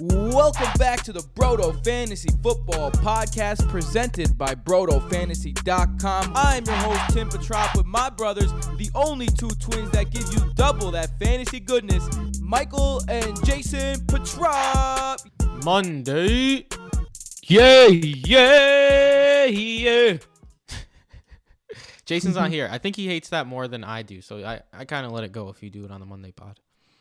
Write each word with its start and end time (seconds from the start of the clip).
Welcome 0.00 0.68
back 0.78 1.02
to 1.04 1.12
the 1.12 1.22
Brodo 1.34 1.84
Fantasy 1.84 2.28
Football 2.40 2.92
Podcast 2.92 3.68
presented 3.68 4.38
by 4.38 4.54
BrodoFantasy.com. 4.54 6.32
I'm 6.36 6.64
your 6.64 6.74
host, 6.76 7.00
Tim 7.10 7.28
Petrop, 7.28 7.76
with 7.76 7.86
my 7.86 8.08
brothers, 8.08 8.52
the 8.76 8.90
only 8.94 9.26
two 9.26 9.50
twins 9.50 9.90
that 9.90 10.12
give 10.12 10.32
you 10.32 10.52
double 10.54 10.92
that 10.92 11.18
fantasy 11.18 11.58
goodness, 11.58 12.08
Michael 12.40 13.02
and 13.08 13.44
Jason 13.44 14.06
Petrop. 14.06 15.20
Monday. 15.64 16.66
Yeah, 17.42 17.88
yeah, 17.88 19.46
yeah. 19.46 20.18
Jason's 22.06 22.36
not 22.36 22.50
here. 22.52 22.68
I 22.70 22.78
think 22.78 22.94
he 22.94 23.08
hates 23.08 23.30
that 23.30 23.48
more 23.48 23.66
than 23.66 23.82
I 23.82 24.02
do, 24.02 24.20
so 24.20 24.44
I, 24.44 24.60
I 24.72 24.84
kind 24.84 25.06
of 25.06 25.10
let 25.10 25.24
it 25.24 25.32
go 25.32 25.48
if 25.48 25.60
you 25.60 25.70
do 25.70 25.84
it 25.84 25.90
on 25.90 25.98
the 25.98 26.06
Monday 26.06 26.30
pod. 26.30 26.60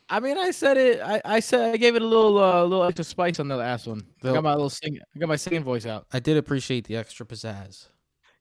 I 0.10 0.20
mean, 0.22 0.38
I 0.38 0.52
said 0.52 0.78
it. 0.78 1.02
I, 1.02 1.22
I 1.26 1.40
said 1.42 1.74
I 1.74 1.78
gave 1.78 1.96
it 1.96 2.02
a 2.02 2.06
little 2.06 2.38
uh, 2.42 2.64
little 2.64 2.86
extra 2.86 3.04
spice 3.04 3.40
on 3.40 3.48
the 3.48 3.58
last 3.58 3.88
one. 3.88 4.04
I 4.24 4.32
got 4.34 4.44
my 4.44 4.54
little 4.54 4.70
sing. 4.70 4.98
I 5.16 5.20
got 5.20 5.28
my 5.28 5.36
singing 5.36 5.64
voice 5.64 5.86
out. 5.86 6.06
I 6.14 6.20
did 6.20 6.38
appreciate 6.38 6.86
the 6.88 6.96
extra 6.96 7.26
pizzazz. 7.26 7.88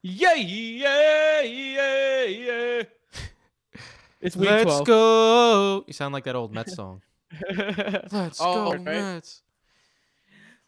Yeah, 0.03 0.35
yeah, 0.35 1.41
yeah, 1.41 2.23
yeah. 2.25 2.83
It's 4.21 4.37
week 4.37 4.49
Let's 4.51 4.65
12. 4.65 4.87
go. 4.87 5.85
You 5.87 5.93
sound 5.93 6.15
like 6.15 6.25
that 6.25 6.37
old 6.37 6.53
Mets 6.55 6.75
song. 6.77 7.03
Let's 7.51 8.39
Oh, 8.41 8.71
go, 8.71 8.71
right. 8.73 8.81
Mets. 8.85 9.43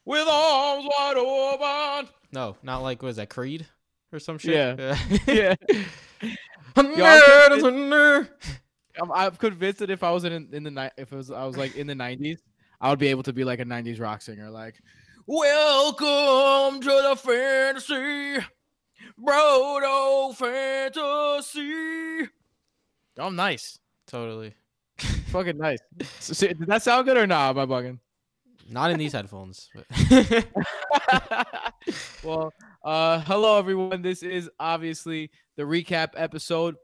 With 0.04 0.26
arms 0.28 0.86
wide 0.86 1.16
open. 1.16 2.10
No, 2.32 2.56
not 2.62 2.82
like 2.82 3.02
was 3.02 3.16
that 3.16 3.28
Creed 3.30 3.66
or 4.12 4.18
some 4.18 4.38
shit. 4.38 4.78
Yeah. 4.78 4.98
yeah. 5.26 5.54
Yo, 6.76 7.58
I'm 9.00 9.06
convinced- 9.06 9.10
I'm 9.10 9.10
a 9.10 9.12
nerd. 9.12 9.20
I'm, 9.20 9.26
I'm 9.26 9.36
convinced 9.36 9.78
that 9.80 9.90
if 9.90 10.02
I 10.02 10.10
was 10.10 10.24
in 10.24 10.48
in 10.52 10.62
the 10.62 10.70
night, 10.70 10.92
if 10.96 11.12
it 11.12 11.16
was 11.16 11.30
I 11.30 11.44
was 11.44 11.56
like 11.56 11.76
in 11.76 11.86
the 11.86 11.94
'90s, 11.94 12.38
I 12.80 12.90
would 12.90 12.98
be 12.98 13.08
able 13.08 13.22
to 13.24 13.32
be 13.32 13.44
like 13.44 13.60
a 13.60 13.64
'90s 13.64 14.00
rock 14.00 14.22
singer. 14.22 14.50
Like, 14.50 14.80
Welcome 15.26 16.80
to 16.80 16.88
the 16.88 17.16
fantasy, 17.16 18.44
Brodo 19.22 20.34
Fantasy. 20.34 22.28
I'm 23.18 23.36
nice, 23.36 23.78
Totally. 24.06 24.54
fucking 25.28 25.58
nice. 25.58 25.78
So, 26.20 26.32
so, 26.32 26.46
did 26.48 26.66
that 26.66 26.82
sound 26.82 27.06
good 27.06 27.16
or 27.16 27.26
not? 27.26 27.50
Am 27.50 27.58
I 27.58 27.66
bugging? 27.66 27.98
Not 28.70 28.90
in 28.90 28.98
these 28.98 29.12
headphones. 29.12 29.68
well, 32.24 32.52
uh, 32.84 33.20
hello 33.20 33.58
everyone. 33.58 34.02
This 34.02 34.22
is 34.22 34.50
obviously 34.60 35.30
the 35.56 35.62
recap 35.62 36.10
episode. 36.16 36.76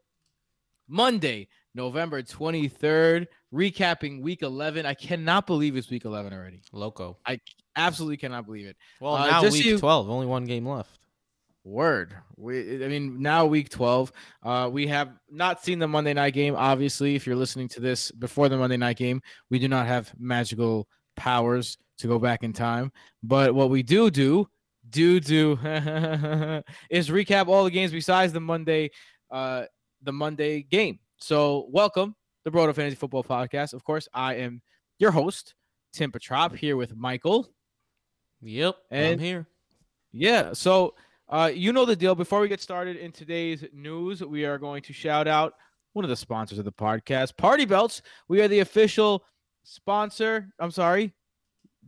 Monday, 0.88 1.48
November 1.74 2.22
23rd, 2.22 3.26
recapping 3.52 4.20
week 4.22 4.42
11. 4.42 4.86
I 4.86 4.94
cannot 4.94 5.46
believe 5.46 5.76
it's 5.76 5.90
week 5.90 6.04
11 6.04 6.32
already. 6.32 6.62
Loco. 6.72 7.18
I 7.26 7.40
absolutely 7.76 8.16
cannot 8.16 8.46
believe 8.46 8.66
it. 8.66 8.76
Well, 9.00 9.14
Uh, 9.14 9.26
now 9.30 9.42
week 9.42 9.64
you- 9.64 9.78
12, 9.78 10.08
only 10.08 10.26
one 10.26 10.44
game 10.44 10.66
left. 10.66 11.00
Word. 11.64 12.14
We, 12.36 12.84
I 12.84 12.88
mean, 12.88 13.22
now 13.22 13.46
week 13.46 13.70
12. 13.70 14.12
Uh, 14.42 14.68
we 14.70 14.86
have 14.88 15.14
not 15.30 15.64
seen 15.64 15.78
the 15.78 15.88
Monday 15.88 16.12
night 16.12 16.34
game. 16.34 16.54
Obviously, 16.54 17.14
if 17.14 17.26
you're 17.26 17.36
listening 17.36 17.68
to 17.68 17.80
this 17.80 18.10
before 18.12 18.48
the 18.50 18.58
Monday 18.58 18.76
night 18.76 18.98
game, 18.98 19.22
we 19.50 19.58
do 19.58 19.66
not 19.66 19.86
have 19.86 20.12
magical 20.18 20.86
powers 21.16 21.78
to 21.98 22.06
go 22.06 22.18
back 22.18 22.42
in 22.42 22.52
time. 22.52 22.92
But 23.22 23.54
what 23.54 23.70
we 23.70 23.82
do 23.82 24.10
do, 24.10 24.46
do 24.90 25.20
do, 25.20 25.52
is 26.90 27.08
recap 27.08 27.48
all 27.48 27.64
the 27.64 27.70
games 27.70 27.92
besides 27.92 28.34
the 28.34 28.40
Monday, 28.40 28.90
uh, 29.30 29.64
the 30.02 30.12
Monday 30.12 30.62
game. 30.62 30.98
So, 31.18 31.66
welcome 31.70 32.14
the 32.44 32.50
Brodo 32.50 32.74
Fantasy 32.74 32.96
Football 32.96 33.24
Podcast. 33.24 33.72
Of 33.72 33.84
course, 33.84 34.08
I 34.12 34.34
am 34.34 34.60
your 34.98 35.10
host, 35.10 35.54
Tim 35.92 36.12
Petrop, 36.12 36.54
here 36.54 36.76
with 36.76 36.94
Michael. 36.96 37.48
Yep. 38.42 38.76
I'm 38.90 38.98
And- 38.98 39.20
here. 39.20 39.46
Yeah. 40.12 40.52
So, 40.52 40.94
uh, 41.28 41.50
you 41.54 41.72
know 41.72 41.84
the 41.86 41.96
deal. 41.96 42.14
Before 42.14 42.40
we 42.40 42.48
get 42.48 42.60
started 42.60 42.96
in 42.96 43.10
today's 43.10 43.64
news, 43.72 44.22
we 44.22 44.44
are 44.44 44.58
going 44.58 44.82
to 44.82 44.92
shout 44.92 45.26
out 45.26 45.54
one 45.94 46.04
of 46.04 46.08
the 46.10 46.16
sponsors 46.16 46.58
of 46.58 46.64
the 46.64 46.72
podcast, 46.72 47.36
Party 47.36 47.64
Belts. 47.64 48.02
We 48.28 48.42
are 48.42 48.48
the 48.48 48.60
official 48.60 49.24
sponsor. 49.62 50.52
I'm 50.58 50.70
sorry, 50.70 51.14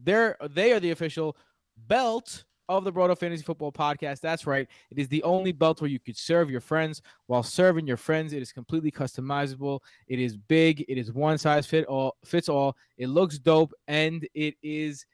they're 0.03 0.37
they 0.51 0.73
are 0.73 0.81
the 0.81 0.93
official 0.93 1.37
belt 1.77 2.45
of 2.69 2.85
the 2.85 2.93
Brodo 2.93 3.17
Fantasy 3.19 3.43
Football 3.43 3.73
Podcast. 3.73 4.21
That's 4.21 4.47
right. 4.47 4.69
It 4.91 4.99
is 4.99 5.09
the 5.09 5.23
only 5.23 5.53
belt 5.53 5.81
where 5.81 5.91
you 5.91 6.01
could 6.01 6.17
serve 6.17 6.51
your 6.51 6.61
friends 6.61 7.03
while 7.27 7.43
serving 7.43 7.87
your 7.87 7.97
friends. 7.97 8.33
It 8.33 8.43
is 8.43 8.53
completely 8.53 8.91
customizable. 8.91 9.81
It 10.09 10.21
is 10.21 10.37
big. 10.37 10.85
It 10.89 10.99
is 10.99 11.13
one 11.13 11.39
size 11.39 11.67
fit 11.67 11.85
all 11.87 12.17
fits 12.25 12.49
all. 12.49 12.77
It 12.99 13.09
looks 13.09 13.39
dope, 13.39 13.73
and 13.89 14.27
it 14.35 14.55
is 14.63 15.05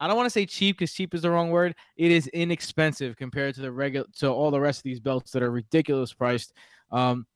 I 0.00 0.06
don't 0.08 0.16
want 0.16 0.26
to 0.26 0.30
say 0.30 0.46
cheap 0.46 0.78
because 0.78 0.94
cheap 0.94 1.14
is 1.14 1.22
the 1.22 1.30
wrong 1.30 1.50
word. 1.50 1.74
It 1.96 2.10
is 2.10 2.26
inexpensive 2.28 3.16
compared 3.16 3.54
to 3.56 3.60
the 3.60 3.70
regular 3.70 4.06
to 4.18 4.30
all 4.30 4.50
the 4.50 4.60
rest 4.60 4.80
of 4.80 4.84
these 4.84 5.00
belts 5.00 5.30
that 5.32 5.42
are 5.42 5.50
ridiculous 5.50 6.14
priced. 6.14 6.54
Um, 6.90 7.26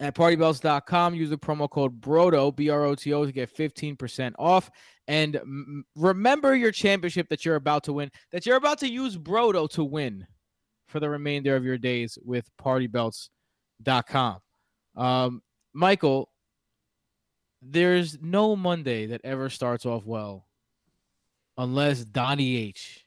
at 0.00 0.14
partybelts.com, 0.14 1.14
use 1.14 1.30
the 1.30 1.38
promo 1.38 1.68
code 1.68 2.00
BROTO 2.00 2.52
B 2.52 2.68
R 2.68 2.84
O 2.84 2.94
T 2.94 3.12
O 3.12 3.24
to 3.24 3.32
get 3.32 3.54
15% 3.54 4.34
off. 4.38 4.70
And 5.08 5.36
m- 5.36 5.84
remember 5.96 6.54
your 6.54 6.70
championship 6.70 7.30
that 7.30 7.44
you're 7.44 7.56
about 7.56 7.84
to 7.84 7.94
win, 7.94 8.10
that 8.30 8.44
you're 8.44 8.56
about 8.56 8.78
to 8.80 8.88
use 8.88 9.16
Brodo 9.16 9.68
to 9.70 9.82
win 9.82 10.26
for 10.86 11.00
the 11.00 11.08
remainder 11.08 11.56
of 11.56 11.64
your 11.64 11.78
days 11.78 12.18
with 12.22 12.48
partybelts.com. 12.62 14.38
Um, 14.96 15.42
Michael, 15.72 16.30
there's 17.62 18.20
no 18.20 18.54
Monday 18.54 19.06
that 19.06 19.22
ever 19.24 19.48
starts 19.48 19.86
off 19.86 20.04
well 20.04 20.46
unless 21.56 22.04
Donnie 22.04 22.56
H 22.56 23.06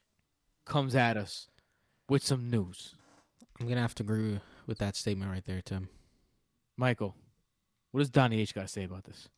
comes 0.66 0.94
at 0.94 1.16
us 1.16 1.48
with 2.08 2.24
some 2.24 2.50
news. 2.50 2.94
I'm 3.60 3.66
going 3.66 3.76
to 3.76 3.82
have 3.82 3.94
to 3.96 4.02
agree 4.02 4.40
with 4.66 4.78
that 4.78 4.96
statement 4.96 5.30
right 5.30 5.44
there, 5.44 5.62
Tim. 5.62 5.88
Michael, 6.76 7.14
what 7.92 8.00
does 8.00 8.10
Donnie 8.10 8.40
H 8.40 8.54
got 8.54 8.62
to 8.62 8.68
say 8.68 8.84
about 8.84 9.04
this? 9.04 9.28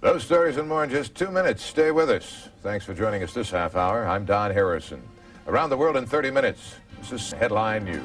Those 0.00 0.24
stories 0.24 0.56
and 0.56 0.66
more 0.66 0.82
in 0.82 0.88
just 0.88 1.14
two 1.14 1.30
minutes. 1.30 1.62
Stay 1.62 1.90
with 1.90 2.08
us. 2.08 2.48
Thanks 2.62 2.86
for 2.86 2.94
joining 2.94 3.22
us 3.22 3.34
this 3.34 3.50
half 3.50 3.76
hour. 3.76 4.06
I'm 4.06 4.24
Don 4.24 4.50
Harrison. 4.50 5.02
Around 5.46 5.68
the 5.68 5.76
world 5.76 5.94
in 5.98 6.06
30 6.06 6.30
minutes. 6.30 6.76
This 7.00 7.12
is 7.12 7.32
Headline 7.32 7.84
News. 7.84 8.02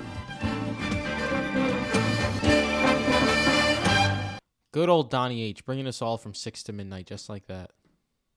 Good 4.73 4.89
old 4.89 5.09
Donnie 5.09 5.41
H, 5.43 5.65
bringing 5.65 5.87
us 5.87 6.01
all 6.01 6.17
from 6.17 6.33
6 6.33 6.63
to 6.63 6.73
midnight, 6.73 7.07
just 7.07 7.29
like 7.29 7.47
that. 7.47 7.71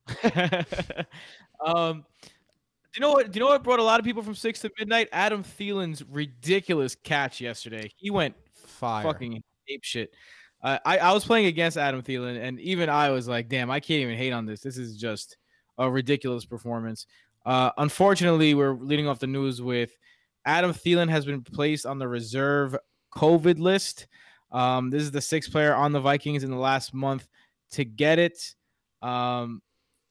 um, 1.67 2.05
do 2.23 2.31
you 2.95 3.01
know 3.01 3.11
what? 3.11 3.33
Do 3.33 3.39
you 3.39 3.45
know 3.45 3.51
what 3.51 3.65
brought 3.65 3.81
a 3.81 3.83
lot 3.83 3.99
of 3.99 4.07
people 4.07 4.23
from 4.23 4.35
six 4.35 4.61
to 4.61 4.71
midnight? 4.79 5.09
Adam 5.13 5.43
Thielen's 5.43 6.03
ridiculous 6.09 6.95
catch 6.95 7.41
yesterday. 7.41 7.91
He 7.97 8.09
went 8.09 8.35
Fire. 8.53 9.03
fucking 9.03 9.43
ape 9.69 9.85
shit. 9.85 10.15
Uh, 10.63 10.79
I 10.85 10.99
I 10.99 11.13
was 11.13 11.25
playing 11.25 11.47
against 11.47 11.77
Adam 11.77 12.03
Thielen, 12.03 12.41
and 12.41 12.61
even 12.61 12.89
I 12.89 13.11
was 13.11 13.29
like, 13.29 13.49
"Damn, 13.49 13.71
I 13.71 13.81
can't 13.81 14.01
even 14.01 14.17
hate 14.17 14.33
on 14.33 14.47
this. 14.47 14.61
This 14.61 14.77
is 14.77 14.97
just 14.97 15.37
a 15.79 15.91
ridiculous 15.91 16.45
performance." 16.45 17.07
Uh, 17.47 17.71
unfortunately, 17.79 18.55
we're 18.55 18.75
leading 18.75 19.09
off 19.09 19.21
the 19.21 19.27
news 19.27 19.63
with 19.63 19.97
Adam 20.45 20.73
Thielen 20.73 21.09
has 21.09 21.25
been 21.25 21.43
placed 21.43 21.87
on 21.87 21.99
the 21.99 22.09
reserve 22.09 22.77
COVID 23.15 23.59
list. 23.59 24.07
Um, 24.51 24.91
this 24.91 25.03
is 25.03 25.11
the 25.11 25.21
sixth 25.21 25.53
player 25.53 25.75
on 25.75 25.93
the 25.93 26.01
Vikings 26.01 26.45
in 26.45 26.51
the 26.51 26.57
last 26.57 26.95
month 26.95 27.29
to 27.73 27.85
get 27.85 28.19
it. 28.19 28.55
Um, 29.03 29.63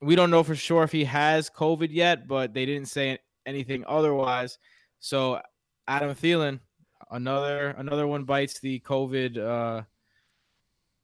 we 0.01 0.15
don't 0.15 0.29
know 0.29 0.43
for 0.43 0.55
sure 0.55 0.83
if 0.83 0.91
he 0.91 1.03
has 1.05 1.49
COVID 1.49 1.89
yet, 1.91 2.27
but 2.27 2.53
they 2.53 2.65
didn't 2.65 2.87
say 2.87 3.17
anything 3.45 3.83
otherwise. 3.87 4.59
So 4.99 5.41
Adam 5.87 6.13
Thielen, 6.13 6.59
another 7.11 7.69
another 7.77 8.07
one 8.07 8.23
bites 8.23 8.59
the 8.59 8.79
COVID 8.81 9.37
uh, 9.37 9.83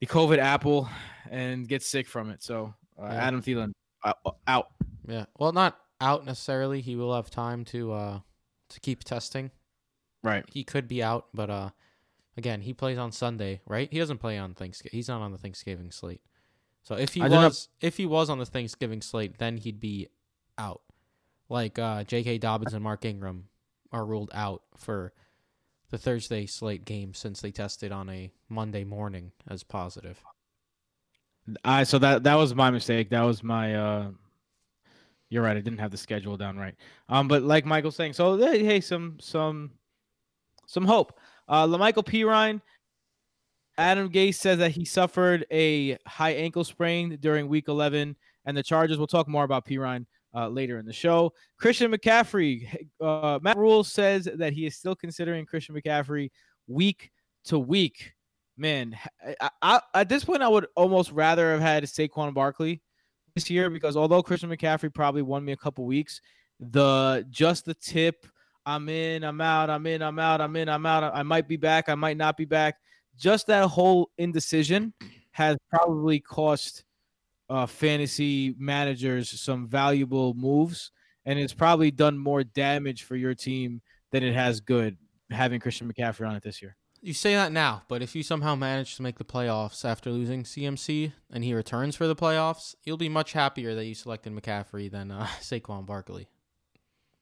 the 0.04 0.14
COVID 0.14 0.38
apple 0.38 0.90
and 1.32 1.68
gets 1.68 1.88
sick 1.88 2.08
from 2.08 2.30
it. 2.30 2.44
So 2.44 2.74
uh, 3.02 3.06
Yeah. 3.06 3.14
Adam 3.14 3.42
Thielen 3.42 3.72
uh, 4.04 4.14
out. 4.48 4.68
Yeah. 5.08 5.26
Well, 5.40 5.54
not 5.54 5.80
out 6.02 6.26
necessarily. 6.26 6.82
He 6.82 6.96
will 6.96 7.16
have 7.16 7.30
time 7.30 7.64
to 7.66 7.94
uh 7.94 8.20
to 8.70 8.80
keep 8.80 9.04
testing. 9.04 9.52
Right. 10.24 10.44
He 10.52 10.64
could 10.64 10.88
be 10.88 11.02
out, 11.02 11.28
but 11.34 11.50
uh 11.50 11.70
again, 12.36 12.62
he 12.62 12.74
plays 12.74 12.98
on 12.98 13.12
Sunday, 13.12 13.62
right? 13.66 13.88
He 13.92 14.00
doesn't 14.00 14.18
play 14.18 14.38
on 14.38 14.54
Thanksgiving. 14.56 14.98
He's 14.98 15.08
not 15.08 15.22
on 15.22 15.32
the 15.32 15.38
Thanksgiving 15.38 15.92
slate. 15.92 16.22
So 16.84 16.96
if 16.96 17.14
he 17.14 17.22
I 17.22 17.30
was 17.30 17.70
if 17.80 17.96
he 17.96 18.06
was 18.06 18.30
on 18.30 18.40
the 18.40 18.46
Thanksgiving 18.46 19.02
slate, 19.02 19.38
then 19.38 19.56
he'd 19.58 19.80
be 19.80 20.10
out. 20.58 20.82
Like 21.48 21.80
uh 21.80 22.04
J.K. 22.04 22.40
Dobbins 22.40 22.74
and 22.74 22.84
Mark 22.84 23.06
Ingram 23.06 23.48
are 23.94 24.06
ruled 24.06 24.32
out 24.34 24.64
for 24.76 25.14
the 25.94 25.98
Thursday 26.00 26.48
slate 26.48 26.86
game 26.86 27.14
since 27.14 27.40
they 27.40 27.52
tested 27.52 27.92
on 27.92 28.10
a 28.10 28.32
Monday 28.50 28.84
morning 28.84 29.32
as 29.48 29.62
positive. 29.62 30.20
I 31.64 31.84
so 31.84 32.00
that 32.00 32.24
that 32.24 32.34
was 32.34 32.56
my 32.56 32.72
mistake. 32.72 33.12
That 33.12 33.22
was 33.22 33.44
my 33.44 33.76
uh 33.76 34.10
you're 35.30 35.44
right. 35.44 35.56
I 35.56 35.62
didn't 35.62 35.78
have 35.78 35.92
the 35.92 35.98
schedule 35.98 36.36
down 36.36 36.58
right. 36.58 36.74
Um, 37.10 37.28
but 37.28 37.44
like 37.44 37.68
Michael's 37.68 37.96
saying, 37.96 38.14
so 38.14 38.38
hey, 38.38 38.64
hey, 38.64 38.82
some 38.82 39.18
some 39.22 39.70
some 40.66 40.86
hope. 40.86 41.20
Uh 41.48 41.68
La'Mical 41.68 42.04
Perine, 42.04 42.60
Adam 43.78 44.10
Gase 44.10 44.36
says 44.36 44.58
that 44.58 44.72
he 44.72 44.86
suffered 44.86 45.46
a 45.52 46.00
high 46.08 46.32
ankle 46.32 46.64
sprain 46.64 47.20
during 47.22 47.48
week 47.48 47.68
11, 47.68 48.16
and 48.48 48.58
the 48.58 48.64
Chargers. 48.64 48.98
We'll 48.98 49.06
talk 49.06 49.28
more 49.28 49.44
about 49.44 49.68
Perine 49.68 50.08
uh, 50.36 50.48
later 50.48 50.80
in 50.80 50.86
the 50.86 50.94
show. 50.94 51.34
Christian 51.58 51.92
McCaffrey, 51.92 52.88
uh, 53.02 53.40
Matt 53.42 53.58
Rhule 53.58 53.84
says 53.84 54.28
that 54.36 54.54
he 54.54 54.66
is 54.66 54.76
still 54.76 54.96
considering 54.96 55.46
Christian 55.46 55.76
McCaffrey 55.76 56.30
week 56.68 57.12
to 57.46 57.60
week. 57.60 58.14
Man, 58.58 58.96
I, 59.42 59.50
I, 59.62 59.82
at 59.96 60.10
this 60.10 60.24
point, 60.24 60.44
I 60.44 60.48
would 60.48 60.68
almost 60.76 61.12
rather 61.12 61.52
have 61.52 61.62
had 61.62 61.84
Saquon 61.86 62.34
Barkley 62.34 62.82
this 63.36 63.50
year 63.50 63.70
because 63.70 63.98
although 63.98 64.22
Christian 64.22 64.50
McCaffrey 64.50 64.94
probably 64.94 65.24
won 65.24 65.44
me 65.44 65.54
a 65.54 65.58
couple 65.58 65.86
weeks, 65.86 66.22
the 66.60 67.26
just 67.30 67.66
the 67.66 67.74
tip, 67.74 68.28
I'm 68.66 68.88
in, 68.90 69.24
I'm 69.24 69.42
out, 69.42 69.70
I'm 69.70 69.86
in, 69.88 70.02
I'm 70.02 70.20
out, 70.20 70.40
I'm 70.40 70.56
in, 70.56 70.70
I'm 70.70 70.86
out, 70.86 71.16
I 71.16 71.24
might 71.24 71.48
be 71.48 71.58
back, 71.58 71.90
I 71.90 71.96
might 71.96 72.18
not 72.18 72.38
be 72.38 72.46
back. 72.46 72.76
Just 73.18 73.48
that 73.48 73.68
whole 73.68 74.10
indecision 74.18 74.94
has 75.32 75.58
probably 75.70 76.20
cost 76.20 76.84
uh, 77.50 77.66
fantasy 77.66 78.56
managers 78.58 79.40
some 79.40 79.68
valuable 79.68 80.34
moves, 80.34 80.92
and 81.26 81.40
it's 81.40 81.54
probably 81.54 81.92
done 81.92 82.18
more 82.18 82.44
damage 82.44 83.04
for 83.04 83.16
your 83.16 83.34
team 83.34 83.82
than 84.12 84.24
it 84.24 84.34
has 84.34 84.60
good 84.60 84.98
having 85.30 85.60
Christian 85.60 85.92
McCaffrey 85.92 86.28
on 86.28 86.36
it 86.36 86.44
this 86.44 86.62
year. 86.62 86.76
You 87.02 87.14
say 87.14 87.34
that 87.34 87.52
now, 87.52 87.84
but 87.90 88.02
if 88.02 88.16
you 88.16 88.24
somehow 88.24 88.56
manage 88.56 88.96
to 88.96 89.02
make 89.02 89.18
the 89.18 89.26
playoffs 89.26 89.84
after 89.84 90.10
losing 90.10 90.44
CMC 90.44 91.12
and 91.30 91.44
he 91.44 91.54
returns 91.54 91.98
for 91.98 92.08
the 92.08 92.16
playoffs, 92.16 92.76
you'll 92.84 92.96
be 92.96 93.10
much 93.10 93.34
happier 93.34 93.76
that 93.76 93.86
you 93.86 93.94
selected 93.94 94.32
McCaffrey 94.34 94.90
than 94.90 95.12
uh, 95.12 95.28
Saquon 95.42 95.86
Barkley. 95.86 96.30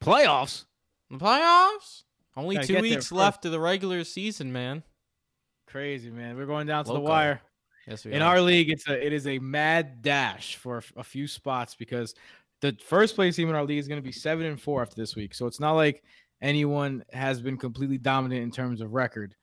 Playoffs? 0.00 0.66
The 1.10 1.18
playoffs? 1.18 2.04
Only 2.36 2.56
Gotta 2.56 2.68
two 2.68 2.80
weeks 2.80 3.10
left 3.10 3.44
of 3.44 3.50
the 3.50 3.58
regular 3.58 4.04
season, 4.04 4.52
man. 4.52 4.84
Crazy 5.66 6.10
man, 6.10 6.36
we're 6.36 6.46
going 6.46 6.68
down 6.68 6.84
to 6.84 6.92
the 6.92 7.00
wire. 7.00 7.40
Yes, 7.86 8.04
we 8.04 8.12
In 8.12 8.22
are. 8.22 8.36
our 8.36 8.40
league, 8.40 8.70
it's 8.70 8.88
a 8.88 9.06
it 9.06 9.12
is 9.12 9.26
a 9.26 9.38
mad 9.38 10.02
dash 10.02 10.56
for 10.56 10.82
a 10.96 11.04
few 11.04 11.26
spots 11.26 11.74
because 11.74 12.14
the 12.60 12.76
first 12.84 13.16
place 13.16 13.36
team 13.36 13.48
in 13.48 13.54
our 13.54 13.64
league 13.64 13.78
is 13.78 13.88
going 13.88 14.00
to 14.00 14.04
be 14.06 14.12
seven 14.12 14.46
and 14.46 14.60
four 14.60 14.82
after 14.82 14.94
this 14.94 15.16
week. 15.16 15.34
So 15.34 15.46
it's 15.46 15.58
not 15.60 15.72
like 15.72 16.04
anyone 16.40 17.04
has 17.12 17.40
been 17.40 17.56
completely 17.56 17.98
dominant 17.98 18.42
in 18.42 18.50
terms 18.50 18.80
of 18.80 18.92
record. 18.92 19.34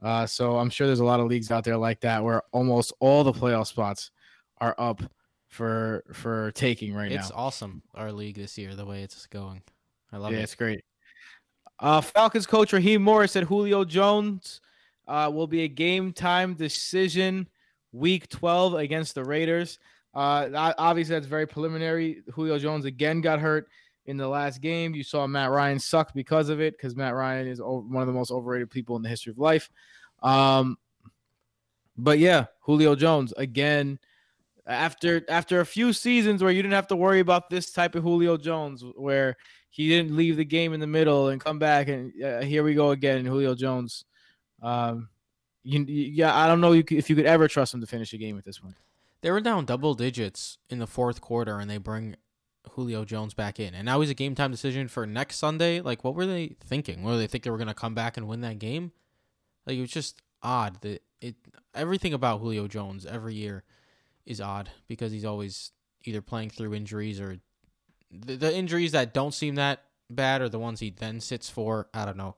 Uh, 0.00 0.26
so 0.26 0.58
I'm 0.58 0.70
sure 0.70 0.86
there's 0.86 1.00
a 1.00 1.04
lot 1.04 1.18
of 1.18 1.26
leagues 1.26 1.50
out 1.50 1.64
there 1.64 1.76
like 1.76 2.00
that 2.02 2.22
where 2.22 2.42
almost 2.52 2.92
all 3.00 3.24
the 3.24 3.32
playoff 3.32 3.66
spots 3.66 4.12
are 4.58 4.76
up 4.78 5.02
for 5.48 6.04
for 6.12 6.52
taking 6.52 6.94
right 6.94 7.10
it's 7.10 7.14
now. 7.14 7.22
It's 7.22 7.32
awesome, 7.32 7.82
our 7.94 8.12
league 8.12 8.36
this 8.36 8.56
year, 8.56 8.76
the 8.76 8.86
way 8.86 9.02
it's 9.02 9.26
going. 9.26 9.62
I 10.12 10.18
love 10.18 10.32
yeah, 10.32 10.38
it. 10.38 10.42
it's 10.42 10.54
great. 10.54 10.84
Uh, 11.80 12.00
Falcons 12.00 12.46
coach 12.46 12.72
Raheem 12.72 13.02
Morris 13.02 13.32
said 13.32 13.44
Julio 13.44 13.84
Jones 13.84 14.60
uh, 15.06 15.30
will 15.32 15.46
be 15.46 15.62
a 15.62 15.68
game 15.68 16.12
time 16.12 16.54
decision 16.54 17.48
week 17.92 18.28
12 18.28 18.74
against 18.74 19.14
the 19.14 19.24
Raiders. 19.24 19.78
Uh, 20.14 20.72
obviously, 20.78 21.14
that's 21.14 21.26
very 21.26 21.46
preliminary. 21.46 22.22
Julio 22.32 22.58
Jones 22.58 22.84
again 22.84 23.20
got 23.20 23.38
hurt 23.38 23.68
in 24.06 24.16
the 24.16 24.28
last 24.28 24.60
game. 24.60 24.94
You 24.94 25.04
saw 25.04 25.26
Matt 25.26 25.50
Ryan 25.50 25.78
suck 25.78 26.14
because 26.14 26.48
of 26.48 26.60
it 26.60 26.76
because 26.76 26.96
Matt 26.96 27.14
Ryan 27.14 27.46
is 27.46 27.60
one 27.60 28.02
of 28.02 28.06
the 28.06 28.12
most 28.12 28.30
overrated 28.30 28.70
people 28.70 28.96
in 28.96 29.02
the 29.02 29.08
history 29.08 29.30
of 29.30 29.38
life. 29.38 29.70
Um, 30.22 30.78
but 31.96 32.18
yeah, 32.18 32.46
Julio 32.60 32.94
Jones 32.94 33.32
again. 33.36 33.98
After 34.66 35.22
after 35.30 35.60
a 35.60 35.66
few 35.66 35.94
seasons 35.94 36.42
where 36.42 36.52
you 36.52 36.60
didn't 36.60 36.74
have 36.74 36.88
to 36.88 36.96
worry 36.96 37.20
about 37.20 37.48
this 37.48 37.70
type 37.70 37.94
of 37.94 38.02
Julio 38.02 38.36
Jones, 38.36 38.84
where 38.96 39.34
he 39.70 39.88
didn't 39.88 40.16
leave 40.16 40.36
the 40.36 40.44
game 40.44 40.72
in 40.72 40.80
the 40.80 40.86
middle 40.86 41.28
and 41.28 41.40
come 41.40 41.58
back 41.58 41.88
and 41.88 42.12
uh, 42.22 42.40
here 42.40 42.64
we 42.64 42.74
go 42.74 42.90
again 42.90 43.24
julio 43.24 43.54
jones 43.54 44.04
um 44.62 45.08
you, 45.68 45.84
yeah 45.86 46.34
i 46.36 46.46
don't 46.46 46.60
know 46.60 46.72
if 46.72 47.10
you 47.10 47.16
could 47.16 47.26
ever 47.26 47.48
trust 47.48 47.72
them 47.72 47.80
to 47.80 47.86
finish 47.86 48.12
a 48.12 48.18
game 48.18 48.38
at 48.38 48.44
this 48.44 48.58
point 48.58 48.74
They 49.20 49.30
were 49.30 49.40
down 49.40 49.64
double 49.64 49.94
digits 49.94 50.58
in 50.70 50.78
the 50.78 50.86
fourth 50.86 51.20
quarter, 51.20 51.58
and 51.58 51.68
they 51.68 51.78
bring 51.78 52.14
Julio 52.72 53.04
Jones 53.04 53.34
back 53.34 53.58
in, 53.58 53.74
and 53.74 53.84
now 53.84 54.00
he's 54.00 54.10
a 54.10 54.14
game 54.14 54.34
time 54.34 54.50
decision 54.52 54.86
for 54.88 55.06
next 55.06 55.36
Sunday. 55.38 55.80
Like, 55.80 56.04
what 56.04 56.14
were 56.14 56.26
they 56.26 56.54
thinking? 56.64 57.04
Did 57.04 57.18
they 57.18 57.26
think 57.26 57.42
they 57.44 57.50
were 57.50 57.58
gonna 57.58 57.74
come 57.74 57.94
back 57.94 58.16
and 58.16 58.28
win 58.28 58.42
that 58.42 58.58
game? 58.58 58.92
Like, 59.66 59.76
it 59.76 59.80
was 59.80 59.90
just 59.90 60.22
odd 60.42 60.80
that 60.82 61.02
it. 61.20 61.34
Everything 61.74 62.12
about 62.14 62.40
Julio 62.40 62.68
Jones 62.68 63.06
every 63.06 63.34
year 63.34 63.64
is 64.24 64.40
odd 64.40 64.70
because 64.86 65.10
he's 65.12 65.24
always 65.24 65.72
either 66.04 66.22
playing 66.22 66.50
through 66.50 66.74
injuries 66.74 67.20
or 67.20 67.38
the, 68.10 68.36
the 68.36 68.54
injuries 68.54 68.92
that 68.92 69.12
don't 69.12 69.34
seem 69.34 69.56
that 69.56 69.82
bad 70.08 70.40
are 70.42 70.48
the 70.48 70.58
ones 70.58 70.80
he 70.80 70.90
then 70.90 71.20
sits 71.20 71.50
for. 71.50 71.88
I 71.92 72.04
don't 72.04 72.16
know. 72.16 72.36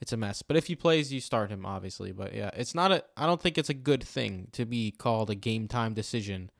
It's 0.00 0.12
a 0.12 0.16
mess. 0.16 0.42
But 0.42 0.56
if 0.56 0.66
he 0.66 0.74
plays, 0.76 1.12
you 1.12 1.20
start 1.20 1.50
him, 1.50 1.66
obviously. 1.66 2.12
But 2.12 2.34
yeah, 2.34 2.50
it's 2.54 2.74
not 2.74 2.90
a. 2.90 3.04
I 3.16 3.26
don't 3.26 3.40
think 3.40 3.58
it's 3.58 3.68
a 3.68 3.74
good 3.74 4.02
thing 4.02 4.48
to 4.52 4.64
be 4.64 4.90
called 4.92 5.28
a 5.30 5.34
game 5.34 5.68
time 5.68 5.92
decision 5.94 6.50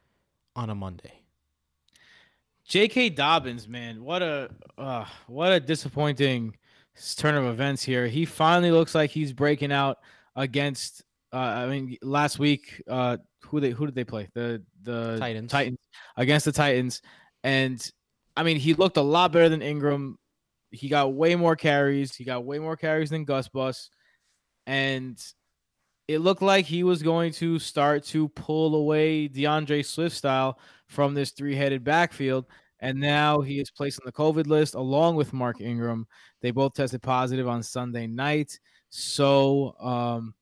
on 0.57 0.69
a 0.69 0.75
Monday. 0.75 1.23
jk 2.69 3.15
dobbins 3.15 3.67
man 3.67 4.05
what 4.05 4.23
a 4.23 4.49
uh, 4.79 5.05
what 5.27 5.53
a 5.53 5.59
disappointing 5.61 6.55
turn 7.17 7.35
of 7.35 7.45
events 7.47 7.83
here 7.83 8.07
he 8.07 8.25
finally 8.25 8.71
looks 8.71 8.95
like 8.95 9.11
he's 9.11 9.33
breaking 9.33 9.73
out 9.73 9.99
against 10.37 11.03
uh, 11.33 11.37
i 11.37 11.67
mean 11.67 11.97
last 12.03 12.39
week 12.39 12.83
uh 12.89 13.17
who 13.47 13.59
they 13.61 13.71
who 13.71 13.87
did 13.87 13.95
they 13.95 14.05
play 14.05 14.29
the 14.35 14.63
the 14.83 15.17
Titans. 15.19 15.51
titans 15.51 15.79
against 16.17 16.45
the 16.45 16.53
titans 16.53 17.01
and 17.43 17.91
i 18.37 18.43
mean 18.43 18.57
he 18.59 18.75
looked 18.75 18.97
a 18.99 19.03
lot 19.03 19.33
better 19.33 19.49
than 19.49 19.63
ingram 19.63 20.19
he 20.71 20.89
got 20.89 21.15
way 21.15 21.35
more 21.35 21.57
carries. 21.57 22.15
He 22.15 22.25
got 22.25 22.45
way 22.45 22.59
more 22.59 22.77
carries 22.77 23.11
than 23.11 23.25
Gus 23.25 23.49
Bus. 23.49 23.91
And 24.67 25.21
it 26.09 26.19
looked 26.19 26.43
like 26.43 26.67
he 26.67 26.83
was 26.83 27.03
going 27.03 27.33
to 27.35 27.59
start 27.59 28.05
to 28.07 28.29
pull 28.31 28.75
away 28.75 29.29
DeAndre 29.29 29.85
Swift 29.85 30.17
style 30.17 30.59
from 30.87 31.15
this 31.15 31.31
three 31.31 31.55
headed 31.55 31.85
backfield. 31.85 32.47
And 32.81 32.99
now 32.99 33.41
he 33.41 33.61
is 33.61 33.71
placed 33.71 34.01
on 34.01 34.07
the 34.07 34.13
COVID 34.13 34.47
list 34.47 34.75
along 34.75 35.17
with 35.17 35.33
Mark 35.33 35.61
Ingram. 35.61 36.07
They 36.41 36.51
both 36.51 36.75
tested 36.75 37.03
positive 37.03 37.47
on 37.47 37.63
Sunday 37.63 38.07
night. 38.07 38.59
So 38.89 39.77
um, 39.79 40.35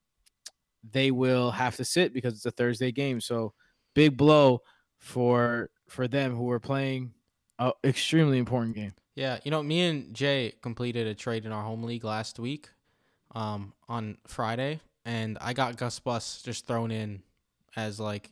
they 0.91 1.11
will 1.11 1.51
have 1.51 1.77
to 1.77 1.85
sit 1.85 2.15
because 2.15 2.35
it's 2.35 2.47
a 2.47 2.51
Thursday 2.51 2.93
game. 2.93 3.21
So 3.21 3.53
big 3.95 4.17
blow 4.17 4.63
for 4.99 5.71
for 5.89 6.07
them 6.07 6.37
who 6.37 6.51
are 6.51 6.61
playing 6.61 7.13
an 7.59 7.73
extremely 7.85 8.39
important 8.39 8.77
game. 8.77 8.93
Yeah, 9.19 9.41
you 9.43 9.51
know, 9.51 9.65
me 9.65 9.81
and 9.81 10.15
Jay 10.15 10.55
completed 10.63 11.09
a 11.09 11.15
trade 11.15 11.45
in 11.45 11.51
our 11.51 11.65
home 11.65 11.83
league 11.83 12.05
last 12.05 12.39
week, 12.39 12.69
um, 13.35 13.73
on 13.89 14.17
Friday, 14.29 14.79
and 15.05 15.37
I 15.41 15.55
got 15.55 15.77
Gus 15.77 15.99
Bus 15.99 16.41
just 16.41 16.69
thrown 16.69 16.93
in 16.93 17.25
as 17.75 17.99
like 17.99 18.31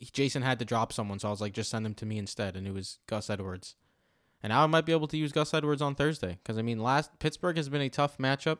Jason 0.00 0.42
had 0.42 0.58
to 0.58 0.64
drop 0.64 0.92
someone, 0.92 1.20
so 1.20 1.28
I 1.28 1.30
was 1.30 1.40
like, 1.40 1.52
just 1.52 1.70
send 1.70 1.86
them 1.86 1.94
to 1.94 2.04
me 2.04 2.18
instead, 2.18 2.56
and 2.56 2.66
it 2.66 2.72
was 2.74 2.98
Gus 3.06 3.30
Edwards. 3.30 3.76
And 4.42 4.50
now 4.50 4.64
I 4.64 4.66
might 4.66 4.84
be 4.84 4.90
able 4.90 5.06
to 5.06 5.16
use 5.16 5.30
Gus 5.30 5.54
Edwards 5.54 5.80
on 5.80 5.94
Thursday 5.94 6.36
because 6.42 6.58
I 6.58 6.62
mean, 6.62 6.80
last 6.80 7.16
Pittsburgh 7.20 7.56
has 7.56 7.68
been 7.68 7.80
a 7.80 7.88
tough 7.88 8.18
matchup 8.18 8.58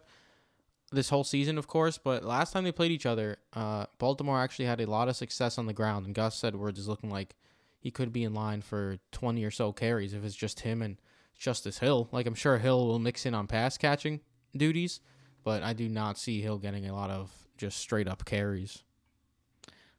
this 0.92 1.08
whole 1.08 1.24
season, 1.24 1.58
of 1.58 1.66
course, 1.66 1.98
but 1.98 2.24
last 2.24 2.52
time 2.52 2.62
they 2.62 2.70
played 2.70 2.92
each 2.92 3.04
other, 3.04 3.38
uh, 3.52 3.86
Baltimore 3.98 4.38
actually 4.38 4.66
had 4.66 4.80
a 4.80 4.86
lot 4.86 5.08
of 5.08 5.16
success 5.16 5.58
on 5.58 5.66
the 5.66 5.72
ground, 5.72 6.06
and 6.06 6.14
Gus 6.14 6.44
Edwards 6.44 6.78
is 6.78 6.86
looking 6.86 7.10
like 7.10 7.34
he 7.80 7.90
could 7.90 8.12
be 8.12 8.22
in 8.22 8.32
line 8.32 8.62
for 8.62 8.98
20 9.10 9.42
or 9.42 9.50
so 9.50 9.72
carries 9.72 10.14
if 10.14 10.24
it's 10.24 10.36
just 10.36 10.60
him 10.60 10.80
and 10.80 10.98
Justice 11.44 11.78
Hill. 11.78 12.08
Like 12.10 12.26
I'm 12.26 12.34
sure 12.34 12.56
Hill 12.56 12.86
will 12.86 12.98
mix 12.98 13.26
in 13.26 13.34
on 13.34 13.46
pass 13.46 13.76
catching 13.76 14.20
duties, 14.56 15.00
but 15.44 15.62
I 15.62 15.74
do 15.74 15.90
not 15.90 16.16
see 16.16 16.40
Hill 16.40 16.56
getting 16.56 16.88
a 16.88 16.94
lot 16.94 17.10
of 17.10 17.30
just 17.58 17.76
straight 17.76 18.08
up 18.08 18.24
carries. 18.24 18.82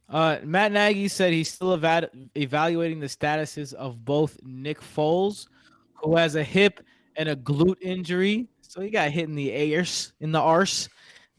Uh, 0.08 0.38
Matt 0.42 0.72
Nagy 0.72 1.06
said 1.06 1.32
he's 1.32 1.52
still 1.52 1.74
eva- 1.74 2.10
evaluating 2.36 2.98
the 2.98 3.06
statuses 3.06 3.72
of 3.74 4.04
both 4.04 4.36
Nick 4.42 4.80
Foles, 4.80 5.46
who 5.94 6.16
has 6.16 6.34
a 6.34 6.42
hip 6.42 6.80
and 7.16 7.28
a 7.28 7.36
glute 7.36 7.80
injury, 7.80 8.48
so 8.60 8.80
he 8.80 8.90
got 8.90 9.10
hit 9.10 9.28
in 9.28 9.36
the 9.36 9.76
arse, 9.76 10.12
in 10.20 10.32
the 10.32 10.40
arse, 10.40 10.88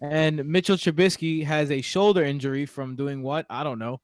and 0.01 0.43
Mitchell 0.45 0.77
Trubisky 0.77 1.43
has 1.43 1.69
a 1.69 1.81
shoulder 1.81 2.23
injury 2.23 2.65
from 2.65 2.95
doing 2.95 3.21
what 3.21 3.45
I 3.49 3.63
don't 3.63 3.79
know. 3.79 3.99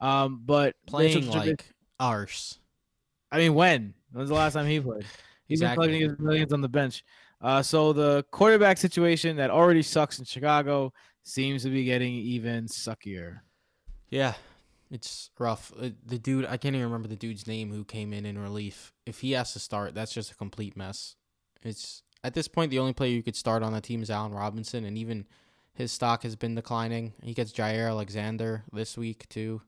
Um, 0.00 0.40
but 0.44 0.76
Playing 0.86 1.26
Mitchell 1.26 1.40
like 1.40 1.74
arse. 1.98 2.60
I 3.32 3.38
mean, 3.38 3.54
when? 3.54 3.94
When 4.12 4.20
was 4.20 4.28
the 4.28 4.36
last 4.36 4.52
time 4.52 4.66
he 4.66 4.80
played? 4.80 5.04
He's 5.48 5.60
Exactly. 5.62 5.88
been 5.88 5.98
collecting 5.98 6.10
his 6.10 6.18
millions 6.20 6.52
on 6.52 6.60
the 6.60 6.68
bench. 6.68 7.02
Uh, 7.40 7.62
so 7.62 7.92
the 7.92 8.24
quarterback 8.30 8.78
situation 8.78 9.36
that 9.36 9.50
already 9.50 9.82
sucks 9.82 10.18
in 10.18 10.24
Chicago 10.24 10.92
seems 11.22 11.62
to 11.62 11.70
be 11.70 11.84
getting 11.84 12.12
even 12.14 12.66
suckier. 12.66 13.40
Yeah, 14.10 14.34
it's 14.90 15.30
rough. 15.38 15.72
Uh, 15.80 15.90
The 16.06 16.18
dude, 16.18 16.46
I 16.46 16.56
can't 16.56 16.74
even 16.74 16.86
remember 16.86 17.08
the 17.08 17.16
dude's 17.16 17.46
name 17.46 17.72
who 17.72 17.84
came 17.84 18.12
in 18.12 18.26
in 18.26 18.38
relief. 18.38 18.92
If 19.06 19.20
he 19.20 19.32
has 19.32 19.52
to 19.54 19.58
start, 19.58 19.94
that's 19.94 20.12
just 20.12 20.30
a 20.32 20.34
complete 20.36 20.76
mess. 20.76 21.16
It's 21.62 22.02
at 22.24 22.34
this 22.34 22.48
point 22.48 22.70
the 22.70 22.78
only 22.78 22.92
player 22.92 23.10
you 23.12 23.22
could 23.22 23.36
start 23.36 23.62
on 23.62 23.72
the 23.72 23.80
team 23.80 24.02
is 24.02 24.10
Allen 24.10 24.32
Robinson, 24.32 24.84
and 24.84 24.98
even 24.98 25.26
his 25.74 25.92
stock 25.92 26.24
has 26.24 26.34
been 26.36 26.54
declining. 26.56 27.12
He 27.22 27.34
gets 27.34 27.52
Jaire 27.52 27.88
Alexander 27.88 28.64
this 28.72 28.98
week 28.98 29.28
too. 29.28 29.62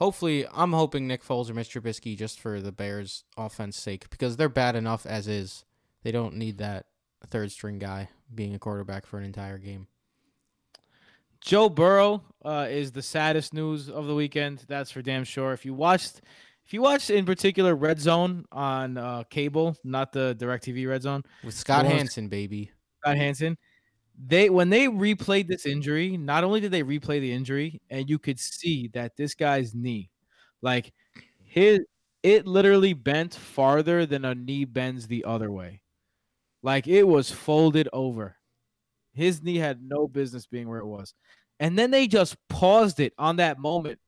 Hopefully, 0.00 0.46
I'm 0.52 0.72
hoping 0.72 1.06
Nick 1.06 1.22
Foles 1.22 1.50
or 1.50 1.54
Mr. 1.54 1.80
Trubisky 1.80 2.16
just 2.16 2.40
for 2.40 2.58
the 2.60 2.72
Bears' 2.72 3.24
offense 3.36 3.76
sake 3.76 4.08
because 4.08 4.38
they're 4.38 4.48
bad 4.48 4.74
enough 4.74 5.04
as 5.04 5.28
is. 5.28 5.66
They 6.02 6.10
don't 6.10 6.36
need 6.36 6.56
that 6.58 6.86
third 7.26 7.52
string 7.52 7.78
guy 7.78 8.08
being 8.34 8.54
a 8.54 8.58
quarterback 8.58 9.04
for 9.04 9.18
an 9.18 9.24
entire 9.24 9.58
game. 9.58 9.88
Joe 11.42 11.68
Burrow 11.68 12.22
uh, 12.42 12.66
is 12.70 12.92
the 12.92 13.02
saddest 13.02 13.52
news 13.52 13.90
of 13.90 14.06
the 14.06 14.14
weekend. 14.14 14.64
That's 14.68 14.90
for 14.90 15.02
damn 15.02 15.24
sure. 15.24 15.52
If 15.52 15.66
you 15.66 15.74
watched, 15.74 16.22
if 16.64 16.72
you 16.72 16.80
watched 16.80 17.10
in 17.10 17.26
particular 17.26 17.74
Red 17.74 18.00
Zone 18.00 18.46
on 18.50 18.96
uh, 18.96 19.24
cable, 19.28 19.76
not 19.84 20.12
the 20.12 20.34
Directv 20.38 20.88
Red 20.88 21.02
Zone, 21.02 21.22
With 21.44 21.54
Scott 21.54 21.84
Hanson, 21.84 22.28
baby. 22.28 22.70
Scott 23.02 23.16
Hanson, 23.18 23.58
they 24.18 24.50
when 24.50 24.70
they 24.70 24.86
replayed 24.86 25.46
this 25.46 25.62
mm-hmm. 25.62 25.72
injury, 25.72 26.16
not 26.16 26.44
only 26.44 26.60
did 26.60 26.72
they 26.72 26.82
replay 26.82 27.20
the 27.20 27.32
injury, 27.32 27.80
and 27.90 28.08
you 28.08 28.18
could 28.18 28.38
see 28.38 28.88
that 28.94 29.16
this 29.16 29.34
guy's 29.34 29.74
knee, 29.74 30.10
like 30.62 30.92
his, 31.42 31.80
it 32.22 32.46
literally 32.46 32.92
bent 32.92 33.34
farther 33.34 34.06
than 34.06 34.24
a 34.24 34.34
knee 34.34 34.64
bends 34.64 35.06
the 35.06 35.24
other 35.24 35.50
way, 35.50 35.80
like 36.62 36.86
it 36.86 37.04
was 37.04 37.30
folded 37.30 37.88
over. 37.92 38.36
His 39.12 39.42
knee 39.42 39.56
had 39.56 39.82
no 39.82 40.06
business 40.06 40.46
being 40.46 40.68
where 40.68 40.80
it 40.80 40.86
was, 40.86 41.14
and 41.58 41.78
then 41.78 41.90
they 41.90 42.06
just 42.06 42.36
paused 42.48 43.00
it 43.00 43.12
on 43.18 43.36
that 43.36 43.58
moment 43.58 43.98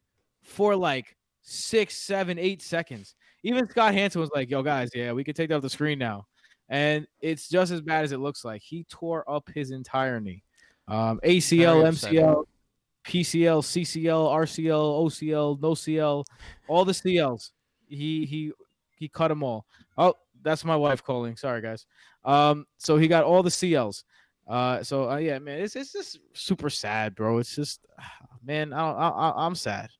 for 0.43 0.77
like 0.77 1.17
six, 1.43 1.97
seven, 1.97 2.39
eight 2.39 2.63
seconds. 2.63 3.15
Even 3.43 3.69
Scott 3.69 3.95
Hanson 3.95 4.21
was 4.21 4.31
like, 4.35 4.51
"Yo, 4.51 4.63
guys, 4.63 4.91
yeah, 4.95 5.13
we 5.13 5.25
can 5.25 5.35
take 5.35 5.49
that 5.49 5.57
off 5.57 5.63
the 5.63 5.71
screen 5.71 5.99
now." 5.99 6.27
And 6.73 7.07
it's 7.21 7.51
just 7.51 7.71
as 7.71 7.83
bad 7.83 8.03
as 8.03 8.13
it 8.13 8.19
looks 8.19 8.47
like. 8.47 8.63
He 8.63 8.85
tore 8.85 9.31
up 9.31 9.49
his 9.55 9.71
entire 9.71 10.21
knee, 10.21 10.43
um, 10.89 11.21
ACL, 11.23 11.85
MCL, 11.85 12.45
PCL, 13.05 13.63
CCL, 13.63 14.05
RCL, 14.33 15.05
OCL, 15.05 15.61
no 15.61 15.75
CL, 15.75 16.25
all 16.69 16.85
the 16.87 16.93
CLs. 16.93 17.51
He 17.87 18.25
he 18.25 18.53
he 18.97 19.09
cut 19.09 19.29
them 19.29 19.43
all. 19.43 19.67
Oh, 19.99 20.15
that's 20.43 20.65
my 20.65 20.75
wife 20.75 21.05
calling. 21.05 21.37
Sorry, 21.37 21.61
guys. 21.61 21.85
Um, 22.25 22.67
so 22.79 22.97
he 22.97 23.07
got 23.07 23.25
all 23.25 23.43
the 23.43 23.51
CLs. 23.51 24.05
Uh, 24.49 24.83
so 24.83 25.11
uh, 25.11 25.17
yeah, 25.19 25.39
man, 25.39 25.61
it's 25.61 25.77
it's 25.77 25.93
just 25.93 26.21
super 26.33 26.71
sad, 26.71 27.15
bro. 27.15 27.37
It's 27.37 27.55
just, 27.55 27.87
man, 28.43 28.73
I, 28.73 28.91
I 28.91 29.47
I'm 29.47 29.55
sad. 29.55 29.91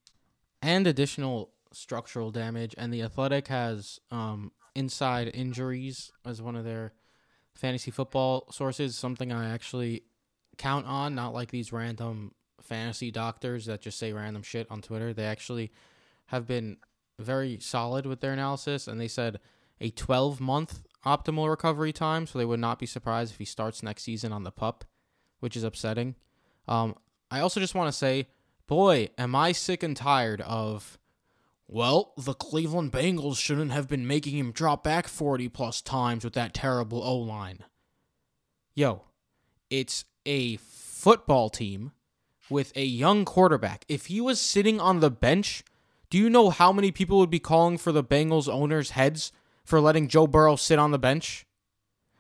and 0.63 0.87
additional 0.87 1.51
structural 1.73 2.31
damage. 2.31 2.75
And 2.79 2.93
the 2.93 3.03
Athletic 3.03 3.49
has 3.49 3.99
um, 4.11 4.53
inside 4.75 5.31
injuries 5.35 6.13
as 6.25 6.41
one 6.41 6.57
of 6.57 6.65
their 6.65 6.93
fantasy 7.55 7.91
football 7.91 8.47
sources. 8.51 8.97
Something 8.97 9.33
I 9.33 9.51
actually 9.53 10.05
count 10.59 10.87
on, 10.87 11.15
not 11.15 11.35
like 11.35 11.51
these 11.51 11.73
random 11.73 12.33
fantasy 12.61 13.11
doctors 13.11 13.67
that 13.67 13.81
just 13.81 13.99
say 13.99 14.13
random 14.13 14.43
shit 14.43 14.67
on 14.71 14.83
Twitter. 14.83 15.13
They 15.13 15.25
actually 15.25 15.73
have 16.27 16.47
been 16.47 16.79
very 17.19 17.59
solid 17.61 18.07
with 18.07 18.21
their 18.21 18.33
analysis, 18.33 18.89
and 18.89 19.01
they 19.01 19.09
said 19.09 19.41
a 19.81 19.91
12 19.91 20.41
month 20.41 20.83
optimal 21.05 21.49
recovery 21.49 21.93
time. 21.93 22.27
So 22.27 22.39
they 22.39 22.45
would 22.45 22.61
not 22.61 22.79
be 22.79 22.87
surprised 22.87 23.33
if 23.33 23.39
he 23.39 23.45
starts 23.45 23.83
next 23.83 24.05
season 24.05 24.33
on 24.33 24.45
the 24.45 24.53
pup, 24.53 24.85
which 25.41 25.57
is 25.57 25.65
upsetting. 25.65 26.15
Um, 26.69 26.95
I 27.31 27.41
also 27.41 27.61
just 27.61 27.75
want 27.75 27.89
to 27.89 27.97
say 27.97 28.29
boy, 28.73 29.09
am 29.19 29.35
I 29.35 29.53
sick 29.53 29.83
and 29.83 29.95
tired 29.95 30.41
of. 30.41 30.99
Well, 31.69 32.13
the 32.17 32.35
Cleveland 32.35 32.93
Bengals 32.93 33.39
shouldn't 33.39 33.73
have 33.73 33.89
been 33.89 34.07
making 34.07 34.37
him 34.37 34.53
drop 34.53 34.85
back 34.85 35.09
40 35.09 35.49
plus 35.49 35.81
times 35.81 36.25
with 36.25 36.35
that 36.35 36.55
terrible 36.55 37.03
O 37.03 37.17
line. 37.17 37.61
Yo, 38.75 39.03
it's 39.71 40.05
a 40.27 40.57
football 40.57 41.49
team 41.51 41.93
with 42.51 42.73
a 42.77 42.85
young 42.85 43.25
quarterback. 43.25 43.85
If 43.89 44.07
he 44.07 44.21
was 44.21 44.41
sitting 44.41 44.81
on 44.81 45.01
the 45.01 45.11
bench, 45.11 45.65
do 46.11 46.19
you 46.19 46.29
know 46.29 46.51
how 46.51 46.73
many 46.73 46.93
people 46.93 47.19
would 47.19 47.31
be 47.31 47.39
calling 47.39 47.79
for 47.79 47.93
the 47.93 48.05
Bengals 48.05 48.49
owners' 48.49 48.91
heads 48.91 49.33
for 49.65 49.81
letting 49.81 50.09
Joe 50.09 50.27
Burrow 50.27 50.57
sit 50.57 50.79
on 50.79 50.91
the 50.91 50.99
bench? 50.99 51.47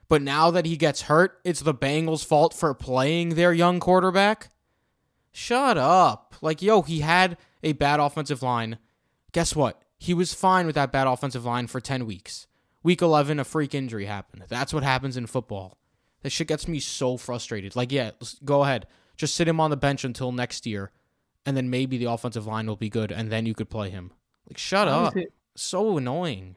But 0.08 0.22
now 0.22 0.50
that 0.50 0.66
he 0.66 0.76
gets 0.76 1.02
hurt, 1.02 1.40
it's 1.44 1.60
the 1.60 1.74
Bengals' 1.74 2.24
fault 2.24 2.54
for 2.54 2.74
playing 2.74 3.30
their 3.30 3.52
young 3.52 3.80
quarterback? 3.80 4.50
Shut 5.30 5.78
up. 5.78 6.34
Like, 6.42 6.60
yo, 6.60 6.82
he 6.82 7.00
had 7.00 7.38
a 7.62 7.72
bad 7.72 8.00
offensive 8.00 8.42
line. 8.42 8.78
Guess 9.32 9.56
what? 9.56 9.82
He 9.98 10.14
was 10.14 10.34
fine 10.34 10.66
with 10.66 10.74
that 10.74 10.92
bad 10.92 11.06
offensive 11.06 11.44
line 11.44 11.66
for 11.66 11.80
10 11.80 12.06
weeks. 12.06 12.46
Week 12.82 13.00
11, 13.00 13.38
a 13.38 13.44
freak 13.44 13.74
injury 13.74 14.06
happened. 14.06 14.44
That's 14.48 14.74
what 14.74 14.82
happens 14.82 15.16
in 15.16 15.26
football. 15.26 15.78
That 16.22 16.30
shit 16.30 16.48
gets 16.48 16.66
me 16.68 16.80
so 16.80 17.16
frustrated. 17.16 17.76
Like, 17.76 17.92
yeah, 17.92 18.10
go 18.44 18.64
ahead. 18.64 18.86
Just 19.16 19.34
sit 19.34 19.46
him 19.48 19.60
on 19.60 19.70
the 19.70 19.76
bench 19.76 20.04
until 20.04 20.32
next 20.32 20.66
year, 20.66 20.90
and 21.46 21.56
then 21.56 21.70
maybe 21.70 21.98
the 21.98 22.10
offensive 22.10 22.46
line 22.46 22.66
will 22.66 22.76
be 22.76 22.88
good, 22.88 23.12
and 23.12 23.30
then 23.30 23.46
you 23.46 23.54
could 23.54 23.70
play 23.70 23.90
him. 23.90 24.12
Like, 24.48 24.58
shut 24.58 24.88
up. 24.88 25.14
So 25.54 25.96
annoying. 25.98 26.56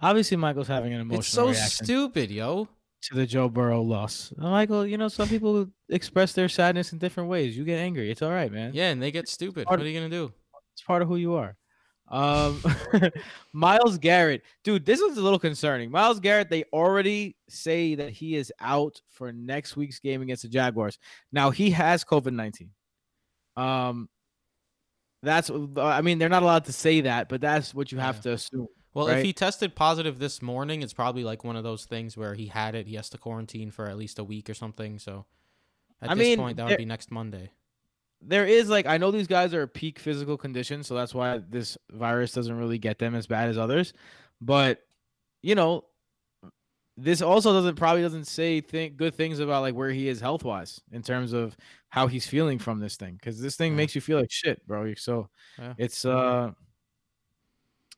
obviously 0.00 0.36
Michael's 0.36 0.68
having 0.68 0.92
an 0.92 1.00
emotional 1.00 1.20
It's 1.20 1.28
so 1.28 1.48
reaction. 1.50 1.84
stupid, 1.86 2.30
yo. 2.30 2.68
to 3.02 3.14
the 3.14 3.26
Joe 3.26 3.48
Burrow 3.48 3.82
loss. 3.82 4.32
Michael, 4.36 4.86
you 4.86 4.96
know, 4.98 5.08
some 5.08 5.28
people 5.28 5.68
express 5.88 6.32
their 6.32 6.48
sadness 6.48 6.92
in 6.92 6.98
different 6.98 7.28
ways. 7.28 7.56
You 7.56 7.64
get 7.64 7.78
angry. 7.78 8.10
It's 8.10 8.22
all 8.22 8.30
right, 8.30 8.50
man. 8.50 8.72
Yeah, 8.74 8.90
and 8.90 9.00
they 9.02 9.10
get 9.12 9.28
stupid. 9.28 9.68
What 9.68 9.80
are 9.80 9.86
you 9.86 9.98
going 9.98 10.10
to 10.10 10.16
do? 10.16 10.32
It's 10.72 10.82
part 10.82 11.02
of 11.02 11.08
who 11.08 11.16
you 11.16 11.34
are. 11.34 11.56
Um, 12.10 12.60
Myles 13.52 13.98
Garrett, 13.98 14.42
dude, 14.64 14.84
this 14.84 15.00
was 15.00 15.16
a 15.16 15.22
little 15.22 15.38
concerning. 15.38 15.90
Myles 15.90 16.18
Garrett, 16.20 16.50
they 16.50 16.64
already 16.72 17.36
say 17.48 17.94
that 17.94 18.10
he 18.10 18.34
is 18.34 18.52
out 18.60 19.00
for 19.08 19.32
next 19.32 19.76
week's 19.76 20.00
game 20.00 20.20
against 20.22 20.42
the 20.42 20.48
Jaguars. 20.48 20.98
Now 21.30 21.50
he 21.50 21.70
has 21.70 22.04
COVID 22.04 22.32
nineteen. 22.32 22.70
Um, 23.56 24.08
that's 25.22 25.50
I 25.76 26.00
mean 26.00 26.18
they're 26.18 26.28
not 26.28 26.42
allowed 26.42 26.64
to 26.64 26.72
say 26.72 27.02
that, 27.02 27.28
but 27.28 27.40
that's 27.40 27.74
what 27.74 27.92
you 27.92 27.98
have 27.98 28.16
Yeah. 28.16 28.22
to 28.22 28.32
assume. 28.32 28.68
Well, 28.92 29.06
if 29.06 29.22
he 29.22 29.32
tested 29.32 29.76
positive 29.76 30.18
this 30.18 30.42
morning, 30.42 30.82
it's 30.82 30.92
probably 30.92 31.22
like 31.22 31.44
one 31.44 31.54
of 31.54 31.62
those 31.62 31.84
things 31.84 32.16
where 32.16 32.34
he 32.34 32.46
had 32.46 32.74
it. 32.74 32.88
He 32.88 32.96
has 32.96 33.08
to 33.10 33.18
quarantine 33.18 33.70
for 33.70 33.86
at 33.88 33.96
least 33.96 34.18
a 34.18 34.24
week 34.24 34.50
or 34.50 34.54
something. 34.54 34.98
So 34.98 35.26
at 36.02 36.10
I 36.10 36.14
this 36.16 36.24
mean, 36.24 36.38
point, 36.38 36.56
that 36.56 36.66
would 36.66 36.76
be 36.76 36.84
next 36.86 37.12
Monday. 37.12 37.52
There 38.22 38.44
is 38.46 38.68
like 38.68 38.86
I 38.86 38.98
know 38.98 39.10
these 39.10 39.26
guys 39.26 39.54
are 39.54 39.66
peak 39.66 39.98
physical 39.98 40.36
condition, 40.36 40.82
so 40.82 40.94
that's 40.94 41.14
why 41.14 41.38
this 41.38 41.78
virus 41.90 42.32
doesn't 42.32 42.56
really 42.56 42.78
get 42.78 42.98
them 42.98 43.14
as 43.14 43.26
bad 43.26 43.48
as 43.48 43.56
others. 43.56 43.92
But 44.40 44.82
you 45.42 45.54
know, 45.54 45.84
this 46.98 47.22
also 47.22 47.52
doesn't 47.54 47.76
probably 47.76 48.02
doesn't 48.02 48.26
say 48.26 48.60
think 48.60 48.96
good 48.98 49.14
things 49.14 49.38
about 49.38 49.62
like 49.62 49.74
where 49.74 49.90
he 49.90 50.06
is 50.08 50.20
health 50.20 50.44
wise 50.44 50.82
in 50.92 51.02
terms 51.02 51.32
of 51.32 51.56
how 51.88 52.06
he's 52.08 52.26
feeling 52.26 52.58
from 52.58 52.78
this 52.78 52.96
thing 52.96 53.14
because 53.14 53.40
this 53.40 53.56
thing 53.56 53.72
Yeah. 53.72 53.76
makes 53.78 53.94
you 53.94 54.02
feel 54.02 54.18
like 54.20 54.30
shit, 54.30 54.66
bro. 54.66 54.92
So 54.94 55.30
Yeah. 55.58 55.72
it's 55.78 56.04
uh, 56.04 56.50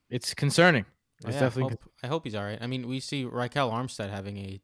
it's 0.08 0.34
concerning. 0.34 0.84
It's 1.24 1.34
Yeah, 1.34 1.40
definitely 1.40 1.72
hope, 1.72 1.84
I 2.02 2.06
hope 2.08 2.24
he's 2.24 2.34
all 2.34 2.44
right. 2.44 2.58
I 2.60 2.66
mean, 2.66 2.86
we 2.88 3.00
see 3.00 3.24
Ryquell 3.24 3.72
Armstead 3.72 4.10
having 4.10 4.36
a 4.38 4.60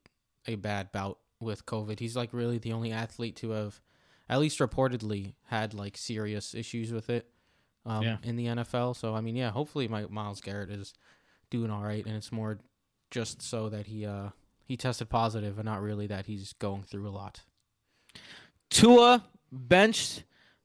a 0.47 0.55
bad 0.55 0.93
bout 0.93 1.19
with 1.41 1.67
COVID. 1.67 1.99
He's 1.99 2.17
like 2.17 2.33
really 2.33 2.59
the 2.59 2.73
only 2.73 2.91
athlete 2.93 3.37
to 3.37 3.50
have, 3.50 3.81
at 4.29 4.39
least 4.41 4.59
reportedly, 4.59 5.35
had 5.47 5.75
like 5.75 5.97
serious 5.97 6.55
issues 6.55 6.93
with 6.93 7.11
it. 7.11 7.29
Um, 7.87 8.03
Yeah. 8.03 8.17
in 8.23 8.37
the 8.37 8.47
NFL. 8.47 8.95
So 8.95 9.15
I 9.15 9.21
mean, 9.23 9.35
yeah, 9.37 9.51
hopefully 9.51 9.89
my 9.89 10.05
Myles 10.11 10.41
Garrett 10.43 10.71
is 10.71 10.93
doing 11.51 11.71
all 11.71 11.83
right, 11.83 12.05
and 12.05 12.15
it's 12.17 12.31
more 12.33 12.59
just 13.11 13.41
so 13.41 13.69
that 13.71 13.87
he 13.87 14.05
uh 14.05 14.29
he 14.65 14.77
tested 14.77 15.09
positive, 15.09 15.59
and 15.59 15.65
not 15.65 15.81
really 15.81 16.07
that 16.09 16.27
he's 16.27 16.53
going 16.55 16.83
through 16.83 17.09
a 17.09 17.11
lot. 17.11 17.43
Tua 18.71 19.25
benched 19.51 20.25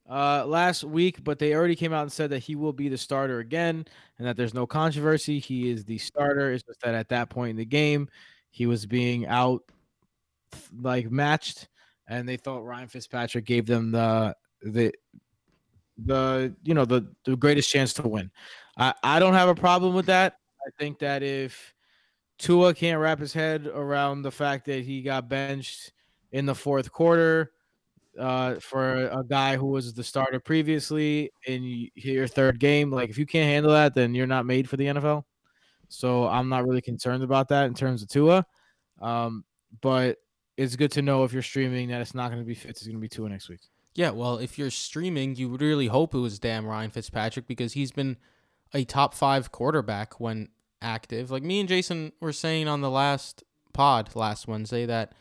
uh, 0.09 0.45
last 0.45 0.83
week, 0.83 1.23
but 1.23 1.39
they 1.39 1.53
already 1.55 1.75
came 1.77 1.93
out 1.93 2.01
and 2.01 2.11
said 2.11 2.29
that 2.31 2.39
he 2.39 2.55
will 2.55 2.73
be 2.73 2.89
the 2.89 2.97
starter 2.97 3.39
again 3.39 3.85
and 4.17 4.27
that 4.27 4.35
there's 4.35 4.53
no 4.53 4.67
controversy. 4.67 5.39
He 5.39 5.69
is 5.69 5.85
the 5.85 5.97
starter. 5.97 6.51
It's 6.51 6.63
just 6.63 6.81
that 6.81 6.93
at 6.95 7.09
that 7.09 7.29
point 7.29 7.51
in 7.51 7.55
the 7.55 7.65
game, 7.65 8.09
he 8.51 8.65
was 8.65 8.85
being 8.85 9.25
out 9.25 9.63
like 10.77 11.09
matched, 11.09 11.69
and 12.07 12.27
they 12.27 12.37
thought 12.37 12.65
Ryan 12.65 12.87
Fitzpatrick 12.87 13.45
gave 13.45 13.65
them 13.65 13.91
the 13.91 14.35
the 14.61 14.93
the 16.05 16.55
you 16.63 16.73
know 16.73 16.85
the 16.85 17.07
the 17.25 17.35
greatest 17.35 17.69
chance 17.69 17.93
to 17.93 18.07
win. 18.07 18.31
I 18.77 18.93
I 19.03 19.19
don't 19.19 19.33
have 19.33 19.49
a 19.49 19.55
problem 19.55 19.93
with 19.93 20.07
that. 20.07 20.37
I 20.65 20.69
think 20.79 20.99
that 20.99 21.23
if 21.23 21.73
Tua 22.37 22.73
can't 22.73 22.99
wrap 22.99 23.19
his 23.19 23.33
head 23.33 23.67
around 23.67 24.21
the 24.21 24.31
fact 24.31 24.65
that 24.65 24.83
he 24.83 25.01
got 25.01 25.29
benched 25.29 25.91
in 26.31 26.45
the 26.45 26.55
fourth 26.55 26.91
quarter 26.91 27.51
uh, 28.19 28.55
for 28.55 29.07
a 29.07 29.23
guy 29.23 29.55
who 29.55 29.67
was 29.67 29.93
the 29.93 30.03
starter 30.03 30.39
previously 30.39 31.31
in 31.45 31.89
your 31.95 32.27
third 32.27 32.59
game. 32.59 32.91
Like, 32.91 33.09
if 33.09 33.17
you 33.17 33.25
can't 33.25 33.49
handle 33.49 33.71
that, 33.71 33.93
then 33.93 34.13
you're 34.13 34.27
not 34.27 34.45
made 34.45 34.69
for 34.69 34.77
the 34.77 34.85
NFL. 34.85 35.23
So 35.89 36.27
I'm 36.27 36.49
not 36.49 36.67
really 36.67 36.81
concerned 36.81 37.23
about 37.23 37.49
that 37.49 37.65
in 37.65 37.73
terms 37.73 38.01
of 38.01 38.09
Tua. 38.09 38.45
Um, 39.01 39.43
but 39.81 40.17
it's 40.57 40.75
good 40.75 40.91
to 40.91 41.01
know 41.01 41.23
if 41.23 41.33
you're 41.33 41.41
streaming 41.41 41.89
that 41.89 42.01
it's 42.01 42.13
not 42.13 42.29
going 42.29 42.41
to 42.41 42.47
be 42.47 42.53
Fitz. 42.53 42.81
It's 42.81 42.87
going 42.87 42.97
to 42.97 43.01
be 43.01 43.09
Tua 43.09 43.29
next 43.29 43.49
week. 43.49 43.61
Yeah, 43.95 44.11
well, 44.11 44.37
if 44.37 44.57
you're 44.57 44.71
streaming, 44.71 45.35
you 45.35 45.49
would 45.49 45.61
really 45.61 45.87
hope 45.87 46.13
it 46.13 46.19
was 46.19 46.39
damn 46.39 46.65
Ryan 46.65 46.89
Fitzpatrick 46.89 47.47
because 47.47 47.73
he's 47.73 47.91
been 47.91 48.17
a 48.73 48.83
top 48.83 49.13
five 49.13 49.51
quarterback 49.51 50.19
when 50.19 50.49
active. 50.81 51.29
Like 51.31 51.43
me 51.43 51.59
and 51.59 51.69
Jason 51.69 52.11
were 52.19 52.33
saying 52.33 52.67
on 52.67 52.81
the 52.81 52.89
last 52.89 53.43
pod 53.71 54.15
last 54.15 54.47
Wednesday 54.47 54.85
that 54.85 55.13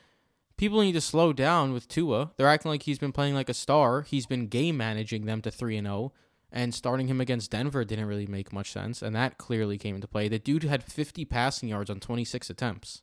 people 0.57 0.81
need 0.81 0.93
to 0.93 1.01
slow 1.01 1.33
down 1.33 1.73
with 1.73 1.89
Tua. 1.89 2.33
They're 2.37 2.49
acting 2.49 2.71
like 2.71 2.85
he's 2.85 2.99
been 2.99 3.12
playing 3.12 3.35
like 3.35 3.49
a 3.49 3.55
star. 3.55 4.03
He's 4.03 4.27
been 4.27 4.47
game 4.47 4.77
managing 4.77 5.27
them 5.27 5.43
to 5.43 5.51
three 5.51 5.77
and 5.77 5.87
zero, 5.87 6.12
and 6.51 6.75
starting 6.75 7.09
him 7.09 7.21
against 7.21 7.51
Denver 7.51 7.85
didn't 7.85 8.07
really 8.07 8.27
make 8.27 8.53
much 8.53 8.73
sense, 8.73 9.03
and 9.03 9.15
that 9.17 9.39
clearly 9.39 9.79
came 9.79 9.95
into 9.95 10.09
play. 10.09 10.29
The 10.29 10.39
dude 10.39 10.65
had 10.65 10.83
50 10.83 11.25
passing 11.27 11.69
yards 11.69 11.91
on 11.91 12.01
26 12.01 12.49
attempts. 12.51 13.03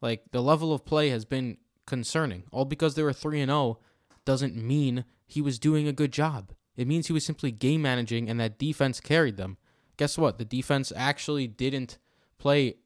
Like 0.00 0.24
the 0.32 0.42
level 0.42 0.72
of 0.72 0.84
play 0.84 1.10
has 1.10 1.24
been 1.24 1.58
concerning. 1.86 2.44
All 2.52 2.64
because 2.64 2.94
they 2.94 3.02
were 3.02 3.12
three 3.12 3.40
and 3.40 3.50
zero 3.50 3.78
doesn't 4.24 4.56
mean 4.56 5.04
he 5.26 5.40
was 5.40 5.58
doing 5.58 5.88
a 5.88 5.92
good 5.92 6.12
job. 6.12 6.52
It 6.76 6.86
means 6.86 7.06
he 7.06 7.12
was 7.12 7.24
simply 7.24 7.50
game 7.50 7.82
managing 7.82 8.28
and 8.28 8.38
that 8.40 8.58
defense 8.58 9.00
carried 9.00 9.36
them. 9.36 9.56
guess 9.96 10.18
what? 10.18 10.38
The 10.38 10.44
defense 10.44 10.92
actually 10.94 11.46
didn't 11.46 11.98
play 12.38 12.76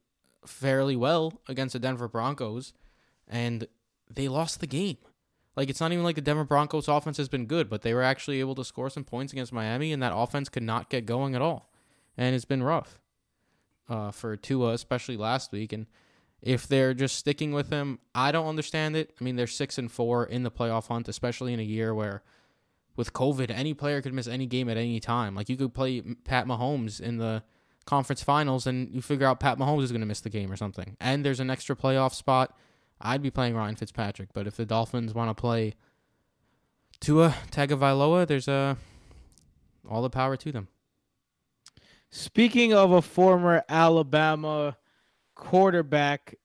fairly 0.47 0.97
well 0.97 1.41
against 1.49 1.73
the 1.73 1.79
Denver 1.79 2.09
Broncos, 2.09 2.73
and 3.29 3.67
they 4.13 4.29
lost 4.29 4.61
the 4.61 4.67
game. 4.67 4.99
Like 5.57 5.69
it's 5.69 5.81
not 5.81 5.93
even 5.93 6.05
like 6.05 6.15
the 6.15 6.23
Denver 6.23 6.45
Broncos 6.45 6.89
offense 6.89 7.17
has 7.17 7.29
been 7.29 7.47
good, 7.47 7.69
but 7.69 7.83
they 7.83 7.93
were 7.93 8.03
actually 8.03 8.41
able 8.41 8.55
to 8.55 8.65
score 8.65 8.89
some 8.89 9.05
points 9.05 9.33
against 9.33 9.53
Miami, 9.53 9.93
and 9.93 10.03
that 10.03 10.15
offense 10.15 10.49
could 10.49 10.63
not 10.63 10.89
get 10.89 11.07
going 11.07 11.35
at 11.35 11.43
all, 11.43 11.71
and 12.17 12.35
it's 12.35 12.45
been 12.45 12.63
rough 12.63 13.01
uh, 13.89 14.11
for 14.11 14.37
Tua, 14.37 14.73
especially 14.73 15.17
last 15.17 15.53
week. 15.53 15.73
And 15.73 15.87
if 16.43 16.67
they're 16.67 16.95
just 16.95 17.17
sticking 17.17 17.53
with 17.53 17.71
him, 17.71 17.99
I 18.15 18.33
don't 18.33 18.47
understand 18.47 18.97
it. 18.97 19.15
I 19.21 19.25
mean, 19.25 19.37
they're 19.37 19.47
six 19.47 19.79
and 19.79 19.91
four 19.91 20.25
in 20.25 20.43
the 20.43 20.51
playoff 20.51 20.89
hunt, 20.89 21.09
especially 21.09 21.53
in 21.53 21.61
a 21.61 21.65
year 21.65 21.95
where 21.95 22.23
with 22.97 23.13
COVID, 23.13 23.51
any 23.51 23.75
player 23.75 24.03
could 24.03 24.15
miss 24.15 24.27
any 24.27 24.47
game 24.47 24.69
at 24.69 24.77
any 24.77 25.01
time. 25.01 25.35
Like 25.35 25.49
you 25.49 25.57
could 25.57 25.75
play 25.75 26.01
Pat 26.01 26.47
Mahomes 26.47 27.01
in 27.01 27.19
the 27.19 27.43
conference 27.87 28.23
finals, 28.23 28.67
and 28.67 28.93
you 28.95 29.03
figure 29.03 29.27
out 29.27 29.41
Pat 29.41 29.59
Mahomes 29.59 29.83
is 29.83 29.93
going 29.93 30.03
to 30.03 30.07
miss 30.07 30.21
the 30.21 30.31
game 30.31 30.51
or 30.53 30.57
something, 30.57 30.97
and 31.01 31.25
there's 31.25 31.41
an 31.41 31.51
extra 31.51 31.75
playoff 31.75 32.15
spot. 32.15 32.57
I'd 33.01 33.23
be 33.23 33.31
playing 33.31 33.55
Ryan 33.55 33.77
Fitzpatrick, 33.77 34.31
but 34.35 34.47
if 34.47 34.57
the 34.57 34.67
Dolphins 34.67 35.15
want 35.15 35.31
to 35.31 35.41
play 35.41 35.75
Tua 37.01 37.35
Tagovailoa, 37.51 38.27
there's 38.27 38.49
a 38.49 38.77
all 39.89 40.03
the 40.03 40.11
power 40.11 40.37
to 40.37 40.53
them. 40.53 40.69
Speaking 42.11 42.75
of 42.75 42.93
a 42.93 43.01
former 43.01 43.65
Alabama 43.69 44.77
quarterback 45.41 46.37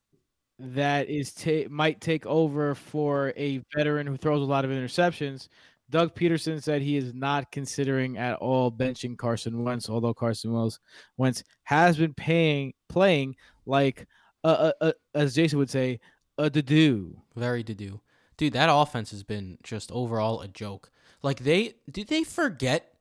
that 0.58 1.10
is 1.10 1.34
ta- 1.34 1.70
might 1.70 2.02
take 2.02 2.26
over 2.26 2.74
for 2.74 3.34
a 3.36 3.62
veteran 3.76 4.08
who 4.08 4.18
throws 4.18 4.42
a 4.42 4.46
lot 4.50 4.66
of 4.66 4.72
interceptions, 4.72 5.50
Doug 5.90 6.16
Pederson 6.16 6.64
said 6.64 6.82
he 6.82 6.98
is 6.98 7.14
not 7.14 7.52
considering 7.52 8.18
at 8.18 8.36
all 8.38 8.72
benching 8.72 9.18
Carson 9.18 9.64
Wentz, 9.64 9.90
although 9.90 10.14
Carson 10.14 10.54
Wentz, 10.54 10.80
Wentz 11.18 11.44
has 11.64 11.98
been 11.98 12.14
paying 12.14 12.74
playing 12.90 13.36
like 13.66 14.08
a, 14.44 14.74
a, 14.82 14.88
a, 14.88 14.94
as 15.14 15.36
Jason 15.36 15.60
would 15.60 15.70
say 15.70 16.00
a 16.38 16.50
do. 16.50 17.22
Very 17.36 17.62
do, 17.62 18.02
dude. 18.38 18.54
That 18.54 18.70
offense 18.72 19.12
has 19.12 19.24
been 19.24 19.58
just 19.62 19.92
overall 19.92 20.42
a 20.42 20.48
joke. 20.48 20.90
Like 21.22 21.40
they 21.40 21.74
did 21.92 22.08
they 22.08 22.24
forget 22.24 22.94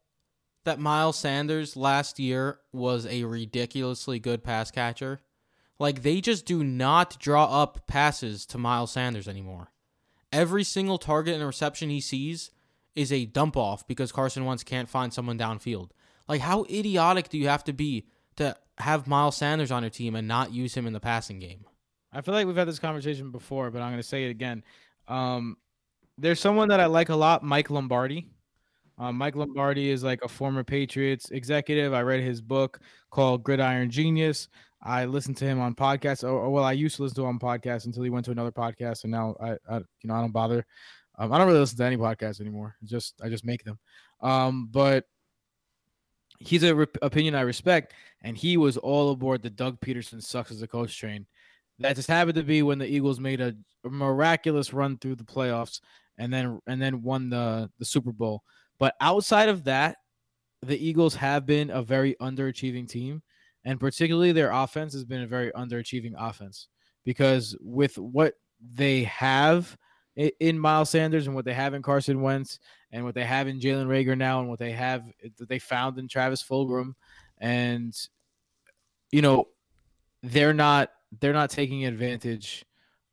that 0.64 0.78
Miles 0.78 1.18
Sanders 1.18 1.76
last 1.76 2.18
year 2.18 2.58
was 2.72 3.06
a 3.06 3.24
ridiculously 3.24 4.18
good 4.18 4.42
pass 4.42 4.70
catcher? 4.70 5.20
Like 5.78 6.02
they 6.02 6.20
just 6.20 6.46
do 6.46 6.62
not 6.62 7.18
draw 7.18 7.44
up 7.44 7.86
passes 7.86 8.46
to 8.46 8.58
Miles 8.58 8.92
Sanders 8.92 9.28
anymore. 9.28 9.72
Every 10.32 10.64
single 10.64 10.98
target 10.98 11.34
and 11.34 11.44
reception 11.44 11.90
he 11.90 12.00
sees 12.00 12.50
is 12.94 13.12
a 13.12 13.24
dump 13.24 13.56
off 13.56 13.86
because 13.86 14.12
Carson 14.12 14.44
Wentz 14.44 14.62
can't 14.62 14.88
find 14.88 15.12
someone 15.12 15.38
downfield. 15.38 15.90
Like 16.28 16.40
how 16.40 16.64
idiotic 16.64 17.28
do 17.28 17.38
you 17.38 17.48
have 17.48 17.64
to 17.64 17.72
be 17.72 18.06
to 18.36 18.56
have 18.78 19.06
Miles 19.06 19.36
Sanders 19.36 19.70
on 19.70 19.82
your 19.82 19.90
team 19.90 20.14
and 20.14 20.28
not 20.28 20.52
use 20.52 20.74
him 20.74 20.86
in 20.86 20.92
the 20.92 21.00
passing 21.00 21.38
game? 21.38 21.66
I 22.12 22.20
feel 22.20 22.34
like 22.34 22.46
we've 22.46 22.56
had 22.56 22.68
this 22.68 22.78
conversation 22.78 23.32
before, 23.32 23.70
but 23.70 23.82
I'm 23.82 23.90
going 23.90 24.02
to 24.02 24.08
say 24.08 24.24
it 24.24 24.30
again. 24.30 24.62
Um, 25.08 25.56
there's 26.16 26.38
someone 26.38 26.68
that 26.68 26.80
I 26.80 26.86
like 26.86 27.08
a 27.08 27.16
lot, 27.16 27.42
Mike 27.42 27.70
Lombardi. 27.70 28.28
Um, 28.96 29.16
Mike 29.16 29.34
Lombardi 29.34 29.90
is 29.90 30.04
like 30.04 30.22
a 30.22 30.28
former 30.28 30.62
Patriots 30.62 31.30
executive. 31.30 31.92
I 31.92 32.02
read 32.02 32.20
his 32.20 32.40
book 32.40 32.78
called 33.10 33.42
Gridiron 33.42 33.90
Genius. 33.90 34.48
I 34.84 35.06
listened 35.06 35.38
to 35.38 35.46
him 35.46 35.60
on 35.60 35.74
podcasts, 35.74 36.22
or, 36.22 36.28
or, 36.28 36.50
well, 36.50 36.64
I 36.64 36.72
used 36.72 36.96
to 36.96 37.02
listen 37.02 37.16
to 37.16 37.22
him 37.22 37.28
on 37.28 37.38
podcasts 37.38 37.86
until 37.86 38.02
he 38.02 38.10
went 38.10 38.26
to 38.26 38.32
another 38.32 38.52
podcast, 38.52 39.04
and 39.04 39.10
now 39.10 39.34
I, 39.40 39.52
I 39.68 39.78
you 39.78 39.84
know, 40.04 40.14
I 40.14 40.20
don't 40.20 40.32
bother. 40.32 40.66
Um, 41.16 41.32
I 41.32 41.38
don't 41.38 41.46
really 41.46 41.60
listen 41.60 41.78
to 41.78 41.84
any 41.84 41.96
podcasts 41.96 42.40
anymore. 42.40 42.76
Just 42.84 43.14
I 43.22 43.28
just 43.28 43.44
make 43.44 43.64
them. 43.64 43.78
Um, 44.20 44.68
but 44.70 45.06
he's 46.38 46.62
a 46.62 46.74
re- 46.74 46.86
opinion 47.02 47.34
I 47.34 47.42
respect, 47.42 47.94
and 48.22 48.36
he 48.36 48.56
was 48.56 48.76
all 48.76 49.10
aboard 49.10 49.42
the 49.42 49.50
Doug 49.50 49.80
Pederson 49.80 50.22
sucks 50.22 50.50
as 50.50 50.62
a 50.62 50.68
coach 50.68 50.96
train. 50.98 51.26
That 51.78 51.96
just 51.96 52.08
happened 52.08 52.36
to 52.36 52.42
be 52.42 52.62
when 52.62 52.78
the 52.78 52.86
Eagles 52.86 53.18
made 53.18 53.40
a 53.40 53.54
miraculous 53.84 54.72
run 54.72 54.98
through 54.98 55.16
the 55.16 55.24
playoffs 55.24 55.80
and 56.18 56.32
then 56.32 56.60
and 56.66 56.80
then 56.80 57.02
won 57.02 57.30
the 57.30 57.70
the 57.78 57.84
Super 57.84 58.12
Bowl. 58.12 58.42
But 58.78 58.94
outside 59.00 59.48
of 59.48 59.64
that, 59.64 59.96
the 60.62 60.76
Eagles 60.76 61.14
have 61.16 61.46
been 61.46 61.70
a 61.70 61.82
very 61.82 62.16
underachieving 62.20 62.88
team, 62.88 63.22
and 63.64 63.80
particularly 63.80 64.32
their 64.32 64.50
offense 64.50 64.92
has 64.92 65.04
been 65.04 65.22
a 65.22 65.26
very 65.26 65.50
underachieving 65.52 66.14
offense 66.16 66.68
because 67.04 67.56
with 67.60 67.96
what 67.98 68.34
they 68.60 69.04
have 69.04 69.76
in 70.16 70.58
Miles 70.58 70.90
Sanders 70.90 71.26
and 71.26 71.34
what 71.34 71.44
they 71.44 71.54
have 71.54 71.74
in 71.74 71.82
Carson 71.82 72.22
Wentz 72.22 72.60
and 72.92 73.04
what 73.04 73.14
they 73.14 73.24
have 73.24 73.48
in 73.48 73.58
Jalen 73.58 73.86
Reagor 73.86 74.16
now 74.16 74.40
and 74.40 74.48
what 74.48 74.58
they 74.58 74.72
have 74.72 75.02
eh, 75.24 75.28
that 75.38 75.48
they 75.48 75.58
found 75.58 75.98
in 75.98 76.08
Travis 76.08 76.42
Fulgham 76.42 76.94
and 77.38 77.94
you 79.10 79.22
know 79.22 79.48
they're 80.22 80.54
not 80.54 80.90
they're 81.20 81.32
not 81.32 81.50
taking 81.50 81.84
advantage 81.84 82.64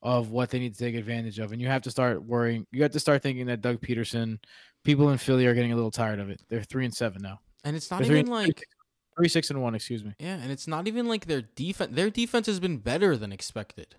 of 0.03 0.31
what 0.31 0.49
they 0.49 0.59
need 0.59 0.73
to 0.73 0.79
take 0.79 0.95
advantage 0.95 1.37
of. 1.39 1.51
And 1.51 1.61
you 1.61 1.67
have 1.67 1.83
to 1.83 1.91
start 1.91 2.23
worrying 2.23 2.65
you 2.71 2.81
have 2.83 2.91
to 2.91 2.99
start 2.99 3.21
thinking 3.21 3.47
that 3.47 3.61
Doug 3.61 3.81
Pederson 3.81 4.39
people 4.83 5.09
in 5.09 5.17
Philly 5.17 5.45
are 5.45 5.53
getting 5.53 5.71
a 5.71 5.75
little 5.75 5.91
tired 5.91 6.19
of 6.19 6.29
it. 6.29 6.41
They're 6.49 6.63
3 6.63 6.85
and 6.85 6.93
7 6.93 7.21
now. 7.21 7.39
And 7.63 7.75
it's 7.75 7.91
not 7.91 8.01
They're 8.01 8.17
even 8.17 8.31
like 8.31 8.63
three 9.21 9.29
six 9.29 9.49
and 9.49 9.61
one 9.61 9.75
excuse 9.75 10.03
me 10.03 10.13
yeah 10.19 10.35
and 10.35 10.51
it's 10.51 10.67
not 10.67 10.87
even 10.87 11.07
like 11.07 11.25
their 11.25 11.41
defense 11.41 11.95
their 11.95 12.09
defense 12.09 12.47
has 12.47 12.59
been 12.59 12.77
better 12.77 13.15
than 13.15 13.31
expected 13.31 13.95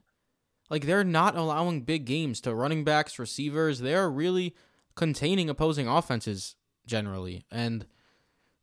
like 0.72 0.86
they're 0.86 1.04
not 1.04 1.36
allowing 1.36 1.82
big 1.82 2.06
games 2.06 2.40
to 2.40 2.54
running 2.54 2.82
backs, 2.82 3.18
receivers. 3.18 3.80
They're 3.80 4.08
really 4.08 4.54
containing 4.96 5.50
opposing 5.50 5.86
offenses 5.86 6.56
generally. 6.86 7.44
And 7.50 7.84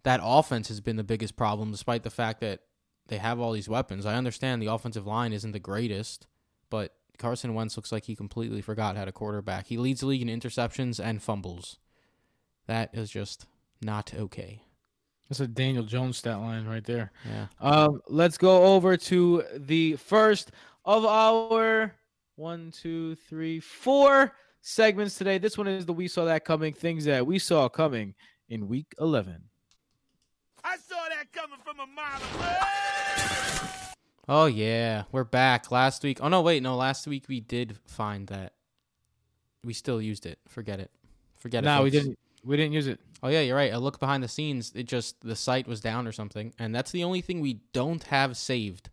that 0.02 0.20
offense 0.24 0.70
has 0.70 0.82
been 0.82 0.96
the 0.96 1.04
biggest 1.04 1.36
problem 1.36 1.70
despite 1.70 2.02
the 2.02 2.10
fact 2.10 2.42
that 2.42 2.62
they 3.10 3.20
have 3.20 3.40
all 3.40 3.52
these 3.52 3.70
weapons. 3.70 4.08
I 4.08 4.16
understand 4.16 4.60
the 4.60 4.74
offensive 4.74 5.06
line 5.06 5.34
isn't 5.34 5.52
the 5.52 5.60
greatest, 5.60 6.26
but 6.72 6.96
Carson 7.20 7.54
Wentz 7.54 7.78
looks 7.78 7.92
like 7.92 8.06
he 8.06 8.16
completely 8.16 8.62
forgot 8.62 8.98
how 8.98 9.06
to 9.06 9.12
quarterback. 9.12 9.68
He 9.68 9.78
leads 9.78 10.00
the 10.00 10.08
league 10.08 10.28
in 10.28 10.40
interceptions 10.40 11.00
and 11.00 11.22
fumbles. 11.22 11.78
That 12.66 12.90
is 12.92 13.12
just 13.12 13.46
not 13.84 14.16
okay. 14.16 14.64
That's 15.30 15.40
a 15.42 15.48
Daniel 15.48 15.84
Jones 15.84 16.18
stat 16.18 16.40
line 16.40 16.66
right 16.66 16.84
there. 16.84 17.12
Yeah. 17.26 17.46
Um, 17.60 18.02
let's 18.08 18.38
go 18.38 18.64
over 18.64 18.98
to 18.98 19.44
the 19.56 19.96
first 19.98 20.52
of 20.86 21.06
our 21.06 21.94
one, 22.36 22.72
two, 22.72 23.16
three, 23.16 23.60
four 23.60 24.34
segments 24.62 25.16
today. 25.16 25.38
This 25.38 25.56
one 25.56 25.68
is 25.68 25.86
the 25.86 25.94
We 25.94 26.08
Saw 26.08 26.26
That 26.26 26.46
Coming 26.46 26.74
things 26.74 27.06
that 27.06 27.28
we 27.28 27.38
saw 27.38 27.70
coming 27.70 28.16
in 28.50 28.68
week 28.68 28.96
11. 29.00 29.44
I 30.64 30.78
saw 30.78 30.98
that 31.10 31.32
coming 31.32 31.60
from 31.64 31.80
a 31.80 31.86
mile 31.86 32.22
away. 32.36 32.56
Oh, 34.28 34.46
yeah. 34.46 35.04
We're 35.12 35.24
back. 35.24 35.72
Last 35.72 36.04
week. 36.04 36.20
Oh, 36.22 36.28
no, 36.28 36.42
wait. 36.42 36.64
No, 36.64 36.76
last 36.76 37.08
week 37.08 37.26
we 37.28 37.40
did 37.40 37.78
find 37.86 38.28
that 38.28 38.54
we 39.64 39.74
still 39.74 40.02
used 40.02 40.26
it. 40.26 40.40
Forget 40.48 40.80
it. 40.80 40.92
Forget 41.38 41.64
it. 41.64 41.68
No, 41.68 41.84
we 41.84 41.90
didn't. 41.90 42.18
We 42.44 42.58
didn't 42.58 42.74
use 42.74 42.88
it. 42.88 43.00
Oh 43.22 43.28
yeah, 43.28 43.42
you're 43.42 43.56
right. 43.56 43.74
I 43.74 43.78
look 43.78 44.00
behind 44.00 44.24
the 44.24 44.28
scenes. 44.28 44.72
It 44.76 44.84
just 44.84 45.22
the 45.22 45.36
site 45.36 45.68
was 45.68 45.82
down 45.82 46.08
or 46.08 46.12
something, 46.12 46.54
and 46.58 46.74
that's 46.74 46.92
the 46.92 47.04
only 47.04 47.22
thing 47.22 47.42
we 47.42 47.62
don't 47.74 48.04
have 48.04 48.38
saved 48.38 48.90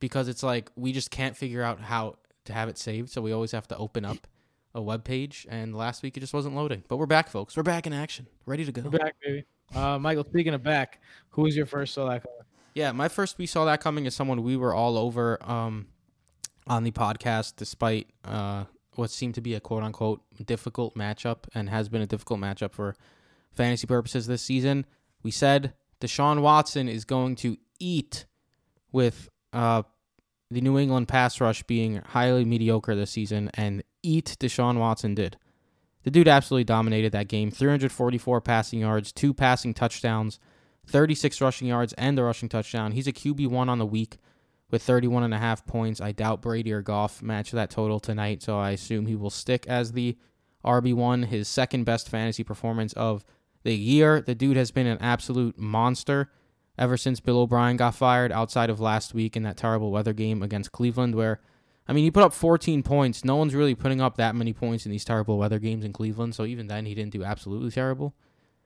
because 0.00 0.28
it's 0.28 0.42
like 0.42 0.70
we 0.76 0.92
just 0.92 1.10
can't 1.10 1.36
figure 1.36 1.62
out 1.62 1.80
how 1.80 2.16
to 2.46 2.52
have 2.52 2.68
it 2.68 2.78
saved. 2.78 3.10
So 3.10 3.22
we 3.22 3.32
always 3.32 3.52
have 3.52 3.68
to 3.68 3.76
open 3.76 4.04
up 4.04 4.26
a 4.74 4.82
web 4.82 5.04
page, 5.04 5.46
and 5.48 5.76
last 5.76 6.02
week 6.02 6.16
it 6.16 6.20
just 6.20 6.34
wasn't 6.34 6.56
loading. 6.56 6.82
But 6.88 6.96
we're 6.96 7.06
back, 7.06 7.28
folks. 7.28 7.56
We're 7.56 7.62
back 7.62 7.86
in 7.86 7.92
action, 7.92 8.26
ready 8.46 8.64
to 8.64 8.72
go. 8.72 8.82
We're 8.82 8.98
back, 8.98 9.14
baby. 9.22 9.44
Uh, 9.74 9.98
Michael, 9.98 10.24
speaking 10.24 10.54
of 10.54 10.62
back, 10.62 11.00
who 11.30 11.42
was 11.42 11.56
your 11.56 11.66
first 11.66 11.94
saw 11.94 12.08
that 12.08 12.22
coming? 12.24 12.40
Yeah, 12.74 12.92
my 12.92 13.08
first 13.08 13.38
we 13.38 13.46
saw 13.46 13.64
that 13.66 13.80
coming 13.80 14.06
is 14.06 14.14
someone 14.14 14.42
we 14.42 14.56
were 14.56 14.74
all 14.74 14.96
over 14.96 15.38
um, 15.42 15.86
on 16.66 16.84
the 16.84 16.90
podcast, 16.90 17.54
despite 17.56 18.08
uh, 18.24 18.64
what 19.00 19.10
seemed 19.10 19.34
to 19.34 19.40
be 19.40 19.54
a 19.54 19.60
quote 19.60 19.82
unquote 19.82 20.20
difficult 20.46 20.94
matchup 20.94 21.44
and 21.54 21.68
has 21.70 21.88
been 21.88 22.02
a 22.02 22.06
difficult 22.06 22.38
matchup 22.38 22.72
for 22.72 22.94
fantasy 23.50 23.86
purposes 23.86 24.26
this 24.26 24.42
season. 24.42 24.86
We 25.22 25.30
said 25.30 25.72
Deshaun 26.00 26.42
Watson 26.42 26.88
is 26.88 27.04
going 27.04 27.34
to 27.36 27.56
eat 27.80 28.26
with 28.92 29.28
uh, 29.52 29.82
the 30.50 30.60
New 30.60 30.78
England 30.78 31.08
pass 31.08 31.40
rush 31.40 31.62
being 31.64 31.96
highly 31.96 32.44
mediocre 32.44 32.94
this 32.94 33.10
season, 33.10 33.50
and 33.54 33.82
eat 34.02 34.36
Deshaun 34.38 34.78
Watson 34.78 35.14
did. 35.14 35.36
The 36.02 36.10
dude 36.10 36.28
absolutely 36.28 36.64
dominated 36.64 37.12
that 37.12 37.28
game 37.28 37.50
344 37.50 38.40
passing 38.40 38.80
yards, 38.80 39.12
two 39.12 39.34
passing 39.34 39.74
touchdowns, 39.74 40.38
36 40.86 41.40
rushing 41.40 41.68
yards, 41.68 41.92
and 41.94 42.18
a 42.18 42.22
rushing 42.22 42.48
touchdown. 42.48 42.92
He's 42.92 43.06
a 43.06 43.12
QB1 43.12 43.68
on 43.68 43.78
the 43.78 43.86
week 43.86 44.16
with 44.70 44.82
31 44.82 45.22
and 45.24 45.34
a 45.34 45.38
half 45.38 45.66
points. 45.66 46.00
I 46.00 46.12
doubt 46.12 46.42
Brady 46.42 46.72
or 46.72 46.82
Goff 46.82 47.22
match 47.22 47.50
that 47.52 47.70
total 47.70 48.00
tonight, 48.00 48.42
so 48.42 48.58
I 48.58 48.70
assume 48.70 49.06
he 49.06 49.16
will 49.16 49.30
stick 49.30 49.66
as 49.66 49.92
the 49.92 50.16
RB1, 50.64 51.26
his 51.26 51.48
second 51.48 51.84
best 51.84 52.08
fantasy 52.08 52.44
performance 52.44 52.92
of 52.94 53.24
the 53.62 53.74
year. 53.74 54.20
The 54.20 54.34
dude 54.34 54.56
has 54.56 54.70
been 54.70 54.86
an 54.86 54.98
absolute 55.00 55.58
monster 55.58 56.30
ever 56.78 56.96
since 56.96 57.20
Bill 57.20 57.40
O'Brien 57.40 57.76
got 57.76 57.94
fired, 57.94 58.32
outside 58.32 58.70
of 58.70 58.80
last 58.80 59.12
week 59.12 59.36
in 59.36 59.42
that 59.42 59.56
terrible 59.56 59.90
weather 59.90 60.12
game 60.12 60.42
against 60.42 60.72
Cleveland, 60.72 61.14
where, 61.14 61.40
I 61.86 61.92
mean, 61.92 62.04
he 62.04 62.10
put 62.10 62.22
up 62.22 62.32
14 62.32 62.82
points. 62.82 63.24
No 63.24 63.36
one's 63.36 63.54
really 63.54 63.74
putting 63.74 64.00
up 64.00 64.16
that 64.16 64.34
many 64.34 64.52
points 64.52 64.86
in 64.86 64.92
these 64.92 65.04
terrible 65.04 65.36
weather 65.36 65.58
games 65.58 65.84
in 65.84 65.92
Cleveland, 65.92 66.34
so 66.34 66.44
even 66.46 66.68
then, 66.68 66.86
he 66.86 66.94
didn't 66.94 67.12
do 67.12 67.22
absolutely 67.22 67.70
terrible. 67.70 68.14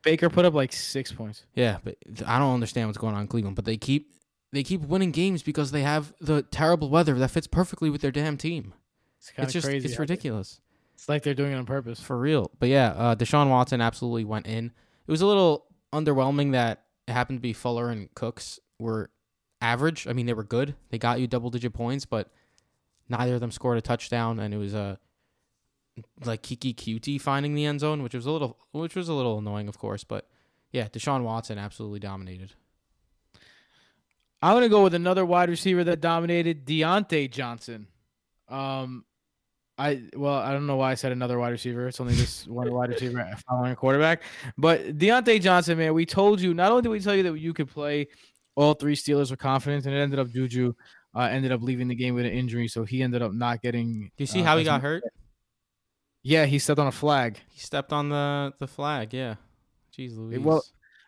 Baker 0.05 0.29
put 0.29 0.45
up 0.45 0.55
like 0.55 0.73
six 0.73 1.11
points. 1.11 1.47
Yeah, 1.55 1.79
but 1.83 1.97
I 2.27 2.39
don't 2.39 2.55
understand 2.55 2.89
what's 2.89 2.99
going 2.99 3.15
on 3.15 3.23
in 3.23 3.27
Cleveland. 3.27 3.57
But 3.57 3.65
they 3.65 3.79
keep 3.79 4.14
they 4.55 4.63
keep 4.63 4.83
winning 4.83 5.11
games 5.11 5.43
because 5.43 5.71
they 5.71 5.83
have 5.83 6.13
the 6.21 6.43
terrible 6.43 6.89
weather 6.89 7.15
that 7.15 7.31
fits 7.31 7.47
perfectly 7.47 7.91
with 7.91 8.01
their 8.01 8.11
damn 8.11 8.37
team. 8.37 8.73
It's 9.19 9.31
kind 9.31 9.47
It's 9.47 9.55
of 9.55 9.63
just 9.63 9.67
crazy. 9.69 9.89
it's 9.89 9.99
ridiculous. 9.99 10.61
It's 10.95 11.09
like 11.09 11.23
they're 11.23 11.35
doing 11.35 11.53
it 11.53 11.57
on 11.57 11.67
purpose. 11.67 12.01
For 12.01 12.19
real. 12.19 12.51
But 12.59 12.69
yeah, 12.69 12.89
uh, 12.91 13.15
Deshaun 13.17 13.51
Watson 13.51 13.81
absolutely 13.81 14.25
went 14.25 14.47
in. 14.47 14.67
It 15.07 15.11
was 15.11 15.21
a 15.23 15.27
little 15.27 15.67
underwhelming 15.93 16.53
that 16.53 16.85
it 17.09 17.13
happened 17.13 17.39
to 17.39 17.43
be 17.43 17.53
Fuller 17.53 17.91
and 17.91 18.15
Cooks 18.15 18.61
were 18.79 19.11
average. 19.61 20.07
I 20.07 20.13
mean, 20.13 20.27
they 20.27 20.35
were 20.35 20.45
good. 20.45 20.75
They 20.91 20.99
got 20.99 21.21
you 21.21 21.27
double 21.27 21.51
digit 21.51 21.73
points, 21.75 22.05
but 22.07 22.31
neither 23.09 23.35
of 23.35 23.41
them 23.41 23.51
scored 23.51 23.79
a 23.79 23.81
touchdown, 23.83 24.39
and 24.39 24.55
it 24.55 24.57
was 24.59 24.75
a 24.75 24.99
like 26.25 26.43
Keke 26.43 26.75
Coutee 26.75 27.21
finding 27.21 27.55
the 27.55 27.65
end 27.67 27.81
zone, 27.81 28.03
which 28.03 28.15
was 28.15 28.27
a 28.27 28.31
little 28.31 28.59
which 28.73 28.95
was 28.95 29.09
a 29.09 29.15
little 29.15 29.39
annoying, 29.39 29.69
of 29.69 29.79
course. 29.79 30.05
But 30.05 30.29
yeah, 30.71 30.89
Deshaun 30.89 31.23
Watson 31.23 31.59
absolutely 31.59 32.01
dominated. 32.01 32.53
I'm 34.45 34.55
gonna 34.55 34.69
go 34.69 34.83
with 34.83 34.93
another 34.93 35.25
wide 35.25 35.49
receiver 35.49 35.85
that 35.85 36.03
dominated, 36.03 36.67
Diontae 36.67 37.31
Johnson. 37.31 37.87
Um, 38.47 39.07
I 39.79 40.03
well, 40.15 40.35
I 40.35 40.53
don't 40.53 40.67
know 40.67 40.77
why 40.77 40.91
I 40.91 40.97
said 40.97 41.13
another 41.13 41.39
wide 41.39 41.49
receiver. 41.49 41.89
It's 41.89 41.99
only 41.99 42.13
this 42.13 42.47
one 42.47 42.71
wide 42.71 42.91
receiver 42.91 43.27
following 43.49 43.73
a 43.73 43.77
quarterback. 43.77 44.23
But 44.59 44.99
Diontae 44.99 45.41
Johnson, 45.41 45.79
man, 45.79 45.95
we 45.95 46.05
told 46.05 46.43
you. 46.43 46.53
Not 46.53 46.71
only 46.71 46.83
did 46.83 46.91
we 46.91 47.01
tell 47.01 47.15
you 47.15 47.23
that 47.23 47.39
you 47.39 47.55
could 47.55 47.71
play 47.71 48.09
all 48.55 48.75
three 48.75 48.95
Steelers 48.95 49.31
with 49.31 49.41
confidence, 49.41 49.87
and 49.87 49.95
it 49.95 49.99
ended 49.99 50.19
up 50.19 50.29
Juju 50.29 50.75
uh, 51.17 51.21
ended 51.21 51.51
up 51.51 51.63
leaving 51.63 51.89
the 51.89 51.95
game 51.95 52.15
with 52.15 52.27
an 52.27 52.33
injury, 52.33 52.69
so 52.69 52.85
he 52.85 53.03
ended 53.03 53.23
up 53.23 53.33
not 53.33 53.63
getting. 53.63 54.11
Do 54.15 54.25
you 54.25 54.27
see 54.27 54.43
uh, 54.43 54.45
how 54.45 54.59
he 54.59 54.65
got 54.65 54.83
hurt? 54.83 55.05
Yeah, 56.23 56.45
he 56.45 56.59
stepped 56.59 56.79
on 56.79 56.87
a 56.87 56.93
flag. 56.93 57.41
He 57.49 57.61
stepped 57.61 57.95
on 57.95 58.11
the 58.11 58.53
the 58.59 58.67
flag. 58.67 59.15
Yeah. 59.15 59.37
Jeez 59.97 60.19
Louise. 60.19 60.41
well, 60.41 60.63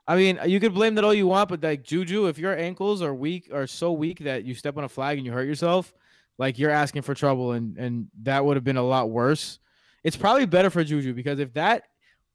I 0.09 0.17
mean, 0.17 0.39
you 0.47 0.61
could 0.61 0.73
blame 0.73 0.95
that 0.95 1.05
all 1.05 1.15
you 1.15 1.27
want, 1.27 1.49
but 1.49 1.63
like 1.63 1.83
Juju, 1.83 2.27
if 2.27 2.39
your 2.39 2.57
ankles 2.57 3.03
are 3.03 3.15
weak 3.15 3.51
are 3.53 3.67
so 3.67 3.93
weak 3.93 4.21
that 4.21 4.45
you 4.45 4.55
step 4.55 4.77
on 4.77 4.85
a 4.85 4.89
flag 4.89 5.19
and 5.19 5.27
you 5.27 5.33
hurt 5.33 5.47
yourself, 5.47 5.93
like 6.39 6.59
you're 6.59 6.71
asking 6.71 7.03
for 7.03 7.15
trouble, 7.15 7.53
and 7.53 7.77
and 7.77 8.09
that 8.23 8.45
would 8.45 8.57
have 8.57 8.65
been 8.65 8.77
a 8.77 8.83
lot 8.83 9.11
worse. 9.11 9.59
It's 10.05 10.17
probably 10.17 10.47
better 10.47 10.71
for 10.71 10.85
Juju 10.85 11.13
because 11.15 11.41
if 11.41 11.53
that 11.55 11.85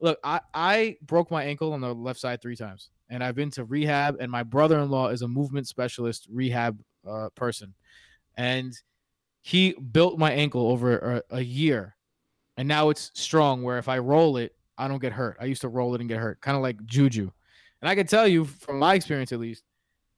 look, 0.02 0.20
I 0.24 0.42
I 0.54 0.98
broke 1.02 1.32
my 1.32 1.44
ankle 1.44 1.72
on 1.72 1.80
the 1.80 1.94
left 1.94 2.20
side 2.20 2.42
three 2.42 2.58
times, 2.58 2.90
and 3.10 3.24
I've 3.24 3.36
been 3.36 3.52
to 3.52 3.64
rehab, 3.64 4.18
and 4.20 4.30
my 4.30 4.44
brother-in-law 4.44 5.10
is 5.10 5.22
a 5.22 5.28
movement 5.28 5.68
specialist 5.68 6.28
rehab 6.30 6.82
uh, 7.08 7.30
person, 7.36 7.74
and 8.36 8.74
he 9.42 9.74
built 9.74 10.20
my 10.20 10.32
ankle 10.34 10.68
over 10.70 11.24
a, 11.32 11.38
a 11.38 11.42
year, 11.42 11.96
and 12.58 12.68
now 12.68 12.90
it's 12.90 13.12
strong. 13.14 13.64
Where 13.64 13.78
if 13.78 13.88
I 13.88 14.00
roll 14.00 14.36
it, 14.36 14.56
I 14.78 14.90
don't 14.90 15.02
get 15.02 15.14
hurt. 15.14 15.38
I 15.40 15.46
used 15.46 15.62
to 15.62 15.70
roll 15.70 15.96
it 15.96 16.02
and 16.02 16.10
get 16.10 16.20
hurt, 16.20 16.42
kind 16.42 16.58
of 16.58 16.64
like 16.64 16.84
Juju. 16.86 17.32
And 17.82 17.90
I 17.90 17.96
can 17.96 18.08
tell 18.08 18.28
you 18.28 18.46
from 18.46 18.80
my 18.80 18.96
experience, 18.96 19.32
at 19.32 19.40
least, 19.40 19.64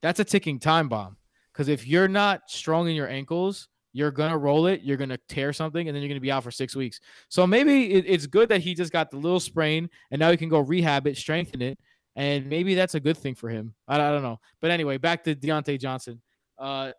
that's 0.01 0.19
a 0.19 0.25
ticking 0.25 0.59
time 0.59 0.89
bomb. 0.89 1.17
Because 1.51 1.67
if 1.67 1.87
you're 1.87 2.07
not 2.07 2.41
strong 2.47 2.89
in 2.89 2.95
your 2.95 3.07
ankles, 3.07 3.69
you're 3.93 4.11
gonna 4.11 4.37
roll 4.37 4.65
it, 4.65 4.81
you're 4.81 4.97
gonna 4.97 5.19
tear 5.29 5.53
something, 5.53 5.87
and 5.87 5.95
then 5.95 6.01
you're 6.01 6.09
gonna 6.09 6.19
be 6.19 6.31
out 6.31 6.43
for 6.43 6.51
six 6.51 6.75
weeks. 6.75 6.99
So 7.29 7.45
maybe 7.45 7.93
it, 7.93 8.05
it's 8.07 8.25
good 8.25 8.49
that 8.49 8.61
he 8.61 8.73
just 8.73 8.91
got 8.91 9.11
the 9.11 9.17
little 9.17 9.39
sprain, 9.39 9.89
and 10.11 10.19
now 10.19 10.31
he 10.31 10.37
can 10.37 10.49
go 10.49 10.59
rehab 10.59 11.05
it, 11.07 11.15
strengthen 11.15 11.61
it, 11.61 11.77
and 12.15 12.47
maybe 12.47 12.73
that's 12.75 12.95
a 12.95 12.99
good 12.99 13.17
thing 13.17 13.35
for 13.35 13.49
him. 13.49 13.73
I, 13.87 13.95
I 13.95 14.11
don't 14.11 14.23
know. 14.23 14.39
But 14.61 14.71
anyway, 14.71 14.97
back 14.97 15.23
to 15.25 15.35
Diontae 15.35 15.79
Johnson. 15.79 16.21
Uh, 16.57 16.91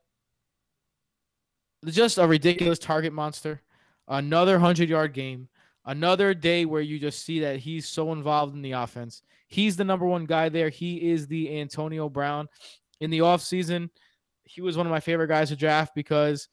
just 1.87 2.18
a 2.18 2.27
ridiculous 2.27 2.79
target 2.79 3.12
monster. 3.12 3.61
Another 4.09 4.59
hundred 4.59 4.88
yard 4.88 5.12
game. 5.12 5.48
Another 5.87 6.33
day 6.33 6.64
where 6.64 6.81
you 6.81 6.98
just 6.98 7.24
see 7.24 7.40
that 7.40 7.59
he's 7.59 7.87
so 7.87 8.12
involved 8.12 8.55
in 8.55 8.62
the 8.62 8.72
offense. 8.72 9.22
He's 9.55 9.77
the 9.77 9.85
number 9.85 10.05
one 10.05 10.25
guy 10.25 10.49
there. 10.49 10.69
He 10.69 11.12
is 11.12 11.29
the 11.29 11.61
Antonio 11.61 12.09
Brown. 12.09 12.49
In 12.99 13.11
the 13.11 13.21
offseason, 13.21 13.88
he 14.43 14.61
was 14.61 14.77
one 14.77 14.85
of 14.85 14.90
my 14.90 14.99
favorite 14.99 15.29
guys 15.29 15.51
to 15.51 15.57
draft 15.57 15.95
because 15.95 16.49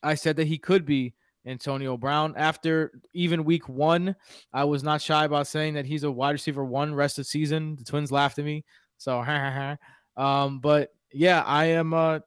I 0.00 0.14
said 0.14 0.36
that 0.36 0.46
he 0.46 0.58
could 0.58 0.84
be 0.84 1.14
Antonio 1.44 1.96
Brown. 1.96 2.34
After 2.36 2.92
even 3.14 3.42
week 3.42 3.68
one, 3.68 4.14
I 4.52 4.62
was 4.62 4.84
not 4.84 5.02
shy 5.02 5.24
about 5.24 5.48
saying 5.48 5.74
that 5.74 5.84
he's 5.84 6.04
a 6.04 6.10
wide 6.10 6.30
receiver 6.30 6.64
one 6.64 6.94
rest 6.94 7.18
of 7.18 7.26
season. 7.26 7.74
The 7.74 7.84
Twins 7.84 8.12
laughed 8.12 8.38
at 8.38 8.44
me. 8.44 8.64
So, 8.98 9.18
um, 10.16 10.60
but 10.60 10.90
yeah, 11.12 11.42
I 11.44 11.64
am 11.64 11.94
uh, 11.94 12.20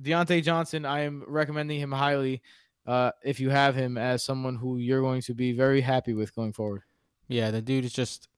Diontae 0.00 0.44
Johnson. 0.44 0.86
I 0.86 1.00
am 1.00 1.24
recommending 1.26 1.80
him 1.80 1.90
highly 1.90 2.40
uh, 2.86 3.10
if 3.24 3.40
you 3.40 3.50
have 3.50 3.74
him 3.74 3.98
as 3.98 4.22
someone 4.22 4.54
who 4.54 4.76
you're 4.76 5.02
going 5.02 5.22
to 5.22 5.34
be 5.34 5.50
very 5.50 5.80
happy 5.80 6.14
with 6.14 6.32
going 6.36 6.52
forward. 6.52 6.82
Yeah, 7.26 7.50
the 7.50 7.60
dude 7.60 7.84
is 7.84 7.92
just 7.92 8.28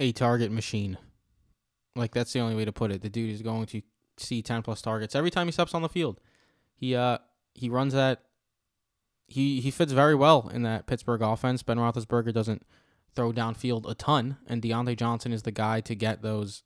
a 0.00 0.10
target 0.10 0.50
machine. 0.50 0.98
Like 1.94 2.12
that's 2.12 2.32
the 2.32 2.40
only 2.40 2.56
way 2.56 2.64
to 2.64 2.72
put 2.72 2.90
it. 2.90 3.02
The 3.02 3.10
dude 3.10 3.30
is 3.30 3.42
going 3.42 3.66
to 3.66 3.82
see 4.16 4.42
ten 4.42 4.62
plus 4.62 4.82
targets 4.82 5.14
every 5.14 5.30
time 5.30 5.46
he 5.46 5.52
steps 5.52 5.74
on 5.74 5.82
the 5.82 5.88
field. 5.88 6.20
He 6.74 6.96
uh 6.96 7.18
he 7.54 7.68
runs 7.68 7.92
that. 7.92 8.22
He 9.26 9.60
he 9.60 9.70
fits 9.70 9.92
very 9.92 10.14
well 10.16 10.50
in 10.52 10.62
that 10.62 10.86
Pittsburgh 10.86 11.22
offense. 11.22 11.62
Ben 11.62 11.78
Roethlisberger 11.78 12.32
doesn't 12.32 12.64
throw 13.14 13.32
downfield 13.32 13.88
a 13.88 13.94
ton, 13.94 14.38
and 14.46 14.62
Diontae 14.62 14.96
Johnson 14.96 15.32
is 15.32 15.42
the 15.42 15.52
guy 15.52 15.80
to 15.82 15.94
get 15.94 16.22
those 16.22 16.64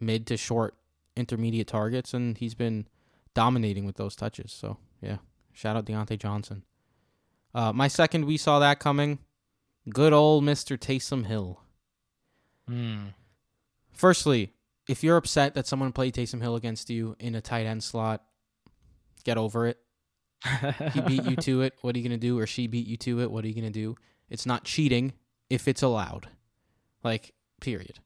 mid 0.00 0.26
to 0.28 0.36
short 0.36 0.76
intermediate 1.16 1.66
targets, 1.66 2.14
and 2.14 2.38
he's 2.38 2.54
been 2.54 2.86
dominating 3.34 3.84
with 3.84 3.96
those 3.96 4.16
touches. 4.16 4.52
So 4.52 4.78
yeah, 5.02 5.18
shout 5.52 5.76
out 5.76 5.86
Diontae 5.86 6.18
Johnson. 6.18 6.64
Uh, 7.54 7.72
my 7.72 7.88
second, 7.88 8.24
we 8.24 8.36
saw 8.36 8.58
that 8.60 8.78
coming. 8.78 9.18
Good 9.88 10.12
old 10.12 10.44
Mister 10.44 10.76
Taysom 10.76 11.26
Hill. 11.26 11.60
Hmm. 12.68 13.06
Firstly, 13.92 14.52
if 14.88 15.02
you're 15.02 15.16
upset 15.16 15.54
that 15.54 15.66
someone 15.66 15.92
played 15.92 16.14
Taysom 16.14 16.40
Hill 16.40 16.56
against 16.56 16.90
you 16.90 17.16
in 17.18 17.34
a 17.34 17.40
tight 17.40 17.66
end 17.66 17.82
slot, 17.82 18.22
get 19.24 19.38
over 19.38 19.66
it. 19.66 19.78
He 20.92 21.00
beat 21.00 21.24
you 21.24 21.36
to 21.36 21.62
it. 21.62 21.74
What 21.80 21.94
are 21.94 21.98
you 21.98 22.08
going 22.08 22.18
to 22.18 22.26
do? 22.26 22.38
Or 22.38 22.46
she 22.46 22.66
beat 22.66 22.86
you 22.86 22.96
to 22.98 23.20
it. 23.20 23.30
What 23.30 23.44
are 23.44 23.48
you 23.48 23.54
going 23.54 23.64
to 23.64 23.70
do? 23.70 23.96
It's 24.28 24.46
not 24.46 24.64
cheating 24.64 25.12
if 25.50 25.66
it's 25.66 25.82
allowed. 25.82 26.28
Like, 27.02 27.32
period. 27.60 27.98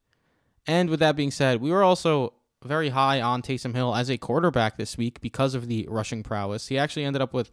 And 0.66 0.88
with 0.88 1.00
that 1.00 1.16
being 1.16 1.30
said, 1.30 1.60
we 1.60 1.70
were 1.70 1.82
also 1.82 2.34
very 2.64 2.90
high 2.90 3.20
on 3.20 3.42
Taysom 3.42 3.74
Hill 3.74 3.94
as 3.94 4.10
a 4.10 4.18
quarterback 4.18 4.76
this 4.76 4.96
week 4.96 5.20
because 5.20 5.54
of 5.54 5.66
the 5.66 5.86
rushing 5.90 6.22
prowess. 6.22 6.68
He 6.68 6.78
actually 6.78 7.04
ended 7.04 7.20
up 7.22 7.32
with, 7.34 7.50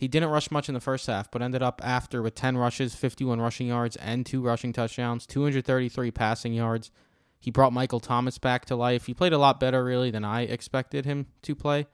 he 0.00 0.08
didn't 0.08 0.30
rush 0.30 0.50
much 0.50 0.66
in 0.66 0.72
the 0.72 0.80
first 0.80 1.06
half, 1.08 1.30
but 1.30 1.42
ended 1.42 1.62
up 1.62 1.82
after 1.84 2.22
with 2.22 2.34
10 2.34 2.56
rushes, 2.56 2.94
51 2.94 3.38
rushing 3.38 3.66
yards, 3.66 3.96
and 3.96 4.24
two 4.24 4.40
rushing 4.40 4.72
touchdowns, 4.72 5.26
233 5.26 6.10
passing 6.10 6.54
yards. 6.54 6.90
He 7.38 7.50
brought 7.50 7.74
Michael 7.74 8.00
Thomas 8.00 8.38
back 8.38 8.64
to 8.64 8.76
life. 8.76 9.04
He 9.04 9.12
played 9.12 9.34
a 9.34 9.38
lot 9.38 9.60
better, 9.60 9.84
really, 9.84 10.10
than 10.10 10.24
I 10.24 10.44
expected 10.44 11.04
him 11.04 11.26
to 11.42 11.54
play. 11.54 11.86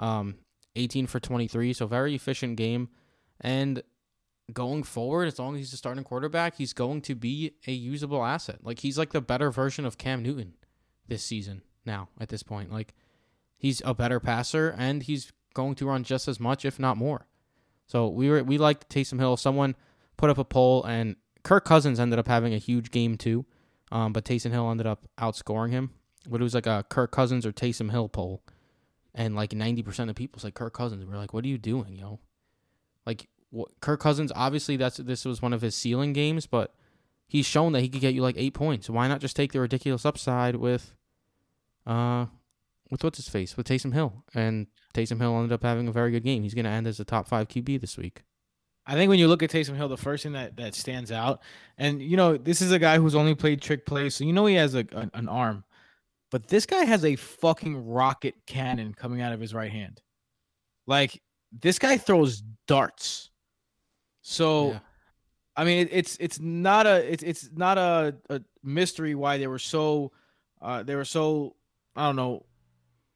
Um, 0.00 0.34
18 0.74 1.06
for 1.06 1.20
23, 1.20 1.72
so 1.74 1.86
very 1.86 2.16
efficient 2.16 2.56
game. 2.56 2.88
And 3.40 3.84
going 4.52 4.82
forward, 4.82 5.28
as 5.28 5.38
long 5.38 5.54
as 5.54 5.60
he's 5.60 5.72
a 5.74 5.76
starting 5.76 6.02
quarterback, 6.02 6.56
he's 6.56 6.72
going 6.72 7.02
to 7.02 7.14
be 7.14 7.52
a 7.68 7.72
usable 7.72 8.24
asset. 8.24 8.64
Like 8.64 8.80
he's 8.80 8.98
like 8.98 9.12
the 9.12 9.20
better 9.20 9.52
version 9.52 9.86
of 9.86 9.96
Cam 9.96 10.24
Newton 10.24 10.54
this 11.06 11.22
season 11.22 11.62
now 11.86 12.08
at 12.20 12.30
this 12.30 12.42
point. 12.42 12.72
Like 12.72 12.94
he's 13.56 13.80
a 13.84 13.94
better 13.94 14.18
passer 14.18 14.74
and 14.76 15.04
he's 15.04 15.30
going 15.54 15.76
to 15.76 15.86
run 15.86 16.02
just 16.02 16.26
as 16.26 16.40
much, 16.40 16.64
if 16.64 16.80
not 16.80 16.96
more. 16.96 17.28
So 17.86 18.08
we 18.08 18.28
were 18.28 18.42
we 18.42 18.58
liked 18.58 18.88
Taysom 18.88 19.18
Hill. 19.18 19.36
Someone 19.36 19.76
put 20.16 20.30
up 20.30 20.38
a 20.38 20.44
poll 20.44 20.84
and 20.84 21.16
Kirk 21.42 21.64
Cousins 21.64 22.00
ended 22.00 22.18
up 22.18 22.28
having 22.28 22.54
a 22.54 22.58
huge 22.58 22.90
game 22.90 23.16
too. 23.16 23.44
Um, 23.92 24.12
but 24.12 24.24
Taysom 24.24 24.50
Hill 24.50 24.70
ended 24.70 24.86
up 24.86 25.06
outscoring 25.18 25.70
him. 25.70 25.90
But 26.28 26.40
it 26.40 26.44
was 26.44 26.54
like 26.54 26.66
a 26.66 26.84
Kirk 26.88 27.12
Cousins 27.12 27.44
or 27.44 27.52
Taysom 27.52 27.90
Hill 27.90 28.08
poll. 28.08 28.42
And 29.14 29.36
like 29.36 29.50
90% 29.50 30.10
of 30.10 30.16
people 30.16 30.40
said 30.40 30.54
Kirk 30.54 30.74
Cousins. 30.74 31.04
We're 31.04 31.16
like, 31.16 31.32
what 31.32 31.44
are 31.44 31.48
you 31.48 31.58
doing, 31.58 31.94
yo? 31.96 32.18
Like, 33.06 33.28
what, 33.50 33.68
Kirk 33.80 34.00
Cousins, 34.00 34.32
obviously, 34.34 34.76
that's 34.76 34.96
this 34.96 35.24
was 35.24 35.40
one 35.40 35.52
of 35.52 35.60
his 35.60 35.76
ceiling 35.76 36.12
games, 36.12 36.46
but 36.46 36.74
he's 37.28 37.46
shown 37.46 37.72
that 37.72 37.80
he 37.82 37.88
could 37.88 38.00
get 38.00 38.14
you 38.14 38.22
like 38.22 38.34
eight 38.36 38.54
points. 38.54 38.90
Why 38.90 39.06
not 39.06 39.20
just 39.20 39.36
take 39.36 39.52
the 39.52 39.60
ridiculous 39.60 40.04
upside 40.04 40.56
with, 40.56 40.94
uh, 41.86 42.26
with 42.90 43.02
what's 43.04 43.18
his 43.18 43.28
face, 43.28 43.56
with 43.56 43.66
Taysom 43.66 43.92
Hill? 43.92 44.24
And 44.34 44.66
Taysom 44.94 45.18
Hill 45.18 45.36
ended 45.36 45.52
up 45.52 45.62
having 45.62 45.88
a 45.88 45.92
very 45.92 46.10
good 46.10 46.24
game. 46.24 46.42
He's 46.42 46.54
going 46.54 46.64
to 46.64 46.70
end 46.70 46.86
as 46.86 47.00
a 47.00 47.04
top 47.04 47.26
five 47.26 47.48
QB 47.48 47.80
this 47.80 47.96
week. 47.96 48.22
I 48.86 48.94
think 48.94 49.08
when 49.08 49.18
you 49.18 49.28
look 49.28 49.42
at 49.42 49.50
Taysom 49.50 49.76
Hill, 49.76 49.88
the 49.88 49.96
first 49.96 50.22
thing 50.24 50.32
that, 50.32 50.56
that 50.56 50.74
stands 50.74 51.10
out, 51.10 51.40
and 51.78 52.02
you 52.02 52.16
know, 52.16 52.36
this 52.36 52.60
is 52.60 52.70
a 52.70 52.78
guy 52.78 52.98
who's 52.98 53.14
only 53.14 53.34
played 53.34 53.62
trick 53.62 53.86
plays, 53.86 54.14
so 54.14 54.24
you 54.24 54.32
know 54.32 54.44
he 54.46 54.56
has 54.56 54.74
a, 54.74 54.84
an, 54.92 55.10
an 55.14 55.28
arm, 55.28 55.64
but 56.30 56.48
this 56.48 56.66
guy 56.66 56.84
has 56.84 57.04
a 57.04 57.16
fucking 57.16 57.86
rocket 57.86 58.34
cannon 58.46 58.92
coming 58.92 59.22
out 59.22 59.32
of 59.32 59.40
his 59.40 59.54
right 59.54 59.72
hand. 59.72 60.02
Like 60.86 61.22
this 61.50 61.78
guy 61.78 61.96
throws 61.96 62.42
darts. 62.66 63.30
So, 64.20 64.72
Yeah. 64.72 64.78
I 65.56 65.64
mean, 65.64 65.86
it, 65.86 65.88
it's 65.92 66.16
it's 66.18 66.40
not 66.40 66.86
a 66.86 67.10
it's 67.10 67.22
it's 67.22 67.48
not 67.54 67.78
a, 67.78 68.16
a 68.28 68.40
mystery 68.64 69.14
why 69.14 69.38
they 69.38 69.46
were 69.46 69.60
so 69.60 70.10
uh, 70.60 70.82
they 70.82 70.96
were 70.96 71.04
so 71.04 71.54
I 71.94 72.06
don't 72.06 72.16
know 72.16 72.44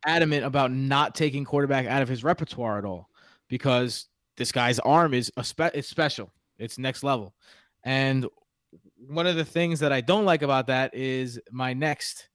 adamant 0.06 0.44
about 0.44 0.72
not 0.72 1.14
taking 1.14 1.44
quarterback 1.44 1.86
out 1.86 2.02
of 2.02 2.08
his 2.08 2.24
repertoire 2.24 2.78
at 2.78 2.84
all 2.84 3.08
because 3.48 4.06
this 4.36 4.52
guy's 4.52 4.78
arm 4.80 5.14
is 5.14 5.32
a 5.36 5.44
spe- 5.44 5.74
it's 5.74 5.88
special. 5.88 6.32
It's 6.58 6.78
next 6.78 7.02
level. 7.02 7.34
And 7.84 8.26
one 8.96 9.26
of 9.26 9.36
the 9.36 9.44
things 9.44 9.80
that 9.80 9.92
I 9.92 10.00
don't 10.00 10.24
like 10.24 10.42
about 10.42 10.66
that 10.68 10.94
is 10.94 11.40
my 11.50 11.72
next. 11.72 12.28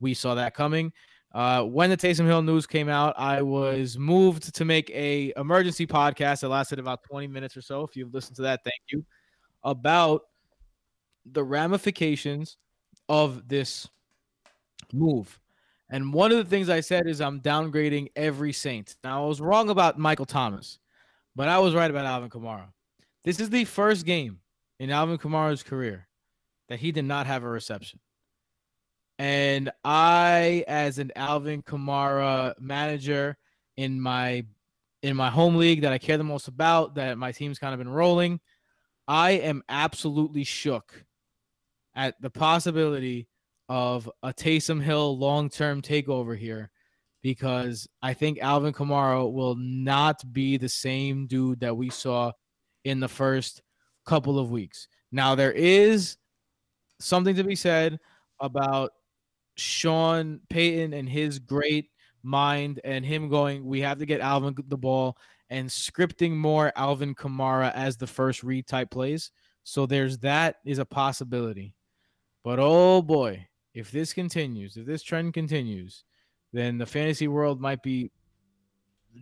We 0.00 0.14
saw 0.14 0.34
that 0.34 0.54
coming. 0.54 0.92
Uh, 1.32 1.62
when 1.64 1.90
the 1.90 1.96
Taysom 1.96 2.26
Hill 2.26 2.42
news 2.42 2.66
came 2.66 2.88
out, 2.88 3.14
I 3.18 3.42
was 3.42 3.98
moved 3.98 4.54
to 4.54 4.64
make 4.64 4.90
a 4.90 5.32
emergency 5.36 5.86
podcast 5.86 6.40
that 6.40 6.48
lasted 6.48 6.78
about 6.78 7.02
20 7.02 7.26
minutes 7.26 7.56
or 7.56 7.62
so. 7.62 7.82
If 7.82 7.96
you've 7.96 8.14
listened 8.14 8.36
to 8.36 8.42
that, 8.42 8.60
thank 8.64 8.80
you. 8.90 9.04
About 9.62 10.22
the 11.26 11.42
ramifications 11.42 12.56
of 13.08 13.48
this 13.48 13.88
move. 14.92 15.38
And 15.88 16.12
one 16.12 16.32
of 16.32 16.38
the 16.38 16.44
things 16.44 16.68
I 16.68 16.80
said 16.80 17.06
is 17.06 17.20
I'm 17.20 17.40
downgrading 17.40 18.08
every 18.16 18.52
Saint. 18.52 18.96
Now 19.04 19.24
I 19.24 19.26
was 19.28 19.40
wrong 19.40 19.70
about 19.70 19.98
Michael 19.98 20.26
Thomas, 20.26 20.78
but 21.36 21.48
I 21.48 21.58
was 21.58 21.74
right 21.74 21.90
about 21.90 22.06
Alvin 22.06 22.30
Kamara. 22.30 22.68
This 23.24 23.40
is 23.40 23.50
the 23.50 23.64
first 23.64 24.04
game 24.04 24.40
in 24.80 24.90
Alvin 24.90 25.18
Kamara's 25.18 25.62
career 25.62 26.08
that 26.68 26.80
he 26.80 26.92
did 26.92 27.04
not 27.04 27.26
have 27.26 27.44
a 27.44 27.48
reception. 27.48 28.00
And 29.18 29.70
I, 29.84 30.64
as 30.68 30.98
an 30.98 31.12
Alvin 31.16 31.62
Kamara 31.62 32.54
manager 32.60 33.36
in 33.76 34.00
my 34.00 34.44
in 35.02 35.16
my 35.16 35.30
home 35.30 35.56
league 35.56 35.82
that 35.82 35.92
I 35.92 35.98
care 35.98 36.18
the 36.18 36.24
most 36.24 36.48
about, 36.48 36.96
that 36.96 37.16
my 37.16 37.30
team's 37.30 37.58
kind 37.58 37.72
of 37.72 37.78
been 37.78 37.88
rolling, 37.88 38.40
I 39.06 39.32
am 39.32 39.62
absolutely 39.68 40.42
shook 40.42 41.04
at 41.94 42.20
the 42.20 42.30
possibility 42.30 43.28
of 43.68 44.10
a 44.22 44.32
Taysom 44.32 44.82
Hill 44.82 45.18
long 45.18 45.48
term 45.50 45.82
takeover 45.82 46.36
here 46.36 46.70
because 47.22 47.88
I 48.02 48.14
think 48.14 48.38
Alvin 48.40 48.72
Kamara 48.72 49.30
will 49.30 49.56
not 49.56 50.22
be 50.32 50.56
the 50.56 50.68
same 50.68 51.26
dude 51.26 51.60
that 51.60 51.76
we 51.76 51.90
saw 51.90 52.32
in 52.84 53.00
the 53.00 53.08
first 53.08 53.62
couple 54.04 54.38
of 54.38 54.50
weeks. 54.50 54.86
Now, 55.10 55.34
there 55.34 55.52
is 55.52 56.16
something 57.00 57.34
to 57.36 57.44
be 57.44 57.56
said 57.56 57.98
about 58.40 58.92
Sean 59.56 60.40
Payton 60.50 60.92
and 60.92 61.08
his 61.08 61.38
great 61.38 61.90
mind 62.22 62.80
and 62.84 63.04
him 63.04 63.28
going, 63.28 63.64
we 63.64 63.80
have 63.80 63.98
to 63.98 64.06
get 64.06 64.20
Alvin 64.20 64.54
the 64.68 64.76
ball 64.76 65.16
and 65.50 65.68
scripting 65.68 66.32
more 66.32 66.72
Alvin 66.76 67.14
Kamara 67.14 67.72
as 67.74 67.96
the 67.96 68.06
first 68.06 68.42
read 68.42 68.66
type 68.66 68.90
plays. 68.90 69.30
So 69.64 69.86
there's 69.86 70.18
that 70.18 70.56
is 70.64 70.78
a 70.78 70.84
possibility. 70.84 71.74
But 72.44 72.58
oh 72.60 73.02
boy, 73.02 73.48
if 73.76 73.90
this 73.90 74.14
continues, 74.14 74.78
if 74.78 74.86
this 74.86 75.02
trend 75.02 75.34
continues, 75.34 76.04
then 76.54 76.78
the 76.78 76.86
fantasy 76.86 77.28
world 77.28 77.60
might 77.60 77.82
be 77.82 78.10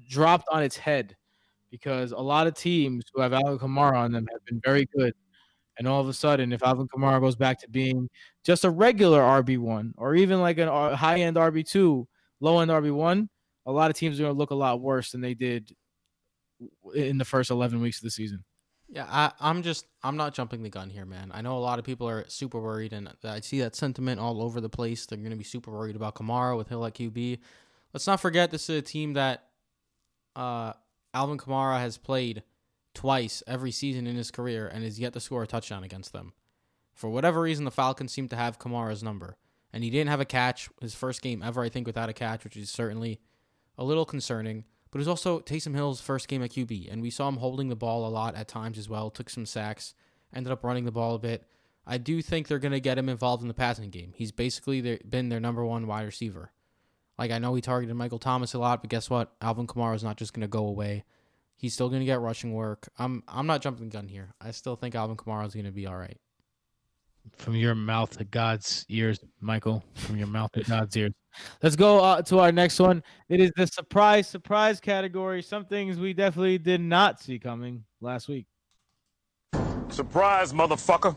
dropped 0.09 0.47
on 0.51 0.63
its 0.63 0.77
head 0.77 1.17
because 1.73 2.13
a 2.13 2.19
lot 2.19 2.47
of 2.47 2.55
teams 2.55 3.05
who 3.13 3.21
have 3.21 3.33
Alvin 3.33 3.59
Kamara 3.59 3.97
on 3.97 4.13
them 4.13 4.29
have 4.31 4.45
been 4.45 4.61
very 4.65 4.87
good. 4.97 5.13
And 5.77 5.89
all 5.89 6.01
of 6.01 6.09
a 6.09 6.13
sudden, 6.13 6.53
if 6.53 6.63
Alvin 6.63 6.87
Kamara 6.87 7.21
goes 7.21 7.35
back 7.35 7.59
to 7.63 7.69
being 7.69 8.09
just 8.45 8.65
a 8.65 8.71
regular 8.71 9.21
RB1 9.21 9.95
or 9.97 10.15
even 10.15 10.41
like 10.41 10.59
a 10.59 10.73
uh, 10.73 10.95
high 10.95 11.19
end 11.19 11.37
RB2, 11.37 12.07
low 12.39 12.61
end 12.61 12.71
RB1, 12.71 13.29
a 13.67 13.73
lot 13.73 13.91
of 13.91 13.97
teams 13.97 14.21
are 14.21 14.23
going 14.23 14.35
to 14.35 14.39
look 14.39 14.51
a 14.51 14.55
lot 14.55 14.81
worse 14.81 15.11
than 15.11 15.21
they 15.21 15.35
did 15.35 15.75
in 16.95 17.19
the 17.19 17.25
first 17.25 17.51
11 17.51 17.81
weeks 17.81 17.99
of 17.99 18.05
the 18.05 18.11
season. 18.13 18.45
Yeah, 18.95 19.07
I, 19.11 19.33
I'm 19.41 19.65
just 19.65 19.87
I'm 20.05 20.17
not 20.17 20.35
jumping 20.35 20.63
the 20.63 20.71
gun 20.71 20.89
here, 20.89 21.05
man. 21.05 21.33
I 21.35 21.43
know 21.43 21.59
a 21.59 21.59
lot 21.59 21.81
of 21.81 21.85
people 21.85 22.09
are 22.09 22.25
super 22.29 22.61
worried, 22.61 22.93
and 22.93 23.11
I 23.25 23.41
see 23.41 23.59
that 23.59 23.75
sentiment 23.75 24.21
all 24.21 24.41
over 24.41 24.61
the 24.61 24.69
place. 24.69 25.05
They're 25.05 25.19
going 25.19 25.31
to 25.33 25.37
be 25.37 25.43
super 25.43 25.73
worried 25.73 25.97
about 25.97 26.15
Kamara 26.15 26.57
with 26.57 26.69
Hill 26.69 26.87
at 26.87 26.95
QB. 26.95 27.41
Let's 27.93 28.07
not 28.07 28.21
forget 28.21 28.53
this 28.53 28.71
is 28.71 28.79
a 28.79 28.83
team 28.83 29.15
that 29.15 29.49
uh, 30.37 30.75
Alvin 31.13 31.39
Kamara 31.39 31.81
has 31.81 31.99
played 31.99 32.45
twice 32.95 33.43
every 33.49 33.73
season 33.73 34.07
in 34.07 34.15
his 34.15 34.31
career 34.31 34.69
and 34.69 34.85
is 34.85 35.01
yet 35.01 35.13
to 35.15 35.21
score 35.21 35.43
a 35.43 35.47
touchdown 35.49 35.83
against 35.83 36.13
them. 36.13 36.33
For 36.93 37.11
whatever 37.11 37.41
reason, 37.41 37.65
the 37.65 37.73
Falcons 37.73 38.13
seem 38.13 38.29
to 38.29 38.37
have 38.37 38.61
Kamara's 38.61 39.03
number, 39.03 39.37
and 39.73 39.83
he 39.83 39.91
didn't 39.91 40.11
have 40.11 40.21
a 40.21 40.25
catch 40.25 40.71
his 40.81 40.95
first 40.95 41.21
game 41.21 41.43
ever, 41.43 41.65
I 41.65 41.69
think, 41.69 41.89
without 41.89 42.09
a 42.09 42.13
catch, 42.13 42.45
which 42.45 42.57
is 42.57 42.71
certainly 42.71 43.19
a 43.77 43.83
little 43.83 44.05
concerning 44.05 44.67
but 44.95 45.01
it 45.01 45.09
was 45.09 45.09
also 45.09 45.41
Taysom 45.41 45.75
Hill's 45.75 46.01
first 46.01 46.29
game 46.29 46.41
at 46.45 46.51
QB, 46.51 46.87
and 46.89 47.03
we 47.03 47.11
saw 47.11 47.27
him 47.27 47.39
holding 47.39 47.69
the 47.69 47.75
ball 47.75 48.07
a 48.07 48.09
lot 48.09 48.37
at 48.37 48.47
times 48.47 48.79
as 48.79 48.89
well. 48.89 49.11
Took 49.11 49.29
some 49.29 49.45
sacks, 49.45 49.93
ended 50.33 50.53
up 50.53 50.63
running 50.63 50.85
the 50.85 50.93
ball 50.93 51.17
a 51.17 51.19
bit. 51.19 51.43
I 51.85 51.99
do 51.99 52.23
think 52.23 52.47
they're 52.47 52.61
going 52.61 52.71
to 52.71 52.79
get 52.79 52.97
him 52.97 53.09
involved 53.09 53.43
in 53.43 53.49
the 53.49 53.55
passing 53.55 53.91
game. 53.91 54.13
He's 54.15 54.31
basically 54.31 54.81
their, 54.81 55.01
been 55.05 55.31
their 55.31 55.41
number 55.41 55.65
one 55.65 55.89
wide 55.89 56.05
receiver. 56.05 56.53
Like 57.19 57.33
I 57.33 57.41
know 57.41 57.57
he 57.57 57.61
targeted 57.61 57.97
Michael 57.97 58.21
Thomas 58.21 58.55
a 58.55 58.61
lot, 58.61 58.83
but 58.83 58.91
guess 58.91 59.11
what? 59.11 59.33
Alvin 59.41 59.67
Kamara 59.67 59.97
is 59.97 60.05
not 60.05 60.17
just 60.17 60.33
going 60.33 60.43
to 60.43 60.47
go 60.47 60.65
away. 60.65 61.03
He's 61.57 61.75
still 61.75 61.89
going 61.89 62.01
to 62.01 62.07
get 62.07 62.21
rushing 62.21 62.53
work. 62.53 62.89
I'm 62.97 63.25
I'm 63.27 63.49
not 63.49 63.63
jumping 63.63 63.89
the 63.89 63.93
gun 63.93 64.07
here. 64.07 64.37
I 64.41 64.53
still 64.53 64.77
think 64.77 64.95
Alvin 64.95 65.17
Kamara 65.17 65.49
is 65.49 65.55
going 65.55 65.67
to 65.67 65.73
be 65.73 65.89
all 65.89 65.97
right. 65.97 66.21
From 67.37 67.57
your 67.57 67.75
mouth 67.75 68.17
to 68.19 68.25
God's 68.25 68.87
ears, 68.89 69.19
Michael. 69.41 69.83
From 69.95 70.19
your 70.19 70.29
mouth 70.29 70.53
to 70.53 70.63
God's 70.63 70.97
ears. 70.97 71.15
Let's 71.63 71.77
go 71.77 72.01
uh, 72.01 72.23
to 72.23 72.39
our 72.39 72.53
next 72.53 72.79
one. 72.79 73.03
It 73.29 73.41
is 73.41 73.51
the 73.57 73.67
surprise, 73.67 74.29
surprise 74.29 74.81
category. 74.81 75.43
Some 75.43 75.65
things 75.65 75.99
we 75.99 76.13
definitely 76.13 76.59
did 76.59 76.81
not 76.81 77.21
see 77.21 77.39
coming 77.39 77.85
last 78.01 78.29
week. 78.29 78.47
Surprise, 79.89 80.53
motherfucker. 80.53 81.15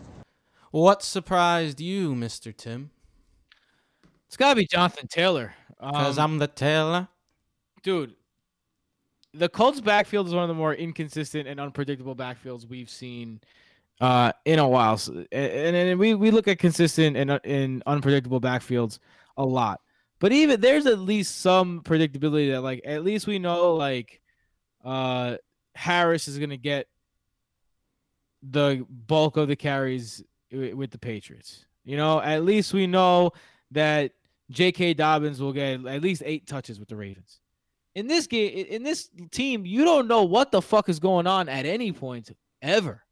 What 0.71 1.03
surprised 1.03 1.79
you, 1.79 2.13
Mr. 2.13 2.55
Tim? 2.55 2.91
It's 4.27 4.37
got 4.37 4.49
to 4.49 4.55
be 4.55 4.67
Jonathan 4.67 5.07
Taylor. 5.07 5.53
Because 5.79 6.17
um, 6.17 6.31
I'm 6.31 6.37
the 6.39 6.47
Taylor. 6.47 7.07
Dude, 7.83 8.15
the 9.33 9.47
Colts 9.47 9.79
backfield 9.79 10.27
is 10.27 10.33
one 10.33 10.43
of 10.43 10.49
the 10.49 10.55
more 10.55 10.73
inconsistent 10.73 11.47
and 11.47 11.59
unpredictable 11.59 12.15
backfields 12.15 12.67
we've 12.67 12.89
seen 12.89 13.39
uh, 14.01 14.31
in 14.45 14.59
a 14.59 14.67
while. 14.67 14.97
So, 14.97 15.25
and, 15.31 15.75
and 15.75 15.99
we, 15.99 16.15
we 16.15 16.31
look 16.31 16.47
at 16.47 16.59
consistent 16.59 17.15
and, 17.15 17.39
and 17.43 17.83
unpredictable 17.85 18.41
backfields 18.41 18.99
a 19.37 19.45
lot. 19.45 19.81
But 20.19 20.31
even 20.31 20.61
there's 20.61 20.85
at 20.85 20.99
least 20.99 21.41
some 21.41 21.81
predictability 21.81 22.51
that 22.51 22.61
like 22.61 22.81
at 22.85 23.03
least 23.03 23.27
we 23.27 23.39
know 23.39 23.75
like 23.75 24.21
uh 24.83 25.37
Harris 25.75 26.27
is 26.27 26.39
gonna 26.39 26.57
get 26.57 26.87
the 28.41 28.85
bulk 28.89 29.37
of 29.37 29.47
the 29.47 29.55
carries 29.55 30.23
with 30.51 30.91
the 30.91 30.97
Patriots. 30.97 31.65
You 31.83 31.97
know, 31.97 32.21
at 32.21 32.43
least 32.43 32.73
we 32.73 32.87
know 32.87 33.31
that 33.71 34.11
J.K. 34.49 34.93
Dobbins 34.93 35.41
will 35.41 35.53
get 35.53 35.85
at 35.85 36.01
least 36.01 36.23
eight 36.25 36.47
touches 36.47 36.79
with 36.79 36.89
the 36.89 36.95
Ravens. 36.95 37.39
In 37.95 38.07
this 38.07 38.27
game, 38.27 38.65
in 38.69 38.83
this 38.83 39.09
team, 39.31 39.65
you 39.65 39.83
don't 39.83 40.07
know 40.07 40.23
what 40.23 40.51
the 40.51 40.61
fuck 40.61 40.87
is 40.89 40.99
going 40.99 41.27
on 41.27 41.49
at 41.49 41.65
any 41.65 41.91
point 41.91 42.31
ever. 42.61 43.03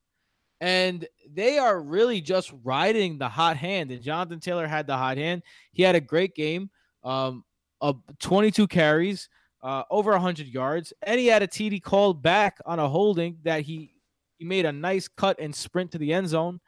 And 0.61 1.07
they 1.29 1.57
are 1.57 1.81
really 1.81 2.21
just 2.21 2.53
riding 2.63 3.17
the 3.17 3.27
hot 3.27 3.57
hand. 3.57 3.91
And 3.91 4.01
Jonathan 4.01 4.39
Taylor 4.39 4.67
had 4.67 4.87
the 4.87 4.95
hot 4.95 5.17
hand. 5.17 5.41
He 5.71 5.83
had 5.83 5.95
a 5.95 6.01
great 6.01 6.35
game 6.35 6.69
um, 7.05 7.45
uh, 7.81 7.93
22 8.19 8.67
carries, 8.67 9.29
uh, 9.63 9.83
over 9.89 10.11
100 10.11 10.47
yards, 10.47 10.91
and 11.03 11.19
he 11.19 11.27
had 11.27 11.43
a 11.43 11.47
TD 11.47 11.81
called 11.81 12.21
back 12.21 12.57
on 12.65 12.79
a 12.79 12.87
holding 12.87 13.37
that 13.43 13.61
he 13.61 13.93
he 14.37 14.43
made 14.43 14.65
a 14.65 14.71
nice 14.71 15.07
cut 15.07 15.39
and 15.39 15.55
sprint 15.55 15.91
to 15.91 15.97
the 15.97 16.11
end 16.11 16.27
zone. 16.27 16.59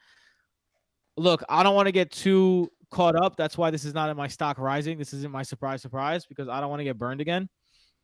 Look, 1.18 1.44
I 1.50 1.64
don't 1.64 1.76
want 1.76 1.88
to 1.88 1.92
get 1.92 2.12
too 2.12 2.72
caught 2.92 3.16
up. 3.16 3.36
That's 3.36 3.58
why 3.58 3.72
this 3.72 3.84
is 3.84 3.94
not 3.94 4.10
in 4.10 4.16
my 4.16 4.28
stock 4.28 4.58
rising. 4.58 4.98
This 4.98 5.14
isn't 5.14 5.32
my 5.32 5.44
surprise 5.44 5.82
surprise 5.82 6.26
because 6.26 6.48
I 6.48 6.62
don't 6.62 6.70
want 6.70 6.80
to 6.80 6.86
get 6.86 6.98
burned 6.98 7.20
again. 7.20 7.50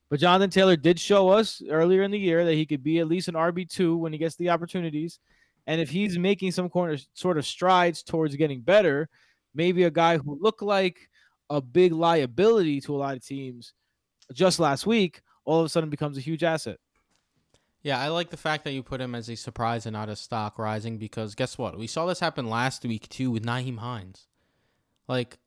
But 0.10 0.20
Jonathan 0.20 0.50
Taylor 0.50 0.76
did 0.76 1.00
show 1.00 1.30
us 1.30 1.62
earlier 1.70 2.04
in 2.04 2.12
the 2.12 2.20
year 2.20 2.44
that 2.46 2.54
he 2.54 2.66
could 2.66 2.84
be 2.84 3.00
at 3.00 3.08
least 3.08 3.30
an 3.30 3.36
RB2 3.36 3.98
when 3.98 4.12
he 4.12 4.20
gets 4.20 4.36
the 4.36 4.50
opportunities. 4.50 5.20
And 5.66 5.80
if 5.80 5.90
he's 5.90 6.20
making 6.20 6.52
some 6.52 6.70
corner, 6.70 6.98
sort 7.14 7.38
of 7.38 7.46
strides 7.46 8.04
towards 8.04 8.36
getting 8.36 8.62
better, 8.62 9.10
maybe 9.56 9.84
a 9.84 9.92
guy 9.92 10.18
who 10.18 10.38
looked 10.42 10.62
like 10.62 11.10
a 11.50 11.62
big 11.62 11.92
liability 11.92 12.82
to 12.82 12.96
a 12.96 12.98
lot 12.98 13.16
of 13.16 13.26
teams 13.26 13.74
just 14.34 14.60
last 14.60 14.86
week, 14.86 15.22
all 15.46 15.60
of 15.60 15.66
a 15.66 15.70
sudden 15.70 15.90
becomes 15.90 16.18
a 16.18 16.22
huge 16.22 16.44
asset. 16.44 16.80
Yeah, 17.82 18.00
I 18.00 18.08
like 18.08 18.30
the 18.30 18.38
fact 18.38 18.64
that 18.64 18.72
you 18.72 18.82
put 18.82 19.02
him 19.02 19.14
as 19.14 19.30
a 19.30 19.36
surprise 19.36 19.86
and 19.86 19.94
not 19.94 20.08
a 20.08 20.16
stock 20.16 20.58
rising 20.58 20.98
because 20.98 21.36
guess 21.36 21.58
what? 21.58 21.78
We 21.78 21.88
saw 21.88 22.06
this 22.06 22.22
happen 22.22 22.50
last 22.50 22.84
week 22.86 23.10
too 23.10 23.30
with 23.30 23.44
Nyheim 23.44 23.80
Hines. 23.80 24.28
Like, 25.08 25.38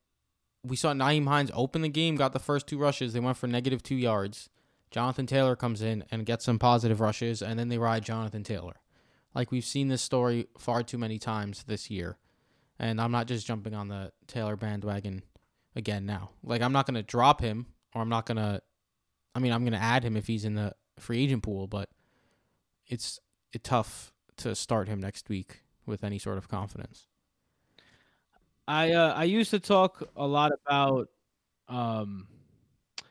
we 0.62 0.76
saw 0.76 0.92
Nyheim 0.92 1.28
Hines 1.28 1.50
open 1.54 1.80
the 1.80 1.88
game, 1.88 2.16
got 2.16 2.35
the 2.35 2.38
first 2.38 2.66
two 2.66 2.76
rushes. 2.76 3.14
They 3.14 3.20
went 3.20 3.38
for 3.38 3.46
negative 3.46 3.82
two 3.82 3.96
yards. 3.96 4.50
Jonathan 4.90 5.26
Taylor 5.26 5.56
comes 5.56 5.80
in 5.80 6.04
and 6.11 6.26
gets 6.26 6.44
some 6.44 6.59
positive 6.59 7.00
rushes, 7.00 7.40
and 7.40 7.59
then 7.59 7.68
they 7.68 7.78
ride 7.78 8.04
Jonathan 8.04 8.44
Taylor. 8.44 8.76
Like, 9.35 9.50
we've 9.50 9.64
seen 9.64 9.88
this 9.88 10.02
story 10.02 10.46
far 10.59 10.82
too 10.82 10.98
many 10.98 11.18
times 11.18 11.64
this 11.64 11.90
year. 11.90 12.18
And 12.78 13.00
I'm 13.00 13.12
not 13.12 13.26
just 13.26 13.46
jumping 13.46 13.74
on 13.74 13.88
the 13.88 14.12
Taylor 14.26 14.56
bandwagon 14.56 15.22
again 15.76 16.06
now. 16.06 16.30
Like 16.42 16.62
I'm 16.62 16.72
not 16.72 16.86
going 16.86 16.94
to 16.94 17.02
drop 17.02 17.40
him 17.40 17.66
or 17.94 18.02
I'm 18.02 18.08
not 18.08 18.26
going 18.26 18.38
to 18.38 18.60
I 19.34 19.38
mean, 19.38 19.52
I'm 19.52 19.62
going 19.62 19.74
to 19.74 19.82
add 19.82 20.02
him 20.02 20.16
if 20.16 20.26
he's 20.26 20.44
in 20.44 20.54
the 20.54 20.72
free 20.98 21.22
agent 21.22 21.42
pool, 21.42 21.66
but 21.66 21.90
it's 22.88 23.20
it 23.52 23.62
tough 23.62 24.12
to 24.38 24.54
start 24.54 24.88
him 24.88 25.00
next 25.00 25.28
week 25.28 25.62
with 25.84 26.02
any 26.02 26.18
sort 26.18 26.38
of 26.38 26.48
confidence. 26.48 27.06
I 28.66 28.92
uh, 28.92 29.12
I 29.14 29.24
used 29.24 29.50
to 29.52 29.60
talk 29.60 30.08
a 30.16 30.26
lot 30.26 30.52
about 30.66 31.08
um 31.68 32.26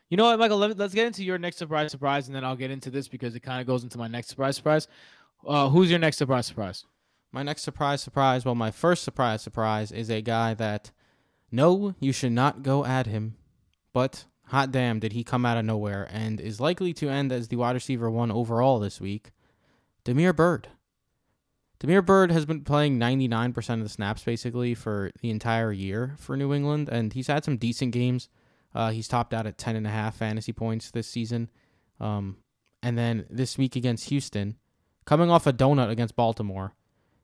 you 0.08 0.16
know 0.16 0.24
what, 0.24 0.38
Michael? 0.38 0.58
Let, 0.58 0.78
us 0.80 0.94
get 0.94 1.06
into 1.06 1.24
your 1.24 1.38
next 1.38 1.56
surprise 1.56 1.90
surprise, 1.90 2.28
and 2.28 2.36
then 2.36 2.44
I'll 2.44 2.56
get 2.56 2.70
into 2.70 2.90
this 2.90 3.08
because 3.08 3.34
it 3.34 3.40
kind 3.40 3.60
of 3.60 3.66
goes 3.66 3.82
into 3.82 3.98
my 3.98 4.06
next 4.06 4.28
surprise 4.28 4.56
surprise. 4.56 4.86
Uh, 5.46 5.68
who's 5.68 5.90
your 5.90 5.98
next 5.98 6.16
surprise 6.16 6.46
surprise? 6.46 6.84
my 7.36 7.42
next 7.42 7.62
surprise, 7.62 8.00
surprise, 8.00 8.46
well, 8.46 8.54
my 8.54 8.70
first 8.70 9.04
surprise, 9.04 9.42
surprise 9.42 9.92
is 9.92 10.10
a 10.10 10.22
guy 10.22 10.54
that, 10.54 10.90
no, 11.50 11.94
you 12.00 12.12
should 12.12 12.32
not 12.32 12.62
go 12.62 12.84
at 12.84 13.06
him, 13.06 13.36
but 13.92 14.24
hot 14.46 14.72
damn, 14.72 14.98
did 14.98 15.12
he 15.12 15.24
come 15.24 15.44
out 15.44 15.58
of 15.58 15.64
nowhere 15.64 16.08
and 16.10 16.40
is 16.40 16.60
likely 16.60 16.92
to 16.94 17.08
end 17.08 17.32
as 17.32 17.48
the 17.48 17.56
wide 17.56 17.74
receiver 17.74 18.10
one 18.10 18.30
overall 18.30 18.78
this 18.78 19.00
week. 19.00 19.32
Damiere 20.04 20.32
Byrd. 20.32 20.68
Damiere 21.78 22.02
Byrd 22.02 22.30
has 22.30 22.46
been 22.46 22.62
playing 22.62 22.98
99% 22.98 23.74
of 23.74 23.82
the 23.82 23.88
snaps 23.88 24.22
basically 24.22 24.74
for 24.74 25.10
the 25.20 25.30
entire 25.30 25.72
year 25.72 26.14
for 26.18 26.36
New 26.36 26.54
England, 26.54 26.88
and 26.88 27.12
he's 27.12 27.26
had 27.26 27.44
some 27.44 27.56
decent 27.58 27.92
games. 27.92 28.28
Uh, 28.74 28.90
he's 28.90 29.08
topped 29.08 29.34
out 29.34 29.46
at 29.46 29.58
10.5 29.58 30.14
fantasy 30.14 30.52
points 30.52 30.90
this 30.90 31.08
season. 31.08 31.50
Um, 32.00 32.38
and 32.82 32.96
then 32.96 33.26
this 33.28 33.58
week 33.58 33.76
against 33.76 34.08
Houston, 34.10 34.56
coming 35.04 35.30
off 35.30 35.46
a 35.46 35.52
donut 35.52 35.90
against 35.90 36.16
Baltimore, 36.16 36.74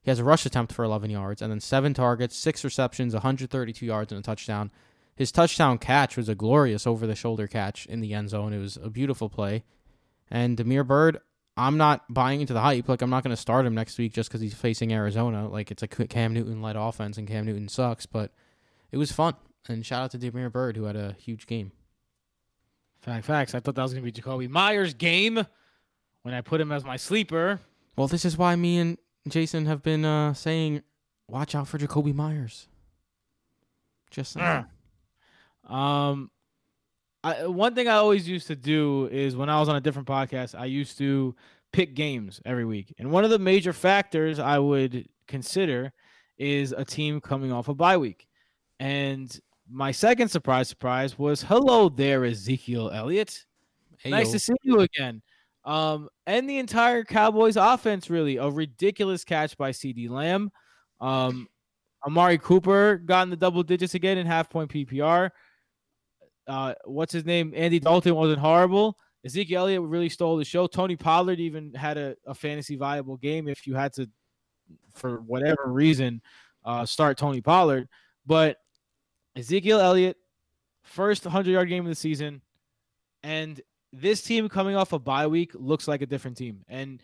he 0.02 0.10
has 0.10 0.18
a 0.18 0.24
rush 0.24 0.44
attempt 0.44 0.72
for 0.72 0.84
11 0.84 1.10
yards, 1.10 1.40
and 1.40 1.50
then 1.50 1.60
seven 1.60 1.94
targets, 1.94 2.36
six 2.36 2.64
receptions, 2.64 3.14
132 3.14 3.86
yards, 3.86 4.12
and 4.12 4.18
a 4.18 4.22
touchdown. 4.22 4.70
His 5.14 5.30
touchdown 5.30 5.78
catch 5.78 6.16
was 6.16 6.28
a 6.28 6.34
glorious 6.34 6.86
over 6.86 7.06
the 7.06 7.14
shoulder 7.14 7.46
catch 7.46 7.86
in 7.86 8.00
the 8.00 8.12
end 8.12 8.30
zone. 8.30 8.52
It 8.52 8.58
was 8.58 8.76
a 8.76 8.90
beautiful 8.90 9.28
play. 9.28 9.62
And 10.30 10.56
Damiere 10.56 10.82
Byrd, 10.82 11.20
I'm 11.56 11.76
not 11.76 12.12
buying 12.12 12.40
into 12.40 12.52
the 12.52 12.62
hype. 12.62 12.88
Like, 12.88 13.02
I'm 13.02 13.10
not 13.10 13.22
going 13.22 13.36
to 13.36 13.40
start 13.40 13.64
him 13.64 13.74
next 13.74 13.98
week 13.98 14.12
just 14.12 14.28
because 14.28 14.40
he's 14.40 14.54
facing 14.54 14.92
Arizona. 14.92 15.48
Like, 15.48 15.70
it's 15.70 15.82
a 15.82 15.86
Cam 15.86 16.32
Newton 16.32 16.62
led 16.62 16.76
offense, 16.76 17.16
and 17.16 17.28
Cam 17.28 17.44
Newton 17.44 17.68
sucks, 17.68 18.06
but 18.06 18.32
it 18.90 18.96
was 18.96 19.12
fun. 19.12 19.34
And 19.68 19.86
shout 19.86 20.02
out 20.02 20.10
to 20.12 20.18
Damiere 20.18 20.50
Byrd, 20.50 20.76
who 20.76 20.84
had 20.84 20.96
a 20.96 21.14
huge 21.20 21.46
game. 21.46 21.70
Fact, 23.02 23.24
facts. 23.24 23.54
I 23.54 23.60
thought 23.60 23.74
that 23.76 23.82
was 23.82 23.92
going 23.92 24.04
to 24.04 24.12
be 24.12 24.20
Jakobi 24.20 24.48
Meyers' 24.48 24.94
game 24.94 25.46
when 26.22 26.34
I 26.34 26.40
put 26.40 26.60
him 26.60 26.72
as 26.72 26.84
my 26.84 26.96
sleeper. 26.96 27.60
Well, 27.96 28.08
this 28.08 28.24
is 28.24 28.38
why 28.38 28.56
me 28.56 28.78
and 28.78 28.98
Jason 29.28 29.66
have 29.66 29.82
been 29.82 30.04
uh, 30.04 30.34
saying, 30.34 30.82
watch 31.28 31.54
out 31.54 31.68
for 31.68 31.78
Jakobi 31.78 32.14
Meyers. 32.14 32.68
Just 34.10 34.32
saying. 34.32 34.66
Um, 35.68 36.30
I, 37.24 37.46
one 37.46 37.74
thing 37.74 37.88
I 37.88 37.94
always 37.94 38.28
used 38.28 38.48
to 38.48 38.56
do 38.56 39.08
is 39.12 39.36
when 39.36 39.48
I 39.48 39.60
was 39.60 39.68
on 39.68 39.76
a 39.76 39.80
different 39.80 40.08
podcast, 40.08 40.58
I 40.58 40.64
used 40.64 40.98
to 40.98 41.34
pick 41.72 41.94
games 41.94 42.40
every 42.44 42.64
week. 42.64 42.94
And 42.98 43.10
one 43.10 43.24
of 43.24 43.30
the 43.30 43.38
major 43.38 43.72
factors 43.72 44.38
I 44.38 44.58
would 44.58 45.08
consider 45.28 45.92
is 46.36 46.72
a 46.72 46.84
team 46.84 47.20
coming 47.20 47.52
off 47.52 47.68
a 47.68 47.74
bye 47.74 47.96
week. 47.96 48.26
And 48.80 49.38
my 49.70 49.92
second 49.92 50.28
surprise 50.28 50.68
surprise 50.68 51.18
was 51.18 51.42
hello 51.42 51.88
there, 51.88 52.24
Ezekiel 52.24 52.90
Elliott. 52.90 53.44
Nice 54.04 54.28
Ayo. 54.28 54.32
to 54.32 54.38
see 54.40 54.54
you 54.64 54.80
again. 54.80 55.22
Um, 55.64 56.08
and 56.26 56.48
the 56.48 56.58
entire 56.58 57.04
Cowboys 57.04 57.56
offense, 57.56 58.10
really, 58.10 58.36
a 58.36 58.48
ridiculous 58.48 59.24
catch 59.24 59.56
by 59.56 59.70
CeeDee 59.70 60.10
Lamb. 60.10 60.50
Um, 61.00 61.48
Amari 62.06 62.38
Cooper 62.38 62.96
got 62.96 63.22
in 63.22 63.30
the 63.30 63.36
double 63.36 63.62
digits 63.62 63.94
again 63.94 64.18
in 64.18 64.26
half 64.26 64.50
point 64.50 64.70
PPR. 64.70 65.30
Uh, 66.48 66.74
what's 66.84 67.12
his 67.12 67.24
name? 67.24 67.52
Andy 67.54 67.78
Dalton 67.78 68.14
wasn't 68.14 68.40
horrible. 68.40 68.96
Ezekiel 69.24 69.62
Elliott 69.62 69.82
really 69.82 70.08
stole 70.08 70.36
the 70.36 70.44
show. 70.44 70.66
Tony 70.66 70.96
Pollard 70.96 71.38
even 71.38 71.72
had 71.74 71.96
a, 71.96 72.16
a 72.26 72.34
fantasy 72.34 72.74
viable 72.74 73.16
game 73.16 73.46
if 73.48 73.66
you 73.66 73.74
had 73.74 73.92
to, 73.94 74.10
for 74.94 75.20
whatever 75.20 75.66
reason, 75.66 76.20
uh, 76.64 76.84
start 76.84 77.16
Tony 77.18 77.40
Pollard. 77.40 77.88
But 78.26 78.56
Ezekiel 79.36 79.78
Elliott, 79.78 80.16
first 80.82 81.24
100 81.24 81.52
yard 81.52 81.68
game 81.68 81.84
of 81.84 81.90
the 81.90 81.94
season. 81.94 82.42
And 83.22 83.60
this 83.92 84.22
team 84.22 84.48
coming 84.48 84.76
off 84.76 84.92
a 84.92 84.98
bye 84.98 85.26
week 85.26 85.52
looks 85.54 85.86
like 85.86 86.02
a 86.02 86.06
different 86.06 86.36
team. 86.36 86.64
And 86.68 87.02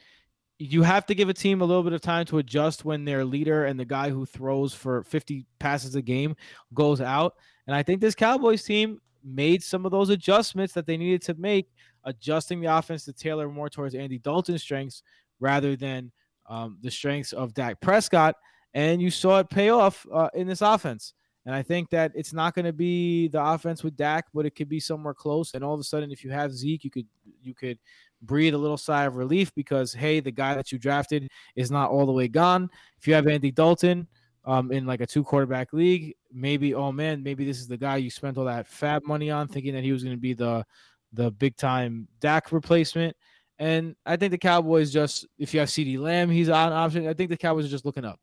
you 0.58 0.82
have 0.82 1.06
to 1.06 1.14
give 1.14 1.28
a 1.28 1.34
team 1.34 1.60
a 1.60 1.64
little 1.64 1.82
bit 1.82 1.92
of 1.92 2.00
time 2.00 2.24
to 2.26 2.38
adjust 2.38 2.84
when 2.84 3.04
their 3.04 3.24
leader 3.24 3.66
and 3.66 3.78
the 3.78 3.84
guy 3.84 4.10
who 4.10 4.26
throws 4.26 4.74
for 4.74 5.04
50 5.04 5.46
passes 5.58 5.94
a 5.94 6.02
game 6.02 6.34
goes 6.74 7.00
out. 7.00 7.34
And 7.66 7.76
I 7.76 7.82
think 7.82 8.00
this 8.00 8.14
Cowboys 8.14 8.64
team 8.64 9.00
made 9.22 9.62
some 9.62 9.84
of 9.84 9.92
those 9.92 10.10
adjustments 10.10 10.72
that 10.74 10.86
they 10.86 10.96
needed 10.96 11.22
to 11.22 11.34
make, 11.34 11.68
adjusting 12.04 12.60
the 12.60 12.74
offense 12.74 13.04
to 13.04 13.12
tailor 13.12 13.48
more 13.48 13.68
towards 13.68 13.94
Andy 13.94 14.18
Dalton's 14.18 14.62
strengths 14.62 15.02
rather 15.38 15.76
than 15.76 16.10
um, 16.48 16.78
the 16.82 16.90
strengths 16.90 17.32
of 17.32 17.54
Dak 17.54 17.80
Prescott. 17.80 18.34
And 18.74 19.00
you 19.00 19.10
saw 19.10 19.38
it 19.38 19.50
pay 19.50 19.68
off 19.68 20.06
uh, 20.12 20.30
in 20.34 20.46
this 20.46 20.62
offense. 20.62 21.14
And 21.46 21.54
I 21.54 21.62
think 21.62 21.88
that 21.90 22.12
it's 22.14 22.32
not 22.32 22.54
going 22.54 22.66
to 22.66 22.72
be 22.72 23.28
the 23.28 23.42
offense 23.42 23.82
with 23.82 23.96
Dak, 23.96 24.26
but 24.34 24.44
it 24.44 24.54
could 24.54 24.68
be 24.68 24.80
somewhere 24.80 25.14
close. 25.14 25.54
And 25.54 25.64
all 25.64 25.74
of 25.74 25.80
a 25.80 25.84
sudden, 25.84 26.12
if 26.12 26.22
you 26.22 26.30
have 26.30 26.52
Zeke, 26.52 26.84
you 26.84 26.90
could 26.90 27.06
you 27.42 27.54
could 27.54 27.78
breathe 28.22 28.54
a 28.54 28.58
little 28.58 28.76
sigh 28.76 29.04
of 29.04 29.16
relief 29.16 29.54
because 29.54 29.92
hey, 29.92 30.20
the 30.20 30.30
guy 30.30 30.54
that 30.54 30.72
you 30.72 30.78
drafted 30.78 31.28
is 31.56 31.70
not 31.70 31.90
all 31.90 32.06
the 32.06 32.12
way 32.12 32.28
gone. 32.28 32.68
If 32.98 33.06
you 33.06 33.14
have 33.14 33.26
Andy 33.26 33.50
Dalton 33.50 34.06
um, 34.44 34.72
in 34.72 34.86
like 34.86 35.00
a 35.00 35.06
two 35.06 35.24
quarterback 35.24 35.72
league, 35.72 36.14
maybe 36.32 36.74
oh 36.74 36.92
man, 36.92 37.22
maybe 37.22 37.44
this 37.44 37.60
is 37.60 37.68
the 37.68 37.78
guy 37.78 37.96
you 37.96 38.10
spent 38.10 38.36
all 38.36 38.44
that 38.44 38.66
fab 38.66 39.06
money 39.06 39.30
on, 39.30 39.48
thinking 39.48 39.74
that 39.74 39.84
he 39.84 39.92
was 39.92 40.02
going 40.02 40.16
to 40.16 40.20
be 40.20 40.34
the 40.34 40.64
the 41.12 41.30
big 41.30 41.56
time 41.56 42.08
Dak 42.20 42.52
replacement. 42.52 43.16
And 43.58 43.96
I 44.06 44.16
think 44.16 44.30
the 44.30 44.38
Cowboys 44.38 44.92
just 44.92 45.26
if 45.38 45.54
you 45.54 45.60
have 45.60 45.68
CeeDee 45.68 45.98
Lamb, 45.98 46.30
he's 46.30 46.48
on 46.48 46.72
option. 46.72 47.08
I 47.08 47.14
think 47.14 47.30
the 47.30 47.36
Cowboys 47.36 47.64
are 47.64 47.70
just 47.70 47.84
looking 47.84 48.04
up. 48.04 48.20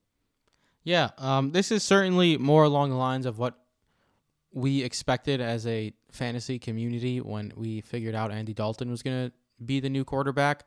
Yeah, 0.85 1.09
um, 1.17 1.51
this 1.51 1.71
is 1.71 1.83
certainly 1.83 2.37
more 2.37 2.63
along 2.63 2.91
the 2.91 2.95
lines 2.95 3.25
of 3.25 3.39
what 3.39 3.59
we 4.53 4.83
expected 4.83 5.41
as 5.41 5.65
a 5.67 5.91
fantasy 6.11 6.59
community 6.59 7.19
when 7.19 7.51
we 7.57 7.81
figured 7.81 8.15
out 8.15 8.31
Andy 8.31 8.53
Dalton 8.53 8.89
was 8.89 9.01
going 9.01 9.27
to 9.27 9.33
be 9.65 9.79
the 9.79 9.89
new 9.89 10.05
quarterback. 10.05 10.63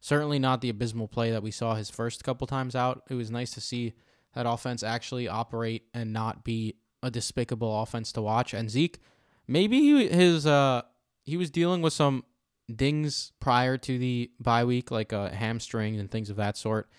Certainly 0.00 0.40
not 0.40 0.60
the 0.60 0.70
abysmal 0.70 1.08
play 1.08 1.30
that 1.30 1.42
we 1.42 1.52
saw 1.52 1.76
his 1.76 1.88
first 1.88 2.24
couple 2.24 2.46
times 2.46 2.74
out. 2.74 3.02
It 3.08 3.14
was 3.14 3.30
nice 3.30 3.52
to 3.52 3.60
see 3.60 3.94
that 4.34 4.44
offense 4.44 4.82
actually 4.82 5.28
operate 5.28 5.84
and 5.94 6.12
not 6.12 6.44
be 6.44 6.74
a 7.02 7.10
despicable 7.10 7.82
offense 7.82 8.10
to 8.12 8.22
watch. 8.22 8.52
And 8.52 8.68
Zeke, 8.68 8.98
maybe 9.46 9.78
he, 9.78 10.08
his 10.08 10.46
uh, 10.46 10.82
he 11.22 11.36
was 11.36 11.50
dealing 11.50 11.80
with 11.80 11.92
some 11.92 12.24
dings 12.74 13.32
prior 13.40 13.78
to 13.78 13.98
the 13.98 14.30
bye 14.40 14.64
week, 14.64 14.90
like 14.90 15.12
a 15.12 15.34
hamstring 15.34 15.98
and 15.98 16.10
things 16.10 16.28
of 16.28 16.36
that 16.36 16.56
sort. 16.56 16.90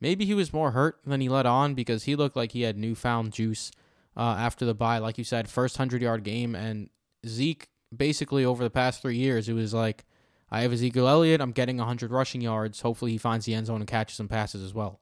Maybe 0.00 0.24
he 0.24 0.34
was 0.34 0.52
more 0.52 0.70
hurt 0.70 1.00
than 1.04 1.20
he 1.20 1.28
let 1.28 1.46
on 1.46 1.74
because 1.74 2.04
he 2.04 2.16
looked 2.16 2.36
like 2.36 2.52
he 2.52 2.62
had 2.62 2.78
newfound 2.78 3.32
juice 3.32 3.70
uh, 4.16 4.36
after 4.38 4.64
the 4.64 4.74
bye. 4.74 4.98
Like 4.98 5.18
you 5.18 5.24
said, 5.24 5.48
first 5.48 5.78
100 5.78 6.00
yard 6.00 6.24
game. 6.24 6.54
And 6.54 6.88
Zeke, 7.26 7.68
basically 7.94 8.44
over 8.44 8.64
the 8.64 8.70
past 8.70 9.02
three 9.02 9.16
years, 9.16 9.48
it 9.48 9.52
was 9.52 9.74
like, 9.74 10.04
I 10.50 10.62
have 10.62 10.72
Ezekiel 10.72 11.06
Elliott. 11.06 11.40
I'm 11.40 11.52
getting 11.52 11.76
100 11.76 12.10
rushing 12.10 12.40
yards. 12.40 12.80
Hopefully, 12.80 13.12
he 13.12 13.18
finds 13.18 13.46
the 13.46 13.54
end 13.54 13.66
zone 13.66 13.80
and 13.80 13.86
catches 13.86 14.16
some 14.16 14.26
passes 14.26 14.62
as 14.64 14.74
well. 14.74 15.00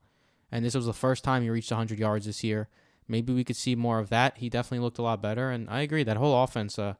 And 0.51 0.65
this 0.65 0.75
was 0.75 0.87
the 0.87 0.93
first 0.93 1.25
time 1.25 1.43
he 1.43 1.51
reached 1.51 1.71
100 1.71 1.99
yards 1.99 2.27
this 2.27 2.45
year. 2.45 2.69
Maybe 3.07 3.33
we 3.33 3.45
could 3.45 3.57
see 3.57 3.75
more 3.75 3.99
of 3.99 4.11
that. 4.11 4.39
He 4.39 4.51
definitely 4.51 4.85
looked 4.85 4.99
a 4.99 5.03
lot 5.03 5.23
better. 5.23 5.51
And 5.51 5.71
I 5.71 5.81
agree, 5.81 6.03
that 6.03 6.19
whole 6.19 6.43
offense 6.43 6.79
uh, 6.79 6.95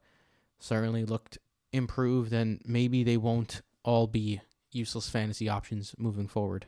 certainly 0.59 1.05
looked 1.05 1.39
improved. 1.73 2.33
And 2.33 2.63
maybe 2.65 3.03
they 3.03 3.19
won't 3.19 3.61
all 3.85 4.07
be 4.07 4.41
useless 4.71 5.11
fantasy 5.11 5.49
options 5.49 5.95
moving 5.99 6.29
forward 6.29 6.67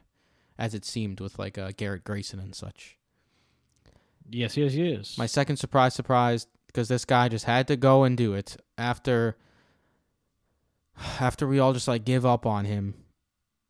as 0.60 0.74
it 0.74 0.84
seemed 0.84 1.20
with 1.20 1.38
like 1.38 1.56
uh, 1.56 1.72
Garrett 1.76 2.04
Grayson 2.04 2.38
and 2.38 2.54
such. 2.54 2.98
Yes, 4.28 4.56
yes, 4.56 4.74
yes. 4.74 5.18
My 5.18 5.26
second 5.26 5.56
surprise, 5.56 5.94
surprise, 5.94 6.46
because 6.66 6.86
this 6.86 7.06
guy 7.06 7.28
just 7.28 7.46
had 7.46 7.66
to 7.68 7.76
go 7.76 8.04
and 8.04 8.16
do 8.16 8.34
it 8.34 8.56
after 8.78 9.36
after 11.18 11.48
we 11.48 11.58
all 11.58 11.72
just 11.72 11.88
like 11.88 12.04
give 12.04 12.26
up 12.26 12.44
on 12.44 12.66
him. 12.66 12.94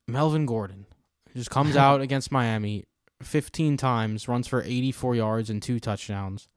Melvin 0.08 0.44
Gordon 0.44 0.86
just 1.34 1.48
comes 1.48 1.76
out 1.76 2.00
against 2.00 2.32
Miami 2.32 2.84
15 3.22 3.76
times, 3.76 4.26
runs 4.26 4.48
for 4.48 4.62
84 4.62 5.14
yards 5.14 5.48
and 5.48 5.62
two 5.62 5.78
touchdowns. 5.78 6.48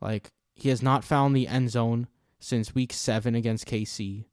Like 0.00 0.32
he 0.54 0.70
has 0.70 0.82
not 0.82 1.04
found 1.04 1.36
the 1.36 1.46
end 1.46 1.70
zone 1.70 2.08
since 2.40 2.74
week 2.74 2.92
7 2.92 3.36
against 3.36 3.66
KC. 3.66 4.24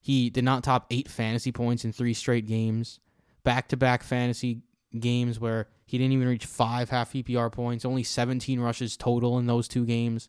He 0.00 0.28
did 0.28 0.44
not 0.44 0.64
top 0.64 0.86
8 0.90 1.08
fantasy 1.08 1.52
points 1.52 1.84
in 1.84 1.92
3 1.92 2.12
straight 2.12 2.46
games 2.46 2.98
back 3.44 3.68
to 3.68 3.76
back 3.76 4.02
fantasy 4.02 4.62
games 4.98 5.38
where 5.38 5.68
he 5.86 5.98
didn't 5.98 6.12
even 6.12 6.28
reach 6.28 6.46
five 6.46 6.90
half 6.90 7.12
PPR 7.12 7.52
points, 7.52 7.84
only 7.84 8.02
17 8.02 8.58
rushes 8.60 8.96
total 8.96 9.38
in 9.38 9.46
those 9.46 9.68
two 9.68 9.84
games. 9.84 10.28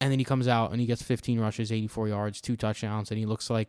And 0.00 0.10
then 0.10 0.18
he 0.18 0.24
comes 0.24 0.48
out 0.48 0.72
and 0.72 0.80
he 0.80 0.86
gets 0.86 1.02
15 1.02 1.40
rushes, 1.40 1.72
84 1.72 2.08
yards, 2.08 2.40
two 2.40 2.56
touchdowns, 2.56 3.10
and 3.10 3.18
he 3.18 3.26
looks 3.26 3.48
like 3.48 3.68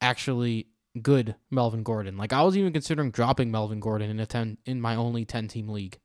actually 0.00 0.68
good 1.00 1.34
Melvin 1.50 1.82
Gordon. 1.82 2.16
Like 2.16 2.32
I 2.32 2.42
was 2.42 2.56
even 2.56 2.72
considering 2.72 3.10
dropping 3.10 3.50
Melvin 3.50 3.80
Gordon 3.80 4.10
in 4.10 4.20
a 4.20 4.26
10 4.26 4.58
in 4.64 4.80
my 4.80 4.96
only 4.96 5.24
10 5.24 5.48
team 5.48 5.68
league. 5.68 5.98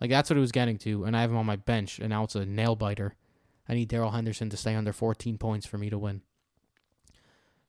Like 0.00 0.10
that's 0.10 0.30
what 0.30 0.36
it 0.36 0.40
was 0.40 0.52
getting 0.52 0.78
to, 0.78 1.04
and 1.04 1.16
I 1.16 1.20
have 1.20 1.30
him 1.30 1.36
on 1.36 1.46
my 1.46 1.56
bench, 1.56 1.98
and 1.98 2.10
now 2.10 2.24
it's 2.24 2.34
a 2.34 2.44
nail 2.44 2.76
biter. 2.76 3.14
I 3.68 3.74
need 3.74 3.88
Darrell 3.88 4.10
Henderson 4.10 4.50
to 4.50 4.56
stay 4.56 4.74
under 4.74 4.92
14 4.92 5.38
points 5.38 5.66
for 5.66 5.78
me 5.78 5.88
to 5.88 5.98
win. 5.98 6.22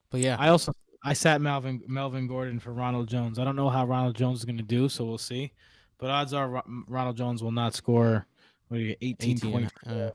But 0.09 0.21
yeah, 0.21 0.35
I 0.39 0.49
also 0.49 0.73
I 1.05 1.13
sat 1.13 1.39
Melvin 1.39 1.83
Melvin 1.87 2.25
Gordon 2.27 2.59
for 2.59 2.73
Ronald 2.73 3.07
Jones. 3.07 3.37
I 3.37 3.43
don't 3.43 3.55
know 3.55 3.69
how 3.69 3.85
Ronald 3.85 4.15
Jones 4.15 4.39
is 4.39 4.45
going 4.45 4.57
to 4.57 4.63
do, 4.63 4.89
so 4.89 5.05
we'll 5.05 5.19
see. 5.19 5.53
But 5.99 6.09
odds 6.09 6.33
are 6.33 6.63
Ronald 6.87 7.15
Jones 7.15 7.43
will 7.43 7.51
not 7.51 7.75
score 7.75 8.25
what 8.69 8.79
you, 8.79 8.95
18, 9.01 9.37
18. 9.37 9.51
points. 9.51 9.73
uh, 9.85 10.11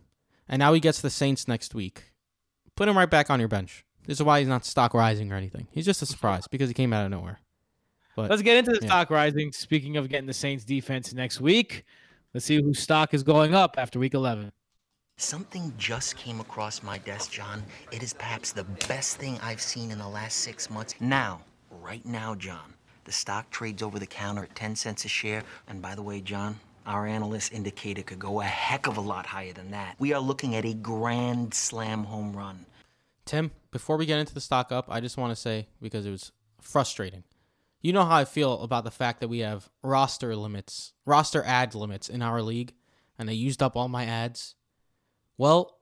and 0.49 0.59
now 0.59 0.73
he 0.73 0.81
gets 0.81 1.01
the 1.01 1.09
Saints 1.09 1.47
next 1.47 1.75
week. 1.77 2.13
Put 2.75 2.89
him 2.89 2.99
right 2.99 3.09
back 3.09 3.31
on 3.31 3.39
your 3.39 3.49
bench. 3.49 3.85
This 4.07 4.19
is 4.19 4.25
why 4.25 4.41
he's 4.41 4.49
not 4.49 4.65
stock 4.65 4.93
rising 4.93 5.31
or 5.31 5.37
anything. 5.37 5.69
He's 5.71 5.87
just 5.87 6.03
a 6.03 6.07
surprise 6.07 6.49
because 6.49 6.69
he 6.69 6.75
came 6.75 6.93
out 6.93 7.05
of 7.05 7.13
nowhere. 7.13 7.39
But 8.17 8.29
Let's 8.29 8.43
get 8.43 8.57
into 8.57 8.73
the 8.73 8.81
yeah. 8.83 8.89
stock 8.89 9.11
rising. 9.11 9.53
Speaking 9.53 9.97
of 9.97 10.09
getting 10.09 10.27
the 10.27 10.35
Saints 10.35 10.65
defense 10.65 11.15
next 11.15 11.41
week, 11.41 11.85
let's 12.35 12.45
see 12.47 12.61
whose 12.61 12.81
stock 12.81 13.15
is 13.15 13.23
going 13.23 13.55
up 13.55 13.77
after 13.79 14.01
week 14.01 14.15
11. 14.15 14.51
Something 15.21 15.71
just 15.77 16.17
came 16.17 16.41
across 16.41 16.83
my 16.83 16.97
desk, 16.97 17.31
John. 17.31 17.63
It 17.93 18.03
is 18.03 18.15
perhaps 18.15 18.53
the 18.53 18.65
best 18.89 19.19
thing 19.19 19.39
I've 19.43 19.61
seen 19.61 19.91
in 19.91 19.99
the 19.99 20.09
last 20.09 20.39
six 20.39 20.71
months. 20.71 20.95
Now, 20.99 21.43
right 21.71 22.05
now, 22.07 22.35
John, 22.35 22.73
the 23.05 23.13
stock 23.13 23.51
trades 23.51 23.83
over 23.83 23.99
the 23.99 24.07
counter 24.07 24.45
at 24.45 24.55
10 24.55 24.75
cents 24.77 25.05
a 25.05 25.09
share. 25.09 25.43
And 25.69 25.83
by 25.83 25.95
the 25.95 26.01
way, 26.01 26.23
John, 26.23 26.59
our 26.87 27.07
analyst 27.07 27.53
indicate 27.53 27.99
it 27.99 28.07
could 28.07 28.19
go 28.19 28.41
a 28.41 28.45
heck 28.45 28.87
of 28.87 28.97
a 28.97 29.03
lot 29.03 29.27
higher 29.27 29.53
than 29.53 29.71
that. 29.73 29.97
We 29.99 30.15
are 30.15 30.21
looking 30.21 30.57
at 30.57 30.65
a 30.65 30.73
grand 30.73 31.53
slam 31.53 32.05
home 32.05 32.35
run. 32.35 32.65
Tim, 33.27 33.51
before 33.73 33.99
we 33.99 34.07
get 34.07 34.21
into 34.21 34.33
the 34.33 34.41
stock 34.41 34.73
up, 34.73 34.87
I 34.89 35.01
just 35.01 35.19
want 35.19 35.33
to 35.33 35.37
say 35.37 35.69
because 35.83 36.07
it 36.07 36.11
was 36.11 36.33
frustrating. 36.63 37.25
You 37.83 37.93
know 37.93 38.07
how 38.07 38.17
I 38.17 38.25
feel 38.25 38.63
about 38.63 38.85
the 38.85 38.91
fact 38.91 39.21
that 39.21 39.29
we 39.29 39.41
have 39.41 39.69
roster 39.83 40.35
limits, 40.35 40.95
roster 41.05 41.45
ad 41.45 41.75
limits 41.75 42.09
in 42.09 42.23
our 42.23 42.41
league, 42.41 42.73
and 43.19 43.29
I 43.29 43.35
used 43.35 43.63
up 43.63 43.77
all 43.77 43.89
my 43.89 44.07
ads. 44.07 44.55
Well, 45.41 45.79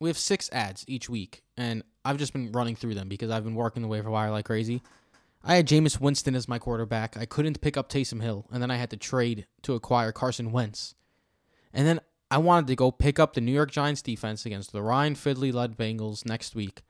we 0.00 0.08
have 0.08 0.16
six 0.16 0.48
ads 0.52 0.86
each 0.88 1.10
week, 1.10 1.42
and 1.58 1.82
I've 2.02 2.16
just 2.16 2.32
been 2.32 2.50
running 2.50 2.76
through 2.76 2.94
them 2.94 3.10
because 3.10 3.30
I've 3.30 3.44
been 3.44 3.54
working 3.54 3.82
the 3.82 3.88
waiver 3.88 4.10
wire 4.10 4.30
like 4.30 4.46
crazy. 4.46 4.80
I 5.44 5.56
had 5.56 5.68
Jameis 5.68 6.00
Winston 6.00 6.34
as 6.34 6.48
my 6.48 6.58
quarterback. 6.58 7.18
I 7.18 7.26
couldn't 7.26 7.60
pick 7.60 7.76
up 7.76 7.90
Taysom 7.90 8.22
Hill, 8.22 8.46
and 8.50 8.62
then 8.62 8.70
I 8.70 8.76
had 8.76 8.88
to 8.88 8.96
trade 8.96 9.46
to 9.64 9.74
acquire 9.74 10.12
Carson 10.12 10.50
Wentz. 10.50 10.94
And 11.74 11.86
then 11.86 12.00
I 12.30 12.38
wanted 12.38 12.68
to 12.68 12.74
go 12.74 12.90
pick 12.90 13.18
up 13.18 13.34
the 13.34 13.42
New 13.42 13.52
York 13.52 13.70
Giants 13.70 14.00
defense 14.00 14.46
against 14.46 14.72
the 14.72 14.80
Ryan 14.80 15.14
Finley 15.14 15.52
led 15.52 15.76
Bengals 15.76 16.24
next 16.24 16.54
week. 16.54 16.80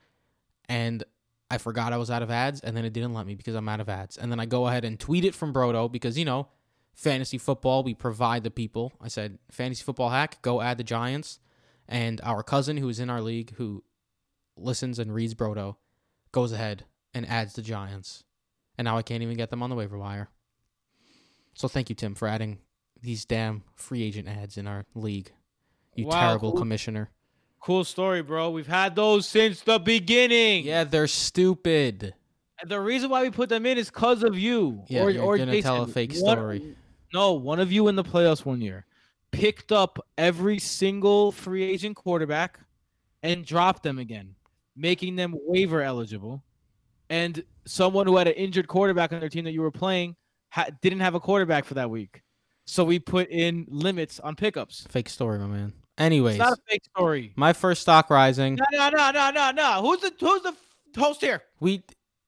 And 0.69 1.03
I 1.51 1.59
forgot 1.59 1.93
I 1.93 1.97
was 1.97 2.09
out 2.09 2.23
of 2.23 2.31
ads, 2.31 2.61
and 2.61 2.77
then 2.77 2.85
it 2.85 2.93
didn't 2.93 3.15
let 3.15 3.27
me 3.27 3.35
because 3.35 3.57
I'm 3.57 3.69
out 3.69 3.81
of 3.81 3.89
ads. 3.89 4.17
And 4.17 4.31
then 4.31 4.39
I 4.39 4.47
go 4.47 4.69
ahead 4.69 4.85
and 4.85 5.01
tweet 5.01 5.25
it 5.25 5.35
from 5.35 5.53
Brodo 5.53 5.91
because, 5.91 6.17
you 6.17 6.25
know, 6.25 6.47
fantasy 6.95 7.37
football, 7.37 7.83
we 7.83 7.95
provide 7.95 8.45
the 8.45 8.53
people. 8.53 8.93
I 9.01 9.09
said, 9.09 9.41
fantasy 9.51 9.83
football 9.83 10.11
hack, 10.11 10.41
go 10.41 10.61
add 10.61 10.79
the 10.79 10.85
Giants. 10.85 11.41
And 11.89 12.21
our 12.23 12.43
cousin 12.43 12.77
who 12.77 12.89
is 12.89 13.01
in 13.01 13.11
our 13.11 13.21
league, 13.21 13.55
who 13.57 13.85
listens 14.57 14.99
and 14.99 15.13
reads 15.15 15.35
Brodo, 15.35 15.77
goes 16.31 16.53
ahead 16.53 16.85
and 17.15 17.29
adds 17.29 17.55
the 17.55 17.63
Giants. 17.63 18.25
And 18.79 18.87
now 18.87 18.97
I 18.97 19.03
can't 19.03 19.23
even 19.23 19.37
get 19.37 19.51
them 19.51 19.63
on 19.63 19.71
the 19.71 19.77
waiver 19.77 19.99
wire. 19.99 20.29
So 21.55 21.69
thank 21.69 21.89
you, 21.91 21.95
Tim, 21.95 22.15
for 22.15 22.27
adding 22.29 22.59
these 23.01 23.25
damn 23.25 23.65
free 23.75 24.03
agent 24.03 24.29
ads 24.29 24.57
in 24.57 24.67
our 24.67 24.85
league. 24.95 25.33
You 25.95 26.07
Wow, 26.07 26.21
terrible 26.29 26.53
cool. 26.53 26.61
commissioner. 26.61 27.11
Cool 27.61 27.85
story, 27.85 28.23
bro. 28.23 28.51
We've 28.51 28.67
had 28.67 28.97
those 28.97 29.29
since 29.29 29.61
the 29.61 29.79
beginning. 29.79 30.65
Yeah, 30.65 30.85
they're 30.85 31.07
stupid. 31.07 32.15
And 32.61 32.71
the 32.71 32.81
reason 32.81 33.11
why 33.11 33.23
we 33.23 33.31
put 33.31 33.49
them 33.51 33.67
in 33.67 33.77
is 33.77 33.91
because 33.91 34.23
of 34.23 34.39
you. 34.39 34.85
Yeah, 34.89 35.03
or, 35.03 35.11
you're 35.11 35.23
or 35.25 35.37
gonna 35.37 35.61
tell 35.63 35.77
a 35.83 35.87
Jason. 35.87 35.93
fake 35.93 36.13
One- 36.17 36.37
story. 36.37 36.77
no, 37.13 37.33
one 37.35 37.61
of 37.61 37.71
you 37.71 37.89
in 37.89 37.97
the 37.97 38.05
playoffs 38.05 38.45
one 38.45 38.61
year 38.63 38.87
picked 39.33 39.73
up 39.73 39.99
every 40.17 40.59
single 40.59 41.33
free 41.33 41.65
agent 41.65 41.97
quarterback 41.97 42.61
and 43.23 43.45
dropped 43.45 43.83
them 43.83 43.99
again, 43.99 44.35
making 44.77 45.17
them 45.17 45.35
waiver 45.47 45.83
eligible. 45.83 46.43
And 47.11 47.43
someone 47.67 48.07
who 48.07 48.17
had 48.17 48.29
an 48.29 48.35
injured 48.35 48.69
quarterback 48.69 49.13
on 49.13 49.21
their 49.21 49.29
team 49.29 49.45
that 49.45 49.53
you 49.53 49.61
were 49.63 49.71
playing 49.71 50.17
ha- 50.51 50.67
didn't 50.81 51.01
have 51.01 51.15
a 51.15 51.21
quarterback 51.21 51.65
for 51.65 51.75
that 51.75 51.91
week. 51.91 52.23
So 52.67 52.85
we 52.85 52.99
put 52.99 53.29
in 53.29 53.67
limits 53.69 54.21
on 54.21 54.37
pickups. 54.37 54.87
Fake 54.89 55.09
story, 55.09 55.39
my 55.39 55.47
man. 55.47 55.73
Anyways, 55.99 56.37
It's 56.37 56.39
not 56.39 56.53
a 56.53 56.63
fake 56.71 56.85
story. 56.97 57.33
my 57.37 57.53
first 57.53 57.83
stock 57.83 58.09
rising. 58.09 58.55
No, 58.57 58.65
no, 58.73 58.89
no, 58.91 59.11
no, 59.11 59.31
no, 59.31 59.51
no. 59.51 59.83
Who's 59.83 60.01
the 60.01 60.13
who's 60.19 60.43
the 60.43 60.55
host 60.99 61.21
here? 61.21 61.43
We 61.61 61.83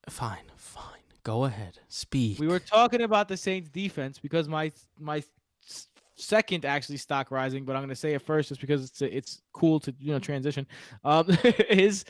fine, 0.07 0.43
fine. 0.55 0.83
Go 1.23 1.45
ahead. 1.45 1.79
Speak. 1.87 2.37
We 2.37 2.47
were 2.47 2.59
talking 2.59 3.01
about 3.01 3.27
the 3.27 3.37
Saints 3.37 3.69
defense 3.69 4.19
because 4.19 4.47
my 4.47 4.71
my 4.99 5.23
second 6.15 6.65
actually 6.65 6.97
stock 6.97 7.31
rising, 7.31 7.65
but 7.65 7.75
I'm 7.75 7.81
going 7.81 7.89
to 7.89 7.95
say 7.95 8.13
it 8.13 8.21
first 8.21 8.49
just 8.49 8.61
because 8.61 8.83
it's 8.83 9.01
it's 9.01 9.41
cool 9.53 9.79
to 9.81 9.93
you 9.99 10.11
know 10.11 10.19
transition. 10.19 10.67
Um, 11.03 11.27
is 11.69 12.05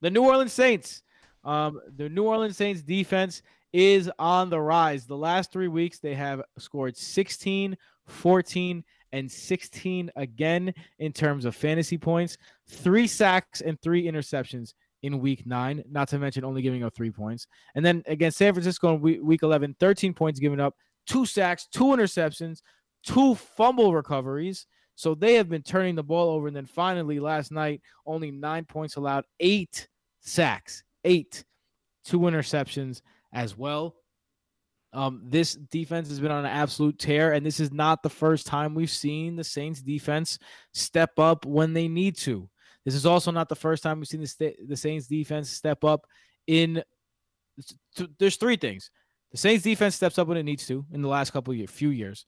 the 0.00 0.10
New 0.10 0.24
Orleans 0.24 0.52
Saints. 0.52 1.02
Um, 1.44 1.80
the 1.96 2.08
New 2.08 2.24
Orleans 2.24 2.56
Saints 2.56 2.82
defense 2.82 3.42
is 3.72 4.10
on 4.18 4.50
the 4.50 4.60
rise. 4.60 5.06
The 5.06 5.16
last 5.16 5.52
three 5.52 5.68
weeks 5.68 5.98
they 5.98 6.14
have 6.14 6.42
scored 6.58 6.96
16, 6.96 7.76
14, 8.06 8.84
and 9.14 9.30
16 9.30 10.10
again 10.16 10.74
in 10.98 11.12
terms 11.12 11.44
of 11.44 11.54
fantasy 11.54 11.96
points. 11.96 12.36
Three 12.68 13.06
sacks 13.06 13.60
and 13.60 13.80
three 13.80 14.06
interceptions 14.06 14.74
in 15.02 15.20
week 15.20 15.46
nine, 15.46 15.84
not 15.88 16.08
to 16.08 16.18
mention 16.18 16.44
only 16.44 16.62
giving 16.62 16.82
up 16.82 16.94
three 16.94 17.10
points. 17.10 17.46
And 17.74 17.84
then 17.84 18.02
against 18.06 18.38
San 18.38 18.52
Francisco 18.54 18.94
in 18.94 19.00
week, 19.00 19.20
week 19.22 19.42
11, 19.42 19.76
13 19.78 20.14
points 20.14 20.40
given 20.40 20.58
up, 20.58 20.74
two 21.06 21.26
sacks, 21.26 21.68
two 21.70 21.84
interceptions, 21.84 22.60
two 23.04 23.34
fumble 23.34 23.94
recoveries. 23.94 24.66
So 24.96 25.14
they 25.14 25.34
have 25.34 25.48
been 25.48 25.62
turning 25.62 25.96
the 25.96 26.02
ball 26.04 26.30
over. 26.30 26.46
And 26.46 26.56
then 26.56 26.66
finally, 26.66 27.18
last 27.18 27.50
night, 27.50 27.82
only 28.06 28.30
nine 28.30 28.64
points 28.64 28.96
allowed, 28.96 29.24
eight 29.40 29.88
sacks, 30.20 30.84
eight, 31.04 31.44
two 32.04 32.20
interceptions 32.20 33.02
as 33.32 33.56
well. 33.56 33.96
Um, 34.92 35.22
this 35.24 35.54
defense 35.54 36.08
has 36.08 36.20
been 36.20 36.30
on 36.30 36.44
an 36.44 36.50
absolute 36.52 37.00
tear, 37.00 37.32
and 37.32 37.44
this 37.44 37.58
is 37.58 37.72
not 37.72 38.04
the 38.04 38.08
first 38.08 38.46
time 38.46 38.76
we've 38.76 38.88
seen 38.88 39.34
the 39.34 39.42
Saints 39.42 39.82
defense 39.82 40.38
step 40.72 41.18
up 41.18 41.44
when 41.44 41.72
they 41.72 41.88
need 41.88 42.16
to. 42.18 42.48
This 42.84 42.94
is 42.94 43.04
also 43.04 43.32
not 43.32 43.48
the 43.48 43.56
first 43.56 43.82
time 43.82 43.98
we've 43.98 44.06
seen 44.06 44.20
the, 44.20 44.26
sta- 44.28 44.56
the 44.68 44.76
Saints 44.76 45.08
defense 45.08 45.50
step 45.50 45.82
up 45.82 46.06
in. 46.46 46.80
th- 47.96 48.10
There's 48.20 48.36
three 48.36 48.56
things. 48.56 48.92
The 49.32 49.38
Saints 49.38 49.64
defense 49.64 49.96
steps 49.96 50.16
up 50.16 50.28
when 50.28 50.36
it 50.36 50.44
needs 50.44 50.64
to 50.68 50.84
in 50.92 51.02
the 51.02 51.08
last 51.08 51.32
couple 51.32 51.50
of 51.50 51.58
year, 51.58 51.66
few 51.66 51.88
years. 51.88 52.24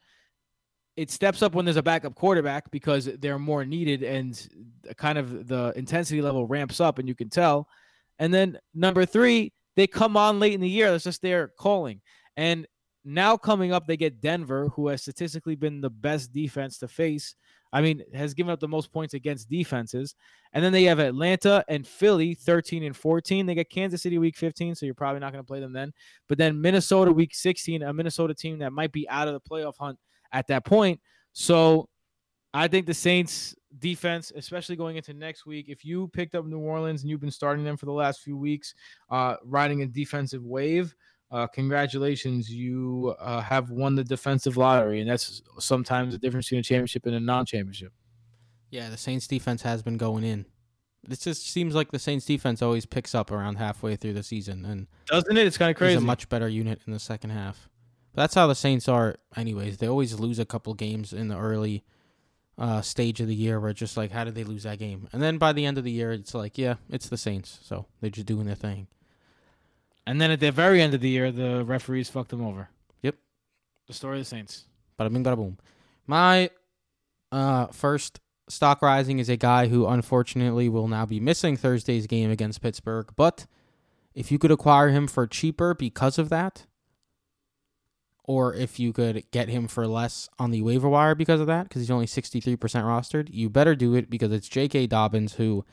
It 0.97 1.11
steps 1.11 1.43
up 1.43 1.55
when 1.55 1.65
there's 1.65 1.77
a 1.77 1.83
backup 1.83 2.15
quarterback 2.15 2.71
because 2.71 3.05
they're 3.05 3.39
more 3.39 3.65
needed 3.65 4.03
and 4.03 4.49
kind 4.97 5.19
of 5.19 5.47
the 5.47 5.73
intensity 5.77 6.23
level 6.23 6.47
ramps 6.47 6.81
up 6.81 6.99
and 6.99 7.07
you 7.09 7.15
can 7.15 7.29
tell. 7.29 7.69
And 8.19 8.33
then 8.33 8.59
number 8.75 9.05
three, 9.05 9.53
they 9.77 9.87
come 9.87 10.17
on 10.17 10.41
late 10.41 10.55
in 10.55 10.61
the 10.61 10.69
year. 10.69 10.91
That's 10.91 11.05
just 11.05 11.21
their 11.21 11.49
calling. 11.49 12.01
And 12.37 12.67
now 13.05 13.37
coming 13.37 13.73
up, 13.73 13.87
they 13.87 13.97
get 13.97 14.21
Denver, 14.21 14.69
who 14.75 14.89
has 14.89 15.03
statistically 15.03 15.55
been 15.55 15.81
the 15.81 15.91
best 15.91 16.33
defense 16.33 16.79
to 16.79 16.89
face. 16.89 17.37
I 17.73 17.83
mean, 17.83 18.03
has 18.15 18.33
given 18.33 18.53
up 18.53 18.61
the 18.61 18.69
most 18.69 18.93
points 18.93 19.15
against 19.15 19.51
defenses. 19.51 20.15
And 20.53 20.65
then 20.65 20.73
they 20.73 20.85
have 20.85 20.99
Atlanta 20.99 21.65
and 21.69 21.87
Philly, 21.87 22.35
13 22.35 22.83
and 22.85 22.97
14. 22.97 23.45
They 23.45 23.55
get 23.55 23.71
Kansas 23.71 24.03
City 24.03 24.19
week 24.19 24.37
15, 24.37 24.75
so 24.75 24.87
you're 24.87 24.95
probably 24.95 25.21
not 25.21 25.33
going 25.33 25.45
to 25.45 25.47
play 25.47 25.61
them 25.61 25.73
then. 25.73 25.93
But 26.29 26.39
then 26.39 26.61
Minnesota 26.61 27.13
week 27.13 27.35
16, 27.35 27.83
a 27.83 27.93
Minnesota 27.93 28.35
team 28.35 28.59
that 28.61 28.73
might 28.73 28.93
be 28.93 29.09
out 29.09 29.29
of 29.29 29.35
the 29.35 29.41
playoff 29.41 29.75
hunt 29.79 29.99
at 30.33 30.47
that 30.49 30.65
point. 30.65 31.01
So 31.33 31.89
I 32.55 32.69
think 32.69 32.87
the 32.87 32.95
Saints 32.95 33.55
defense, 33.79 34.33
especially 34.35 34.77
going 34.77 34.97
into 34.97 35.13
next 35.13 35.47
week, 35.47 35.67
if 35.69 35.85
you 35.85 36.09
picked 36.09 36.35
up 36.35 36.47
New 36.47 36.59
Orleans 36.59 37.03
and 37.03 37.11
you've 37.11 37.21
been 37.21 37.31
starting 37.31 37.65
them 37.65 37.77
for 37.77 37.87
the 37.87 37.93
last 37.93 38.23
few 38.23 38.37
weeks, 38.37 38.75
uh, 39.11 39.37
riding 39.45 39.83
a 39.83 39.87
defensive 39.87 40.45
wave, 40.45 40.95
uh, 41.31 41.47
congratulations, 41.49 42.49
you 42.51 43.15
uh, 43.19 43.41
have 43.41 43.71
won 43.71 43.95
the 43.95 44.05
defensive 44.05 44.57
lottery, 44.57 45.01
and 45.01 45.11
that's 45.11 45.43
sometimes 45.59 46.15
the 46.15 46.19
difference 46.19 46.47
between 46.47 46.61
a 46.61 46.63
championship 46.63 47.05
and 47.07 47.17
a 47.17 47.21
non-championship. 47.21 47.93
Yeah, 48.71 48.91
the 48.91 48.97
Saints 48.97 49.27
defense 49.27 49.63
has 49.63 49.83
been 49.83 49.97
going 49.97 50.25
in. 50.25 50.47
It 51.09 51.21
just 51.21 51.49
seems 51.51 51.75
like 51.75 51.91
the 51.91 51.99
Saints 51.99 52.27
defense 52.27 52.63
always 52.63 52.87
picks 52.87 53.15
up 53.15 53.31
around 53.31 53.57
halfway 53.57 53.97
through 53.97 54.15
the 54.15 54.23
season, 54.23 54.65
and 54.65 54.87
Doesn't 55.07 55.37
it? 55.37 55.47
It's 55.47 55.59
kind 55.59 55.71
of 55.71 55.77
crazy. 55.77 55.97
a 55.97 56.01
much 56.01 56.29
better 56.29 56.49
unit 56.49 56.81
in 56.87 56.93
the 56.93 56.99
second 56.99 57.31
half. 57.31 57.69
But 58.17 58.23
that's 58.23 58.35
how 58.35 58.47
the 58.47 58.55
Saints 58.55 58.89
are, 58.89 59.17
anyways. 59.37 59.77
They 59.77 59.87
always 59.87 60.19
lose 60.19 60.39
a 60.39 60.47
couple 60.47 60.73
games 60.73 61.13
in 61.13 61.29
the 61.29 61.37
early 61.37 61.85
uh, 62.57 62.81
stage 62.81 63.21
of 63.21 63.29
the 63.29 63.35
year, 63.35 63.61
where 63.61 63.69
it's 63.69 63.79
just 63.79 63.99
like, 63.99 64.11
how 64.11 64.25
did 64.25 64.35
they 64.35 64.43
lose 64.43 64.63
that 64.63 64.79
game? 64.79 65.07
And 65.13 65.21
then 65.21 65.37
by 65.37 65.53
the 65.53 65.67
end 65.67 65.77
of 65.77 65.85
the 65.85 65.91
year, 65.91 66.13
it's 66.13 66.33
like, 66.35 66.57
yeah, 66.57 66.77
it's 66.89 67.11
the 67.11 67.19
Saints, 67.19 67.59
so 67.63 67.85
they're 68.01 68.09
just 68.09 68.27
doing 68.27 68.47
their 68.47 68.55
thing. 68.55 68.87
and 70.07 70.19
then 70.19 70.31
at 70.31 70.41
the 70.41 70.51
very 70.51 70.81
end 70.81 70.95
of 70.95 71.03
the 71.03 71.11
year, 71.11 71.31
the 71.31 71.63
referees 71.63 72.09
fucked 72.09 72.31
them 72.31 72.43
over. 72.43 72.71
Yep. 73.03 73.17
The 73.87 73.93
story 73.93 74.17
of 74.17 74.23
the 74.23 74.31
Saints. 74.31 74.65
Bada 74.99 75.13
bing, 75.13 75.23
bada 75.23 75.37
boom. 75.37 75.59
My 76.07 76.49
uh, 77.31 77.67
first 77.67 78.21
stock 78.49 78.81
rising 78.81 79.19
is 79.19 79.29
a 79.29 79.37
guy 79.37 79.69
who 79.69 79.87
unfortunately 79.87 80.71
will 80.71 80.89
now 80.89 81.05
be 81.05 81.21
missing 81.21 81.59
Thursday's 81.59 82.07
game 82.07 82.31
against 82.31 82.63
Pittsburgh. 82.63 83.13
But 83.15 83.45
if 84.15 84.33
you 84.33 84.39
could 84.39 84.51
acquire 84.51 84.89
him 84.89 85.07
for 85.07 85.27
cheaper 85.27 85.75
because 85.75 86.19
of 86.19 86.31
that, 86.31 86.65
or 88.27 88.55
if 88.55 88.79
you 88.79 88.93
could 88.93 89.25
get 89.31 89.49
him 89.49 89.69
for 89.69 89.87
less 89.87 90.29
on 90.39 90.51
the 90.51 90.63
waiver 90.63 90.89
wire 90.89 91.15
because 91.15 91.41
of 91.41 91.47
that, 91.47 91.65
because 91.65 91.83
he's 91.83 91.91
only 91.91 92.07
63% 92.07 92.59
rostered, 92.59 93.29
you 93.31 93.49
better 93.49 93.75
do 93.75 93.95
it 93.95 94.11
because 94.11 94.33
it's 94.33 94.49
J.K. 94.49 94.87
Dobbins 94.89 95.35
who. 95.35 95.65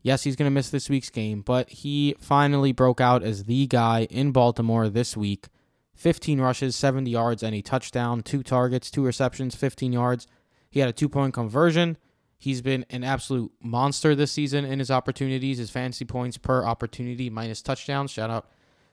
Yes, 0.00 0.22
he's 0.22 0.36
going 0.36 0.46
to 0.46 0.54
miss 0.54 0.70
this 0.70 0.88
week's 0.88 1.10
game, 1.10 1.42
but 1.42 1.68
he 1.68 2.14
finally 2.20 2.70
broke 2.70 3.00
out 3.00 3.24
as 3.24 3.44
the 3.44 3.66
guy 3.66 4.06
in 4.10 4.30
Baltimore 4.30 4.88
this 4.88 5.16
week. 5.16 5.48
15 5.96 6.40
rushes, 6.40 6.76
70 6.76 7.10
yards, 7.10 7.42
and 7.42 7.52
a 7.52 7.60
touchdown, 7.60 8.22
two 8.22 8.44
targets, 8.44 8.92
two 8.92 9.04
receptions, 9.04 9.56
15 9.56 9.92
yards. 9.92 10.28
He 10.70 10.78
had 10.78 10.88
a 10.88 10.92
two 10.92 11.08
point 11.08 11.34
conversion. 11.34 11.98
He's 12.38 12.62
been 12.62 12.86
an 12.90 13.02
absolute 13.02 13.50
monster 13.60 14.14
this 14.14 14.30
season 14.30 14.64
in 14.64 14.78
his 14.78 14.92
opportunities, 14.92 15.58
his 15.58 15.70
fantasy 15.70 16.04
points 16.04 16.38
per 16.38 16.64
opportunity 16.64 17.28
minus 17.28 17.60
touchdowns. 17.60 18.12
Shout 18.12 18.30
out 18.30 18.48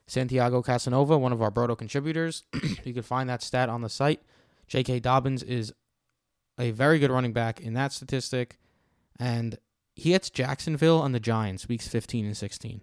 Santiago 0.08 0.62
Casanova, 0.62 1.18
one 1.18 1.32
of 1.32 1.42
our 1.42 1.52
Broto 1.52 1.78
contributors. 1.78 2.44
you 2.84 2.94
can 2.94 3.04
find 3.04 3.30
that 3.30 3.42
stat 3.42 3.70
on 3.70 3.82
the 3.82 3.90
site. 3.90 4.22
J.K. 4.68 5.00
Dobbins 5.00 5.44
is 5.44 5.74
a 6.60 6.72
very 6.72 7.00
good 7.00 7.12
running 7.12 7.34
back 7.34 7.60
in 7.60 7.74
that 7.74 7.92
statistic, 7.92 8.58
and 9.20 9.58
he 9.96 10.12
hits 10.12 10.30
Jacksonville 10.30 11.04
and 11.04 11.14
the 11.14 11.20
Giants 11.20 11.68
weeks 11.68 11.88
15 11.88 12.26
and 12.26 12.38
16, 12.38 12.82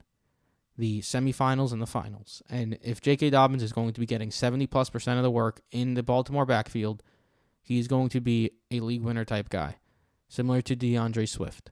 the 0.77 1.01
semifinals 1.01 1.73
and 1.73 1.81
the 1.81 1.87
finals. 1.87 2.43
And 2.49 2.79
if 2.83 3.01
J.K. 3.01 3.31
Dobbins 3.31 3.63
is 3.63 3.73
going 3.73 3.93
to 3.93 4.01
be 4.01 4.07
getting 4.07 4.31
70 4.31 4.67
plus 4.67 4.91
percent 4.91 5.19
of 5.19 5.23
the 5.23 5.31
work 5.31 5.61
in 5.71 5.95
the 5.95 6.03
Baltimore 6.03 6.47
backfield, 6.47 7.03
he's 7.61 7.89
going 7.89 8.09
to 8.11 8.21
be 8.21 8.51
a 8.71 8.81
league 8.81 9.03
winner 9.03 9.25
type 9.25 9.49
guy, 9.49 9.77
similar 10.29 10.63
to 10.63 10.77
D'Andre 10.77 11.27
Swift. 11.27 11.71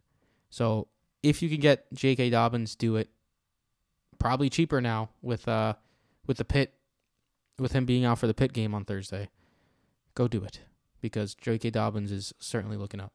So 0.49 0.89
if 1.23 1.43
you 1.43 1.49
can 1.49 1.61
get 1.61 1.93
J.K. 1.93 2.31
Dobbins, 2.31 2.75
do 2.75 2.97
it. 2.97 3.11
Probably 4.21 4.49
cheaper 4.49 4.81
now 4.81 5.11
with 5.23 5.49
uh 5.49 5.75
with 6.27 6.37
the 6.37 6.45
pit 6.45 6.75
with 7.59 7.73
him 7.73 7.85
being 7.85 8.05
out 8.05 8.19
for 8.19 8.29
the 8.29 8.35
pit 8.35 8.53
game 8.53 8.75
on 8.75 8.85
Thursday. 8.85 9.29
Go 10.15 10.29
do 10.29 10.45
it 10.45 10.61
because 11.01 11.35
J.K. 11.35 11.71
Dobbins 11.71 12.13
is 12.13 12.33
certainly 12.39 12.77
looking 12.77 13.01
up. 13.01 13.13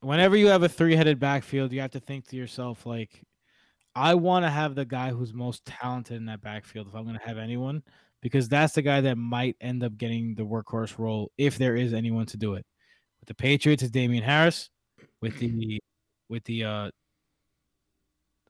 Whenever 0.00 0.36
you 0.36 0.46
have 0.46 0.62
a 0.62 0.68
three-headed 0.68 1.18
backfield, 1.18 1.72
you 1.72 1.80
have 1.80 1.90
to 1.90 2.00
think 2.00 2.28
to 2.28 2.36
yourself 2.36 2.86
like, 2.86 3.22
I 3.94 4.14
want 4.14 4.44
to 4.44 4.50
have 4.50 4.74
the 4.74 4.84
guy 4.84 5.10
who's 5.10 5.34
most 5.34 5.64
talented 5.64 6.16
in 6.16 6.26
that 6.26 6.40
backfield 6.40 6.86
if 6.86 6.94
I'm 6.94 7.04
going 7.04 7.18
to 7.18 7.26
have 7.26 7.38
anyone, 7.38 7.82
because 8.22 8.48
that's 8.48 8.74
the 8.74 8.82
guy 8.82 9.00
that 9.00 9.18
might 9.18 9.56
end 9.60 9.82
up 9.82 9.96
getting 9.96 10.34
the 10.34 10.44
workhorse 10.44 10.98
role 10.98 11.32
if 11.36 11.58
there 11.58 11.74
is 11.74 11.92
anyone 11.92 12.26
to 12.26 12.36
do 12.36 12.54
it. 12.54 12.64
With 13.20 13.26
the 13.26 13.34
Patriots, 13.34 13.82
it's 13.82 13.90
Damien 13.90 14.22
Harris. 14.22 14.70
With 15.20 15.38
the 15.38 15.80
with 16.28 16.44
the 16.44 16.62
uh 16.64 16.90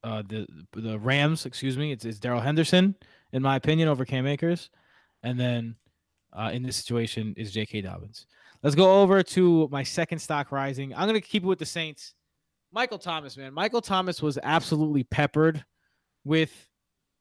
uh 0.04 0.22
the 0.26 0.46
the 0.72 0.98
Rams, 0.98 1.46
excuse 1.46 1.76
me, 1.76 1.92
it's, 1.92 2.04
it's 2.04 2.18
Darrell 2.18 2.40
Henderson, 2.40 2.94
in 3.32 3.42
my 3.42 3.56
opinion, 3.56 3.88
over 3.88 4.04
Cam 4.04 4.26
Akers, 4.26 4.70
and 5.22 5.38
then 5.38 5.76
uh, 6.32 6.50
in 6.52 6.62
this 6.62 6.76
situation 6.76 7.34
is 7.36 7.52
J.K. 7.52 7.82
Dobbins. 7.82 8.26
Let's 8.62 8.76
go 8.76 9.00
over 9.00 9.22
to 9.22 9.68
my 9.70 9.82
second 9.82 10.18
stock 10.18 10.52
rising. 10.52 10.94
I'm 10.94 11.06
gonna 11.06 11.20
keep 11.20 11.44
it 11.44 11.46
with 11.46 11.58
the 11.58 11.66
Saints. 11.66 12.14
Michael 12.72 12.98
Thomas, 12.98 13.36
man, 13.36 13.54
Michael 13.54 13.80
Thomas 13.80 14.20
was 14.20 14.38
absolutely 14.42 15.04
peppered 15.04 15.64
with 16.24 16.68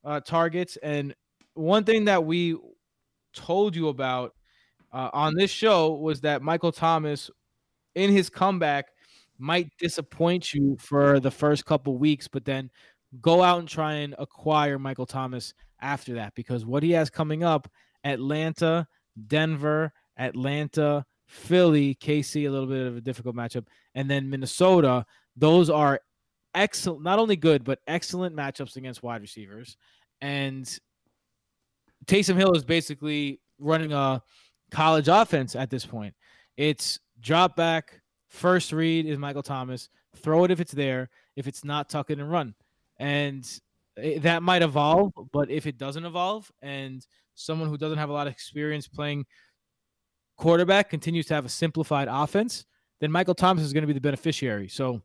uh, 0.04 0.20
targets, 0.20 0.76
and 0.82 1.14
one 1.54 1.84
thing 1.84 2.04
that 2.04 2.24
we 2.24 2.56
told 3.34 3.74
you 3.74 3.88
about 3.88 4.34
uh, 4.92 5.10
on 5.12 5.34
this 5.34 5.50
show 5.50 5.94
was 5.94 6.20
that 6.22 6.42
Michael 6.42 6.72
Thomas, 6.72 7.30
in 7.94 8.10
his 8.10 8.30
comeback, 8.30 8.86
might 9.38 9.70
disappoint 9.78 10.52
you 10.52 10.76
for 10.80 11.20
the 11.20 11.30
first 11.30 11.64
couple 11.64 11.96
weeks, 11.98 12.28
but 12.28 12.44
then 12.44 12.70
go 13.20 13.42
out 13.42 13.60
and 13.60 13.68
try 13.68 13.94
and 13.94 14.14
acquire 14.18 14.78
Michael 14.78 15.06
Thomas 15.06 15.54
after 15.80 16.14
that 16.14 16.34
because 16.34 16.66
what 16.66 16.82
he 16.82 16.90
has 16.92 17.10
coming 17.10 17.44
up 17.44 17.68
Atlanta, 18.04 18.86
Denver, 19.26 19.92
Atlanta, 20.18 21.04
Philly, 21.26 21.94
KC, 21.96 22.46
a 22.46 22.50
little 22.50 22.66
bit 22.66 22.86
of 22.86 22.96
a 22.96 23.00
difficult 23.00 23.36
matchup, 23.36 23.66
and 23.94 24.10
then 24.10 24.30
Minnesota. 24.30 25.04
Those 25.36 25.70
are 25.70 26.00
excellent, 26.54 27.02
not 27.02 27.18
only 27.18 27.36
good, 27.36 27.64
but 27.64 27.80
excellent 27.86 28.34
matchups 28.34 28.76
against 28.76 29.02
wide 29.02 29.20
receivers. 29.20 29.76
And 30.20 30.66
Taysom 32.06 32.36
Hill 32.36 32.54
is 32.54 32.64
basically 32.64 33.40
running 33.58 33.92
a 33.92 34.22
college 34.70 35.08
offense 35.08 35.54
at 35.54 35.70
this 35.70 35.84
point. 35.84 36.14
It's 36.56 36.98
drop 37.20 37.56
back, 37.56 38.00
First 38.28 38.72
read 38.72 39.06
is 39.06 39.18
Michael 39.18 39.42
Thomas. 39.42 39.88
Throw 40.16 40.44
it 40.44 40.50
if 40.50 40.60
it's 40.60 40.72
there. 40.72 41.10
If 41.36 41.46
it's 41.46 41.64
not, 41.64 41.88
tuck 41.88 42.10
it 42.10 42.18
and 42.18 42.30
run. 42.30 42.54
And 42.98 43.48
that 44.18 44.42
might 44.42 44.62
evolve, 44.62 45.12
but 45.32 45.50
if 45.50 45.66
it 45.66 45.78
doesn't 45.78 46.04
evolve 46.04 46.50
and 46.62 47.04
someone 47.34 47.68
who 47.68 47.78
doesn't 47.78 47.98
have 47.98 48.10
a 48.10 48.12
lot 48.12 48.26
of 48.26 48.32
experience 48.32 48.86
playing 48.86 49.24
quarterback 50.36 50.90
continues 50.90 51.26
to 51.26 51.34
have 51.34 51.44
a 51.44 51.48
simplified 51.48 52.08
offense, 52.10 52.64
then 53.00 53.10
Michael 53.10 53.34
Thomas 53.34 53.64
is 53.64 53.72
going 53.72 53.82
to 53.82 53.86
be 53.86 53.92
the 53.92 54.00
beneficiary. 54.00 54.68
So 54.68 55.02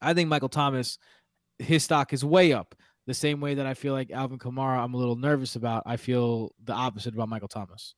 I 0.00 0.14
think 0.14 0.28
Michael 0.28 0.48
Thomas, 0.48 0.98
his 1.58 1.84
stock 1.84 2.12
is 2.12 2.24
way 2.24 2.52
up. 2.52 2.74
The 3.06 3.14
same 3.14 3.40
way 3.40 3.54
that 3.54 3.66
I 3.66 3.74
feel 3.74 3.92
like 3.92 4.10
Alvin 4.10 4.38
Kamara, 4.38 4.78
I'm 4.78 4.94
a 4.94 4.96
little 4.96 5.16
nervous 5.16 5.56
about. 5.56 5.82
I 5.84 5.96
feel 5.96 6.54
the 6.64 6.72
opposite 6.72 7.14
about 7.14 7.28
Michael 7.28 7.48
Thomas. 7.48 7.94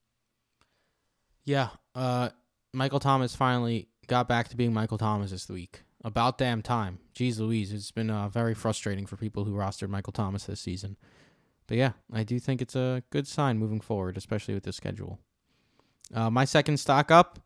Yeah, 1.44 1.68
uh, 1.94 2.30
Michael 2.72 2.98
Thomas 2.98 3.34
finally 3.34 3.88
got 4.06 4.28
back 4.28 4.48
to 4.48 4.56
being 4.56 4.72
Michael 4.72 4.98
Thomas 4.98 5.30
this 5.30 5.48
week. 5.48 5.82
About 6.04 6.38
damn 6.38 6.62
time. 6.62 6.98
Jeez 7.14 7.38
Louise, 7.38 7.72
it's 7.72 7.90
been 7.90 8.10
uh, 8.10 8.28
very 8.28 8.54
frustrating 8.54 9.06
for 9.06 9.16
people 9.16 9.44
who 9.44 9.54
rostered 9.54 9.88
Michael 9.88 10.12
Thomas 10.12 10.44
this 10.44 10.60
season. 10.60 10.96
But 11.66 11.78
yeah, 11.78 11.92
I 12.12 12.22
do 12.22 12.38
think 12.38 12.62
it's 12.62 12.76
a 12.76 13.02
good 13.10 13.26
sign 13.26 13.58
moving 13.58 13.80
forward, 13.80 14.16
especially 14.16 14.54
with 14.54 14.62
the 14.62 14.72
schedule. 14.72 15.18
Uh, 16.14 16.30
my 16.30 16.44
second 16.44 16.78
stock 16.78 17.10
up. 17.10 17.40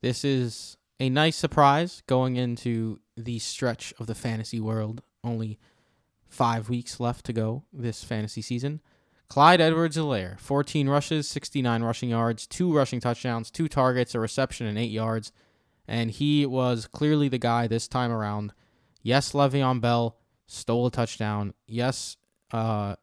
This 0.00 0.24
is 0.24 0.76
a 0.98 1.10
nice 1.10 1.36
surprise 1.36 2.02
going 2.06 2.36
into 2.36 3.00
the 3.16 3.38
stretch 3.38 3.92
of 3.98 4.06
the 4.06 4.14
fantasy 4.14 4.60
world. 4.60 5.02
Only 5.22 5.58
five 6.28 6.68
weeks 6.68 7.00
left 7.00 7.26
to 7.26 7.32
go 7.32 7.64
this 7.72 8.04
fantasy 8.04 8.40
season. 8.40 8.80
Clyde 9.28 9.60
Edwards 9.60 9.96
Helaire, 9.96 10.38
14 10.38 10.88
rushes, 10.88 11.28
69 11.28 11.82
rushing 11.82 12.10
yards, 12.10 12.46
two 12.46 12.74
rushing 12.74 13.00
touchdowns, 13.00 13.50
two 13.50 13.68
targets, 13.68 14.14
a 14.14 14.20
reception, 14.20 14.66
and 14.66 14.78
eight 14.78 14.92
yards 14.92 15.32
and 15.88 16.10
he 16.10 16.46
was 16.46 16.86
clearly 16.86 17.28
the 17.28 17.38
guy 17.38 17.66
this 17.66 17.88
time 17.88 18.10
around. 18.10 18.52
Yes, 19.02 19.32
Le'Veon 19.32 19.80
Bell 19.80 20.16
stole 20.46 20.86
a 20.86 20.90
touchdown. 20.90 21.54
Yes, 21.66 22.16
uh, 22.52 22.96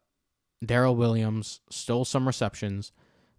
Darrel 0.65 0.95
Williams 0.95 1.61
stole 1.69 2.05
some 2.05 2.27
receptions, 2.27 2.91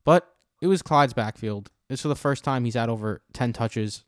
but 0.05 0.35
it 0.61 0.67
was 0.67 0.83
Clyde's 0.83 1.15
backfield. 1.15 1.71
This 1.89 2.05
was 2.05 2.11
the 2.11 2.21
first 2.21 2.45
time 2.45 2.65
he's 2.65 2.75
had 2.75 2.89
over 2.89 3.23
10 3.33 3.53
touches, 3.53 4.05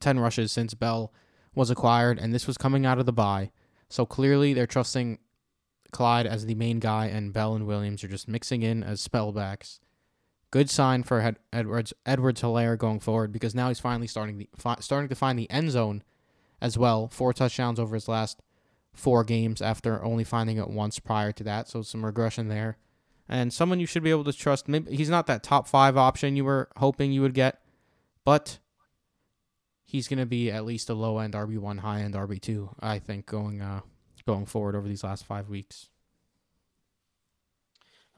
10 0.00 0.18
rushes 0.18 0.52
since 0.52 0.74
Bell 0.74 1.12
was 1.54 1.70
acquired, 1.70 2.18
and 2.18 2.34
this 2.34 2.46
was 2.46 2.58
coming 2.58 2.86
out 2.86 2.98
of 2.98 3.06
the 3.06 3.12
bye. 3.12 3.50
So 3.88 4.06
clearly 4.06 4.52
they're 4.54 4.66
trusting 4.66 5.18
Clyde 5.92 6.26
as 6.26 6.46
the 6.46 6.54
main 6.54 6.78
guy, 6.78 7.06
and 7.06 7.32
Bell 7.32 7.54
and 7.54 7.66
Williams 7.66 8.02
are 8.04 8.08
just 8.08 8.28
mixing 8.28 8.62
in 8.62 8.82
as 8.82 9.06
spellbacks 9.06 9.80
good 10.50 10.70
sign 10.70 11.02
for 11.02 11.20
Ed- 11.20 11.38
Edwards 11.52 11.92
Edwards 12.04 12.42
Helaire 12.42 12.76
going 12.76 13.00
forward 13.00 13.32
because 13.32 13.54
now 13.54 13.68
he's 13.68 13.80
finally 13.80 14.06
starting 14.06 14.38
the, 14.38 14.48
starting 14.80 15.08
to 15.08 15.14
find 15.14 15.38
the 15.38 15.50
end 15.50 15.70
zone 15.70 16.02
as 16.60 16.76
well. 16.76 17.08
Four 17.08 17.32
touchdowns 17.32 17.78
over 17.78 17.94
his 17.94 18.08
last 18.08 18.42
four 18.92 19.24
games 19.24 19.62
after 19.62 20.02
only 20.04 20.24
finding 20.24 20.58
it 20.58 20.68
once 20.68 20.98
prior 20.98 21.32
to 21.32 21.44
that, 21.44 21.68
so 21.68 21.82
some 21.82 22.04
regression 22.04 22.48
there. 22.48 22.76
And 23.28 23.52
someone 23.52 23.78
you 23.78 23.86
should 23.86 24.02
be 24.02 24.10
able 24.10 24.24
to 24.24 24.32
trust. 24.32 24.66
Maybe 24.66 24.96
he's 24.96 25.08
not 25.08 25.26
that 25.28 25.44
top 25.44 25.68
five 25.68 25.96
option 25.96 26.36
you 26.36 26.44
were 26.44 26.68
hoping 26.76 27.12
you 27.12 27.22
would 27.22 27.34
get, 27.34 27.62
but 28.24 28.58
he's 29.84 30.08
going 30.08 30.18
to 30.18 30.26
be 30.26 30.50
at 30.50 30.64
least 30.64 30.90
a 30.90 30.94
low 30.94 31.18
end 31.18 31.34
RB 31.34 31.58
one, 31.58 31.78
high 31.78 32.00
end 32.00 32.14
RB 32.14 32.40
two. 32.40 32.70
I 32.80 32.98
think 32.98 33.26
going 33.26 33.62
uh, 33.62 33.82
going 34.26 34.46
forward 34.46 34.74
over 34.74 34.88
these 34.88 35.04
last 35.04 35.24
five 35.24 35.48
weeks. 35.48 35.88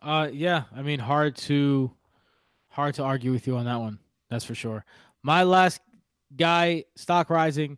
Uh, 0.00 0.28
yeah, 0.32 0.64
I 0.74 0.82
mean, 0.82 0.98
hard 0.98 1.36
to 1.36 1.92
Hard 2.72 2.94
to 2.94 3.02
argue 3.02 3.32
with 3.32 3.46
you 3.46 3.56
on 3.56 3.66
that 3.66 3.80
one. 3.80 3.98
That's 4.30 4.44
for 4.46 4.54
sure. 4.54 4.84
My 5.22 5.42
last 5.42 5.80
guy, 6.34 6.84
stock 6.96 7.28
rising, 7.28 7.76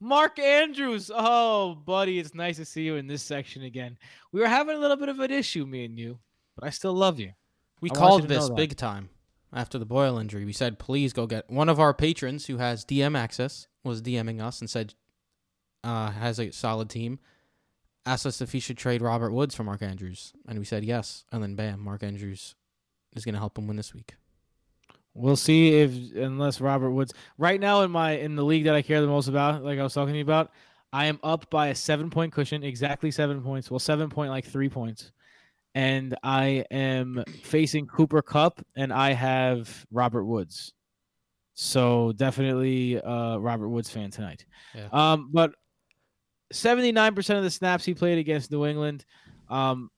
Mark 0.00 0.38
Andrews. 0.38 1.10
Oh, 1.14 1.74
buddy, 1.74 2.18
it's 2.18 2.34
nice 2.34 2.56
to 2.56 2.64
see 2.64 2.82
you 2.82 2.96
in 2.96 3.06
this 3.06 3.22
section 3.22 3.64
again. 3.64 3.98
We 4.32 4.40
were 4.40 4.48
having 4.48 4.76
a 4.76 4.80
little 4.80 4.96
bit 4.96 5.10
of 5.10 5.20
an 5.20 5.30
issue, 5.30 5.66
me 5.66 5.84
and 5.84 5.98
you, 5.98 6.18
but 6.56 6.64
I 6.64 6.70
still 6.70 6.94
love 6.94 7.20
you. 7.20 7.32
We 7.82 7.90
I 7.90 7.94
called 7.94 8.28
this 8.28 8.48
big 8.48 8.76
time 8.76 9.10
after 9.52 9.78
the 9.78 9.84
Boyle 9.84 10.16
injury. 10.16 10.46
We 10.46 10.54
said, 10.54 10.78
please 10.78 11.12
go 11.12 11.26
get 11.26 11.50
one 11.50 11.68
of 11.68 11.78
our 11.78 11.92
patrons 11.92 12.46
who 12.46 12.56
has 12.56 12.84
DM 12.84 13.18
access 13.18 13.68
was 13.84 14.00
DMing 14.00 14.40
us 14.40 14.60
and 14.60 14.70
said, 14.70 14.94
uh, 15.84 16.12
has 16.12 16.38
a 16.38 16.50
solid 16.50 16.88
team. 16.88 17.18
Asked 18.06 18.24
us 18.24 18.40
if 18.40 18.52
he 18.52 18.60
should 18.60 18.78
trade 18.78 19.02
Robert 19.02 19.32
Woods 19.32 19.54
for 19.54 19.64
Mark 19.64 19.82
Andrews, 19.82 20.32
and 20.48 20.58
we 20.58 20.64
said 20.64 20.82
yes. 20.82 21.26
And 21.30 21.42
then 21.42 21.54
bam, 21.54 21.80
Mark 21.80 22.02
Andrews 22.02 22.54
is 23.12 23.26
going 23.26 23.34
to 23.34 23.38
help 23.38 23.58
him 23.58 23.66
win 23.66 23.76
this 23.76 23.94
week. 23.94 24.14
We'll 25.14 25.36
see 25.36 25.80
if 25.80 26.14
unless 26.14 26.60
Robert 26.60 26.92
Woods 26.92 27.12
right 27.36 27.60
now 27.60 27.82
in 27.82 27.90
my 27.90 28.12
in 28.12 28.36
the 28.36 28.44
league 28.44 28.64
that 28.64 28.74
I 28.74 28.82
care 28.82 29.00
the 29.00 29.06
most 29.06 29.28
about, 29.28 29.64
like 29.64 29.78
I 29.78 29.82
was 29.82 29.92
talking 29.92 30.12
to 30.12 30.18
you 30.18 30.24
about, 30.24 30.52
I 30.92 31.06
am 31.06 31.18
up 31.22 31.50
by 31.50 31.68
a 31.68 31.74
seven 31.74 32.10
point 32.10 32.32
cushion, 32.32 32.62
exactly 32.62 33.10
seven 33.10 33.42
points. 33.42 33.70
Well, 33.70 33.80
seven 33.80 34.08
point 34.08 34.30
like 34.30 34.44
three 34.44 34.68
points. 34.68 35.12
And 35.74 36.16
I 36.22 36.64
am 36.70 37.22
facing 37.42 37.86
Cooper 37.86 38.22
Kupp 38.22 38.64
and 38.76 38.92
I 38.92 39.12
have 39.12 39.86
Robert 39.92 40.24
Woods. 40.24 40.72
So 41.54 42.12
definitely 42.12 43.00
uh 43.00 43.38
Robert 43.38 43.68
Woods 43.68 43.90
fan 43.90 44.10
tonight. 44.10 44.44
Yeah. 44.74 44.88
Um, 44.92 45.30
but 45.32 45.52
79% 46.52 47.36
of 47.36 47.44
the 47.44 47.50
snaps 47.50 47.84
he 47.84 47.94
played 47.94 48.18
against 48.18 48.50
New 48.50 48.66
England. 48.66 49.04
Um, 49.48 49.90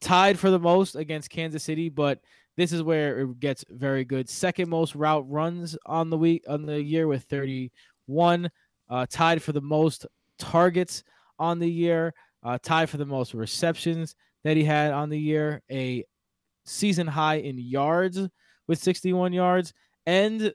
tied 0.00 0.38
for 0.38 0.50
the 0.50 0.58
most 0.58 0.96
against 0.96 1.30
Kansas 1.30 1.62
City, 1.62 1.88
but 1.88 2.20
this 2.56 2.72
is 2.72 2.82
where 2.82 3.20
it 3.20 3.40
gets 3.40 3.64
very 3.70 4.04
good. 4.04 4.28
Second 4.28 4.68
most 4.68 4.94
route 4.94 5.28
runs 5.30 5.76
on 5.86 6.10
the 6.10 6.18
week 6.18 6.44
on 6.48 6.66
the 6.66 6.82
year 6.82 7.06
with 7.06 7.24
31, 7.24 8.50
uh, 8.90 9.06
tied 9.08 9.42
for 9.42 9.52
the 9.52 9.60
most 9.60 10.06
targets 10.38 11.02
on 11.38 11.58
the 11.58 11.70
year. 11.70 12.12
uh, 12.42 12.58
tied 12.62 12.90
for 12.90 12.96
the 12.96 13.06
most 13.06 13.34
receptions 13.34 14.14
that 14.44 14.56
he 14.56 14.64
had 14.64 14.92
on 14.92 15.08
the 15.08 15.18
year, 15.18 15.62
a 15.70 16.04
season 16.64 17.06
high 17.06 17.36
in 17.36 17.58
yards 17.58 18.18
with 18.66 18.78
61 18.78 19.32
yards, 19.32 19.72
and 20.06 20.52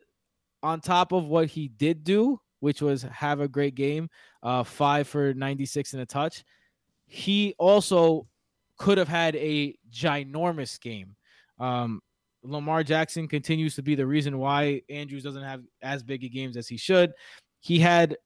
on 0.64 0.82
top 0.82 1.12
of 1.12 1.28
what 1.28 1.48
he 1.48 1.68
did 1.70 2.04
do, 2.04 2.40
which 2.60 2.82
was 2.82 3.04
have 3.04 3.40
a 3.40 3.48
great 3.48 3.76
game, 3.76 4.10
uh, 4.44 4.64
five 4.64 5.08
for 5.08 5.34
96 5.34 5.94
and 5.94 6.02
a 6.02 6.06
touch, 6.06 6.44
he 7.06 7.54
also 7.58 8.28
could 8.78 8.98
have 8.98 9.08
had 9.08 9.36
a 9.38 9.76
ginormous 9.90 10.80
game. 10.80 11.16
Um, 11.60 12.02
Lamar 12.44 12.84
Jackson 12.84 13.28
continues 13.28 13.76
to 13.76 13.82
be 13.82 13.96
the 13.96 14.06
reason 14.06 14.38
why 14.38 14.82
Andrews 14.90 15.24
doesn't 15.24 15.44
have 15.44 15.62
as 15.82 16.04
big 16.04 16.24
a 16.24 16.30
games 16.30 16.56
as 16.56 16.68
he 16.68 16.78
should. 16.78 17.12
He 17.60 17.80
had 17.80 18.18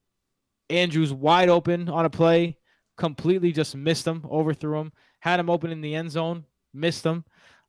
Andrews 0.69 1.13
wide 1.13 1.49
open 1.49 1.89
on 1.89 2.05
a 2.05 2.09
play, 2.09 2.57
completely 2.97 3.51
just 3.51 3.75
missed 3.75 4.05
him, 4.05 4.25
overthrew 4.29 4.79
him, 4.79 4.91
had 5.19 5.39
him 5.39 5.49
open 5.49 5.71
in 5.71 5.81
the 5.81 5.95
end 5.95 6.11
zone, 6.11 6.45
missed 6.73 7.05
him. 7.05 7.23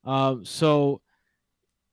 Uh, 0.05 0.37
so 0.43 1.01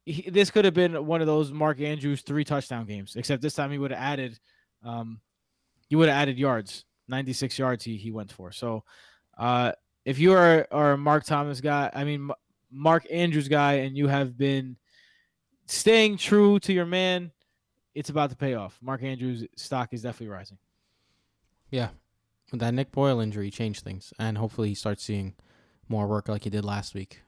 he, 0.06 0.30
this 0.30 0.52
could 0.52 0.66
have 0.66 0.74
been 0.74 1.06
one 1.06 1.22
of 1.22 1.28
those 1.28 1.52
Mark 1.52 1.80
Andrews 1.80 2.22
three 2.22 2.44
touchdown 2.44 2.86
games, 2.86 3.16
except 3.16 3.42
this 3.42 3.54
time 3.54 3.72
he 3.72 3.78
would 3.78 3.92
have 3.92 4.02
added, 4.02 4.40
um, 4.84 5.22
he 5.88 5.96
would 5.96 6.10
have 6.10 6.18
added 6.18 6.38
yards, 6.38 6.86
96 7.08 7.58
yards 7.58 7.84
he, 7.84 7.98
he 7.98 8.12
went 8.12 8.32
for. 8.32 8.52
So, 8.52 8.84
uh, 9.38 9.72
if 10.06 10.18
you 10.18 10.34
are, 10.34 10.68
are 10.72 10.94
a 10.94 10.98
Mark 10.98 11.26
Thomas 11.26 11.62
guy, 11.62 11.90
I 11.94 12.04
mean, 12.04 12.32
Mark 12.72 13.06
Andrews 13.12 13.48
guy, 13.48 13.74
and 13.74 13.98
you 13.98 14.08
have 14.08 14.38
been 14.38 14.78
staying 15.66 16.18
true 16.18 16.60
to 16.60 16.74
your 16.74 16.86
man, 16.86 17.32
it's 17.96 18.10
about 18.10 18.30
to 18.30 18.36
pay 18.36 18.54
off. 18.56 18.78
Mark 18.82 19.04
Andrews' 19.04 19.46
stock 19.56 19.94
is 19.94 20.02
definitely 20.02 20.34
rising. 20.34 20.58
Yeah, 21.72 21.90
that 22.54 22.74
Nick 22.74 22.92
Boyle 22.92 23.20
injury 23.20 23.52
changed 23.52 23.84
things, 23.84 24.14
and 24.20 24.38
hopefully 24.38 24.70
he 24.70 24.76
starts 24.76 25.04
seeing 25.04 25.36
more 25.88 26.08
work 26.08 26.28
like 26.28 26.44
he 26.44 26.50
did 26.50 26.66
last 26.66 26.94
week. 26.94 27.22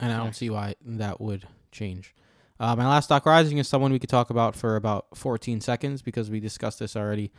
And 0.00 0.12
I 0.12 0.18
don't 0.18 0.34
see 0.34 0.50
why 0.50 0.74
that 0.84 1.20
would 1.20 1.46
change. 1.70 2.14
Uh, 2.58 2.74
my 2.76 2.86
last 2.86 3.06
stock 3.06 3.26
rising 3.26 3.58
is 3.58 3.68
someone 3.68 3.92
we 3.92 3.98
could 3.98 4.10
talk 4.10 4.30
about 4.30 4.54
for 4.54 4.76
about 4.76 5.06
14 5.14 5.60
seconds 5.60 6.02
because 6.02 6.30
we 6.30 6.40
discussed 6.40 6.78
this 6.78 6.96
already 6.96 7.32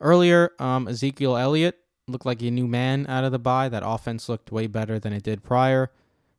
earlier. 0.00 0.52
Um, 0.58 0.88
Ezekiel 0.88 1.36
Elliott 1.36 1.78
looked 2.06 2.26
like 2.26 2.42
a 2.42 2.50
new 2.50 2.66
man 2.66 3.06
out 3.08 3.24
of 3.24 3.32
the 3.32 3.38
bye. 3.38 3.68
That 3.68 3.82
offense 3.84 4.28
looked 4.28 4.52
way 4.52 4.66
better 4.66 4.98
than 4.98 5.12
it 5.12 5.22
did 5.22 5.42
prior. 5.42 5.90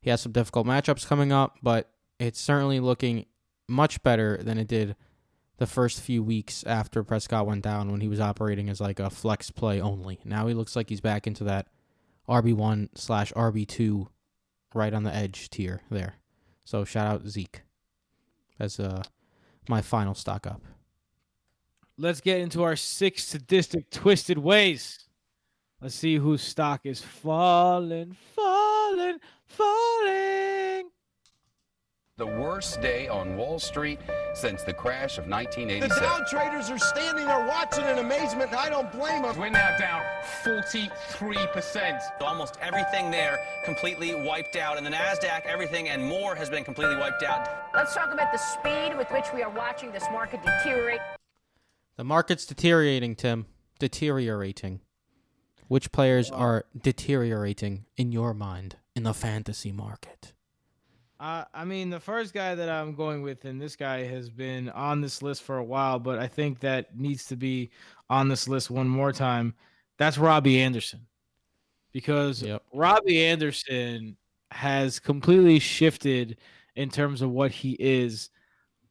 He 0.01 0.09
has 0.09 0.21
some 0.21 0.31
difficult 0.31 0.65
matchups 0.65 1.07
coming 1.07 1.31
up, 1.31 1.57
but 1.61 1.89
it's 2.19 2.39
certainly 2.39 2.79
looking 2.79 3.25
much 3.67 4.01
better 4.03 4.37
than 4.37 4.57
it 4.57 4.67
did 4.67 4.95
the 5.57 5.67
first 5.67 5.99
few 5.99 6.23
weeks 6.23 6.63
after 6.65 7.03
Prescott 7.03 7.45
went 7.45 7.63
down 7.63 7.91
when 7.91 8.01
he 8.01 8.07
was 8.07 8.19
operating 8.19 8.69
as 8.69 8.79
like 8.79 8.99
a 8.99 9.09
flex 9.09 9.51
play 9.51 9.81
only. 9.81 10.19
Now 10.23 10.47
he 10.47 10.53
looks 10.53 10.75
like 10.75 10.89
he's 10.89 11.01
back 11.01 11.27
into 11.27 11.43
that 11.43 11.67
RB1 12.27 12.89
slash 12.95 13.33
RB2 13.33 14.07
right 14.73 14.93
on 14.93 15.03
the 15.03 15.13
edge 15.13 15.49
tier 15.49 15.81
there. 15.91 16.15
So 16.63 16.85
shout 16.85 17.07
out 17.07 17.27
Zeke 17.27 17.63
as 18.59 18.79
uh, 18.79 19.03
my 19.67 19.81
final 19.81 20.13
stock 20.13 20.47
up. 20.47 20.61
Let's 21.97 22.21
get 22.21 22.39
into 22.39 22.63
our 22.63 22.77
six 22.77 23.25
sadistic 23.25 23.89
twisted 23.91 24.37
ways. 24.37 25.08
Let's 25.81 25.95
see 25.95 26.17
whose 26.17 26.41
stock 26.41 26.81
is 26.85 26.99
falling, 27.01 28.15
falling, 28.35 29.19
falling. 29.45 30.89
The 32.17 32.25
worst 32.25 32.81
day 32.81 33.07
on 33.07 33.37
Wall 33.37 33.59
Street 33.59 33.97
since 34.33 34.61
the 34.63 34.73
crash 34.73 35.17
of 35.17 35.27
1987. 35.27 35.87
The 35.87 35.95
1987. 35.95 36.03
Dow 36.03 36.25
traders 36.27 36.69
are 36.69 36.77
standing 36.77 37.25
there 37.25 37.47
watching 37.47 37.85
in 37.85 37.99
amazement. 37.99 38.49
and 38.49 38.59
I 38.59 38.67
don't 38.67 38.91
blame 38.91 39.21
them. 39.21 39.37
We're 39.39 39.47
now 39.47 39.77
down 39.77 40.01
43%. 40.43 42.01
Almost 42.19 42.57
everything 42.61 43.09
there 43.09 43.39
completely 43.63 44.15
wiped 44.15 44.57
out. 44.57 44.75
And 44.75 44.85
the 44.85 44.91
NASDAQ, 44.91 45.45
everything 45.45 45.87
and 45.87 46.03
more 46.03 46.35
has 46.35 46.49
been 46.49 46.65
completely 46.65 46.97
wiped 46.97 47.23
out. 47.23 47.47
Let's 47.73 47.95
talk 47.95 48.11
about 48.11 48.33
the 48.33 48.37
speed 48.37 48.97
with 48.97 49.09
which 49.11 49.27
we 49.33 49.41
are 49.41 49.49
watching 49.49 49.93
this 49.93 50.03
market 50.11 50.41
deteriorate. 50.43 50.99
The 51.95 52.03
market's 52.03 52.45
deteriorating, 52.45 53.15
Tim. 53.15 53.45
Deteriorating. 53.79 54.81
Which 55.69 55.91
players 55.91 56.31
are 56.31 56.65
deteriorating 56.75 57.85
in 57.95 58.11
your 58.11 58.33
mind 58.33 58.75
in 58.95 59.03
the 59.03 59.13
fantasy 59.13 59.71
market? 59.71 60.33
Uh, 61.19 61.45
I 61.53 61.63
mean, 61.63 61.91
the 61.91 61.99
first 61.99 62.33
guy 62.33 62.55
that 62.55 62.69
I'm 62.69 62.95
going 62.95 63.21
with, 63.21 63.45
and 63.45 63.61
this 63.61 63.75
guy 63.75 64.03
has 64.05 64.31
been 64.31 64.69
on 64.69 64.99
this 64.99 65.21
list 65.21 65.43
for 65.43 65.57
a 65.57 65.63
while, 65.63 65.99
but 65.99 66.17
I 66.17 66.25
think 66.27 66.59
that 66.61 66.97
needs 66.97 67.25
to 67.27 67.35
be 67.35 67.69
on 68.09 68.29
this 68.29 68.47
list 68.47 68.71
one 68.71 68.87
more 68.87 69.11
time. 69.11 69.53
That's 69.97 70.17
Robbie 70.17 70.59
Anderson. 70.59 71.05
Because 71.91 72.41
Yep. 72.41 72.63
Robbie 72.73 73.23
Anderson 73.25 74.17
has 74.49 74.97
completely 74.97 75.59
shifted 75.59 76.37
in 76.75 76.89
terms 76.89 77.21
of 77.21 77.29
what 77.29 77.51
he 77.51 77.75
is 77.79 78.31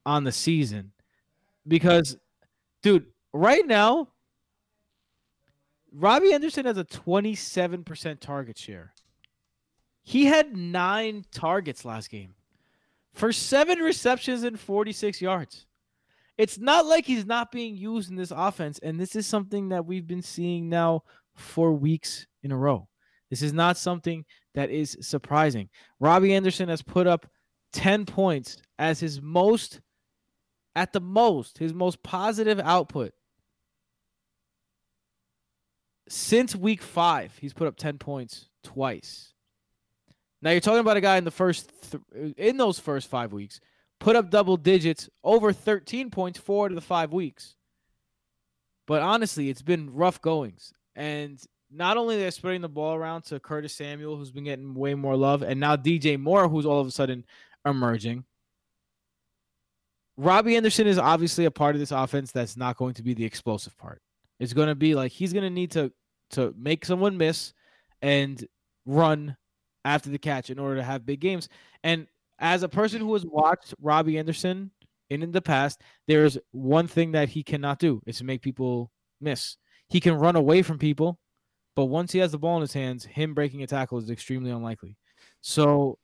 on 0.06 0.22
the 0.22 0.32
season. 0.32 0.92
Because, 1.66 2.16
dude, 2.82 3.06
right 3.32 3.66
now, 3.66 4.10
Robbie 5.98 6.32
Anderson 6.32 6.66
has 6.66 6.78
a 6.78 6.84
27% 6.84 8.20
target 8.20 8.56
share. 8.56 8.94
He 10.02 10.26
had 10.26 10.56
nine 10.56 11.24
targets 11.32 11.84
last 11.84 12.08
game 12.08 12.34
for 13.12 13.32
seven 13.32 13.80
receptions 13.80 14.44
and 14.44 14.58
46 14.58 15.20
yards. 15.20 15.66
It's 16.36 16.56
not 16.56 16.86
like 16.86 17.04
he's 17.04 17.26
not 17.26 17.50
being 17.50 17.76
used 17.76 18.10
in 18.10 18.16
this 18.16 18.30
offense. 18.34 18.78
And 18.78 18.98
this 18.98 19.16
is 19.16 19.26
something 19.26 19.70
that 19.70 19.84
we've 19.84 20.06
been 20.06 20.22
seeing 20.22 20.68
now 20.68 21.02
for 21.34 21.72
weeks 21.72 22.28
in 22.44 22.52
a 22.52 22.56
row. 22.56 22.88
This 23.28 23.42
is 23.42 23.52
not 23.52 23.76
something 23.76 24.24
that 24.54 24.70
is 24.70 24.96
surprising. 25.00 25.68
Robbie 25.98 26.34
Anderson 26.34 26.68
has 26.68 26.80
put 26.80 27.08
up 27.08 27.26
10 27.72 28.06
points 28.06 28.62
as 28.78 29.00
his 29.00 29.20
most, 29.20 29.80
at 30.76 30.92
the 30.92 31.00
most, 31.00 31.58
his 31.58 31.74
most 31.74 32.00
positive 32.04 32.60
output 32.60 33.12
since 36.08 36.54
week 36.54 36.82
five. 36.82 37.36
He's 37.40 37.52
put 37.52 37.68
up 37.68 37.76
10 37.76 37.98
points 37.98 38.48
twice. 38.62 39.32
Now 40.40 40.50
you're 40.50 40.60
talking 40.60 40.80
about 40.80 40.96
a 40.96 41.00
guy 41.00 41.16
in 41.16 41.24
the 41.24 41.30
first 41.30 41.72
th- 41.90 42.34
in 42.36 42.56
those 42.56 42.78
first 42.78 43.08
five 43.08 43.32
weeks 43.32 43.60
put 43.98 44.16
up 44.16 44.30
double 44.30 44.56
digits 44.56 45.08
over 45.24 45.52
13 45.52 46.10
points 46.10 46.38
four 46.38 46.66
out 46.66 46.70
of 46.70 46.76
the 46.76 46.80
five 46.80 47.12
weeks. 47.12 47.56
But 48.86 49.02
honestly, 49.02 49.50
it's 49.50 49.62
been 49.62 49.92
rough 49.92 50.22
goings, 50.22 50.72
and 50.96 51.38
not 51.70 51.98
only 51.98 52.16
they're 52.16 52.30
spreading 52.30 52.62
the 52.62 52.68
ball 52.68 52.94
around 52.94 53.22
to 53.24 53.38
Curtis 53.38 53.74
Samuel, 53.74 54.16
who's 54.16 54.30
been 54.30 54.44
getting 54.44 54.74
way 54.74 54.94
more 54.94 55.16
love, 55.16 55.42
and 55.42 55.60
now 55.60 55.76
DJ 55.76 56.18
Moore, 56.18 56.48
who's 56.48 56.64
all 56.64 56.80
of 56.80 56.86
a 56.86 56.90
sudden 56.90 57.24
emerging. 57.66 58.24
Robbie 60.16 60.56
Anderson 60.56 60.86
is 60.86 60.98
obviously 60.98 61.44
a 61.44 61.50
part 61.50 61.76
of 61.76 61.80
this 61.80 61.92
offense 61.92 62.32
that's 62.32 62.56
not 62.56 62.76
going 62.76 62.94
to 62.94 63.02
be 63.02 63.14
the 63.14 63.24
explosive 63.24 63.76
part. 63.76 64.00
It's 64.38 64.52
going 64.52 64.68
to 64.68 64.74
be 64.74 64.94
like 64.94 65.12
he's 65.12 65.32
going 65.32 65.44
to 65.44 65.50
need 65.50 65.72
to 65.72 65.92
to 66.30 66.54
make 66.56 66.84
someone 66.84 67.16
miss 67.16 67.52
and 68.02 68.46
run 68.86 69.36
after 69.84 70.10
the 70.10 70.18
catch 70.18 70.50
in 70.50 70.58
order 70.58 70.76
to 70.76 70.82
have 70.82 71.06
big 71.06 71.20
games. 71.20 71.48
And 71.82 72.06
as 72.38 72.62
a 72.62 72.68
person 72.68 73.00
who 73.00 73.12
has 73.14 73.24
watched 73.24 73.74
Robbie 73.80 74.18
Anderson 74.18 74.70
in, 75.10 75.22
in 75.22 75.32
the 75.32 75.42
past, 75.42 75.80
there's 76.06 76.38
one 76.52 76.86
thing 76.86 77.12
that 77.12 77.30
he 77.30 77.42
cannot 77.42 77.78
do 77.78 78.00
is 78.06 78.18
to 78.18 78.24
make 78.24 78.42
people 78.42 78.90
miss. 79.20 79.56
He 79.88 80.00
can 80.00 80.14
run 80.14 80.36
away 80.36 80.62
from 80.62 80.78
people, 80.78 81.18
but 81.74 81.86
once 81.86 82.12
he 82.12 82.18
has 82.18 82.32
the 82.32 82.38
ball 82.38 82.56
in 82.56 82.60
his 82.60 82.74
hands, 82.74 83.04
him 83.04 83.34
breaking 83.34 83.62
a 83.62 83.66
tackle 83.66 83.98
is 83.98 84.10
extremely 84.10 84.50
unlikely. 84.50 84.96
So 85.40 85.98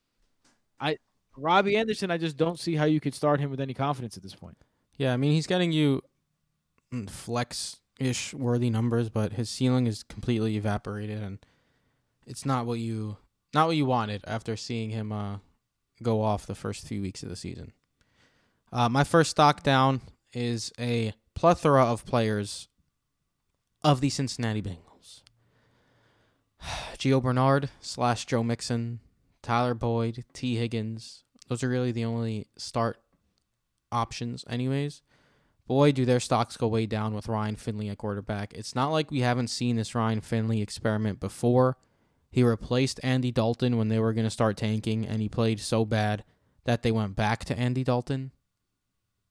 I 0.81 0.97
Robbie 1.37 1.77
Anderson, 1.77 2.11
I 2.11 2.19
just 2.19 2.37
don't 2.37 2.59
see 2.59 2.77
how 2.77 2.85
you 2.85 3.01
could 3.01 3.15
start 3.15 3.41
him 3.41 3.51
with 3.51 3.61
any 3.61 3.75
confidence 3.75 4.17
at 4.17 4.23
this 4.23 4.35
point. 4.35 4.57
Yeah, 4.97 5.13
I 5.13 5.17
mean 5.17 5.33
he's 5.33 5.47
getting 5.47 5.73
you 5.73 6.01
mm, 6.93 7.09
flex 7.11 7.81
ish 7.99 8.35
worthy 8.35 8.71
numbers, 8.71 9.09
but 9.09 9.35
his 9.35 9.49
ceiling 9.49 9.87
is 9.87 10.03
completely 10.03 10.57
evaporated, 10.57 11.23
and 11.23 11.39
it's 12.27 12.45
not 12.45 12.67
what 12.67 12.79
you 12.79 13.17
not 13.53 13.69
what 13.69 13.77
you 13.77 13.87
wanted 13.87 14.23
after 14.27 14.57
seeing 14.57 14.91
him 14.91 15.13
uh, 15.13 15.39
go 16.03 16.23
off 16.23 16.47
the 16.47 16.55
first 16.55 16.87
few 16.87 17.01
weeks 17.01 17.23
of 17.23 17.29
the 17.29 17.37
season. 17.37 17.73
Uh, 18.73 18.89
my 18.89 19.05
first 19.05 19.31
stock 19.31 19.63
down 19.63 20.01
is 20.33 20.73
a 20.79 21.13
plethora 21.35 21.85
of 21.85 22.05
players 22.05 22.69
of 23.85 24.01
the 24.01 24.11
Cincinnati 24.11 24.61
Bengals. 24.61 25.23
Gio 26.99 27.23
Bernard 27.23 27.71
slash 27.81 28.27
Joe 28.27 28.43
Mixon, 28.43 29.01
Tyler 29.43 29.75
Boyd, 29.75 30.25
Tee 30.33 30.57
Higgins. 30.57 31.23
Those 31.49 31.63
are 31.63 31.69
really 31.69 31.93
the 31.93 32.05
only 32.05 32.49
start 32.57 32.99
options, 33.93 34.45
anyways. 34.49 35.03
Boy, 35.67 35.93
do 35.93 36.05
their 36.05 36.21
stocks 36.21 36.57
go 36.57 36.69
way 36.69 36.85
down 36.87 37.15
with 37.15 37.29
Ryan 37.29 37.57
Finley 37.57 37.89
at 37.89 37.99
quarterback. 37.99 38.53
It's 38.53 38.75
not 38.75 38.91
like 38.91 39.11
we 39.11 39.21
haven't 39.21 39.49
seen 39.49 39.77
this 39.77 39.95
Ryan 39.95 40.21
Finley 40.21 40.61
experiment 40.61 41.21
before. 41.21 41.79
He 42.31 42.43
replaced 42.43 43.01
Andy 43.03 43.31
Dalton 43.31 43.77
when 43.77 43.89
they 43.89 43.99
were 43.99 44.13
going 44.13 44.27
to 44.27 44.31
start 44.31 44.57
tanking, 44.57 45.07
and 45.07 45.23
he 45.23 45.29
played 45.29 45.61
so 45.61 45.85
bad 45.85 46.25
that 46.65 46.83
they 46.83 46.93
went 46.93 47.17
back 47.17 47.45
to 47.47 47.59
Andy 47.59 47.85
Dalton. 47.85 48.33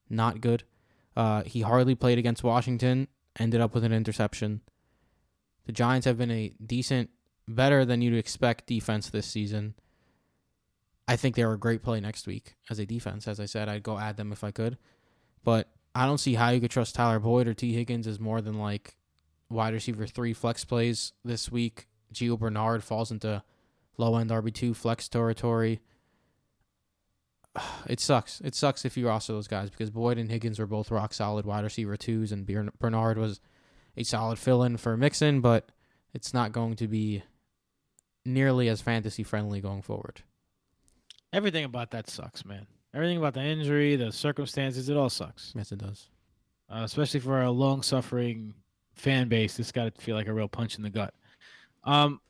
Not 0.09 0.41
good. 0.41 0.63
Uh, 1.15 1.43
he 1.43 1.61
hardly 1.61 1.95
played 1.95 2.17
against 2.17 2.43
Washington, 2.43 3.07
ended 3.37 3.61
up 3.61 3.75
with 3.75 3.83
an 3.83 3.93
interception. 3.93 4.61
The 5.65 5.71
Giants 5.71 6.05
have 6.05 6.17
been 6.17 6.31
a 6.31 6.53
decent 6.65 7.09
better 7.47 7.85
than 7.85 8.01
you'd 8.01 8.17
expect 8.17 8.67
defense 8.67 9.09
this 9.09 9.27
season. 9.27 9.75
I 11.07 11.15
think 11.15 11.35
they 11.35 11.45
were 11.45 11.53
a 11.53 11.59
great 11.59 11.83
play 11.83 11.99
next 11.99 12.25
week 12.25 12.55
as 12.69 12.79
a 12.79 12.85
defense. 12.85 13.27
As 13.27 13.39
I 13.39 13.45
said, 13.45 13.69
I'd 13.69 13.83
go 13.83 13.99
add 13.99 14.17
them 14.17 14.31
if 14.31 14.43
I 14.43 14.51
could. 14.51 14.77
But 15.43 15.69
I 15.95 16.05
don't 16.05 16.17
see 16.17 16.33
how 16.35 16.49
you 16.49 16.59
could 16.59 16.71
trust 16.71 16.95
Tyler 16.95 17.19
Boyd 17.19 17.47
or 17.47 17.53
Tee 17.53 17.73
Higgins 17.73 18.07
as 18.07 18.19
more 18.19 18.41
than 18.41 18.57
like 18.57 18.95
wide 19.49 19.73
receiver 19.73 20.07
three 20.07 20.33
flex 20.33 20.65
plays 20.65 21.13
this 21.23 21.51
week. 21.51 21.87
Gio 22.13 22.37
Bernard 22.37 22.83
falls 22.83 23.11
into 23.11 23.43
low 23.97 24.15
end 24.17 24.29
RB2 24.29 24.75
flex 24.75 25.07
territory. 25.07 25.81
It 27.85 27.99
sucks. 27.99 28.41
It 28.41 28.55
sucks 28.55 28.85
if 28.85 28.97
you 28.97 29.07
roster 29.07 29.33
those 29.33 29.47
guys 29.47 29.69
because 29.69 29.91
Boyd 29.91 30.17
and 30.17 30.31
Higgins 30.31 30.57
were 30.57 30.65
both 30.65 30.89
rock 30.89 31.13
solid 31.13 31.45
wide 31.45 31.63
receiver 31.63 31.95
twos, 31.95 32.31
and 32.31 32.47
Bernard 32.79 33.17
was 33.17 33.41
a 33.95 34.03
solid 34.03 34.39
fill 34.39 34.63
in 34.63 34.77
for 34.77 34.97
Mixon, 34.97 35.39
but 35.39 35.69
it's 36.13 36.33
not 36.33 36.51
going 36.51 36.75
to 36.77 36.87
be 36.87 37.21
nearly 38.25 38.69
as 38.69 38.81
fantasy 38.81 39.21
friendly 39.21 39.61
going 39.61 39.81
forward. 39.83 40.21
Everything 41.31 41.63
about 41.63 41.91
that 41.91 42.09
sucks, 42.09 42.43
man. 42.45 42.65
Everything 42.93 43.17
about 43.17 43.33
the 43.33 43.41
injury, 43.41 43.95
the 43.95 44.11
circumstances, 44.11 44.89
it 44.89 44.97
all 44.97 45.09
sucks. 45.09 45.51
Yes, 45.55 45.71
it 45.71 45.79
does. 45.79 46.09
Uh, 46.69 46.81
especially 46.83 47.19
for 47.19 47.41
a 47.41 47.51
long 47.51 47.81
suffering 47.81 48.53
fan 48.93 49.27
base, 49.27 49.57
this 49.57 49.71
got 49.71 49.93
to 49.93 50.01
feel 50.01 50.15
like 50.15 50.27
a 50.27 50.33
real 50.33 50.47
punch 50.47 50.77
in 50.77 50.83
the 50.83 50.89
gut. 50.89 51.13
Um, 51.83 52.21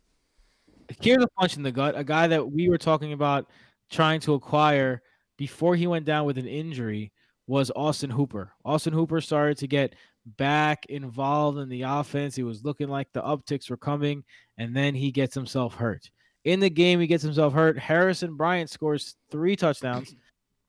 here's 1.01 1.23
a 1.23 1.27
punch 1.39 1.57
in 1.57 1.63
the 1.63 1.71
gut. 1.71 1.97
A 1.97 2.03
guy 2.03 2.27
that 2.27 2.51
we 2.51 2.69
were 2.69 2.77
talking 2.77 3.13
about 3.13 3.49
trying 3.91 4.19
to 4.21 4.33
acquire 4.33 5.01
before 5.37 5.75
he 5.75 5.87
went 5.87 6.05
down 6.05 6.25
with 6.25 6.37
an 6.37 6.47
injury 6.47 7.11
was 7.47 7.71
Austin 7.75 8.09
Hooper. 8.09 8.53
Austin 8.63 8.93
Hooper 8.93 9.19
started 9.21 9.57
to 9.57 9.67
get 9.67 9.95
back 10.37 10.85
involved 10.87 11.57
in 11.57 11.67
the 11.67 11.81
offense. 11.81 12.35
He 12.35 12.43
was 12.43 12.63
looking 12.63 12.87
like 12.87 13.07
the 13.11 13.21
upticks 13.21 13.69
were 13.69 13.77
coming, 13.77 14.23
and 14.57 14.75
then 14.75 14.95
he 14.95 15.11
gets 15.11 15.35
himself 15.35 15.75
hurt. 15.75 16.09
In 16.45 16.59
the 16.59 16.69
game, 16.69 16.99
he 16.99 17.07
gets 17.07 17.23
himself 17.23 17.53
hurt. 17.53 17.77
Harrison 17.77 18.35
Bryant 18.35 18.69
scores 18.69 19.15
three 19.31 19.55
touchdowns, 19.55 20.15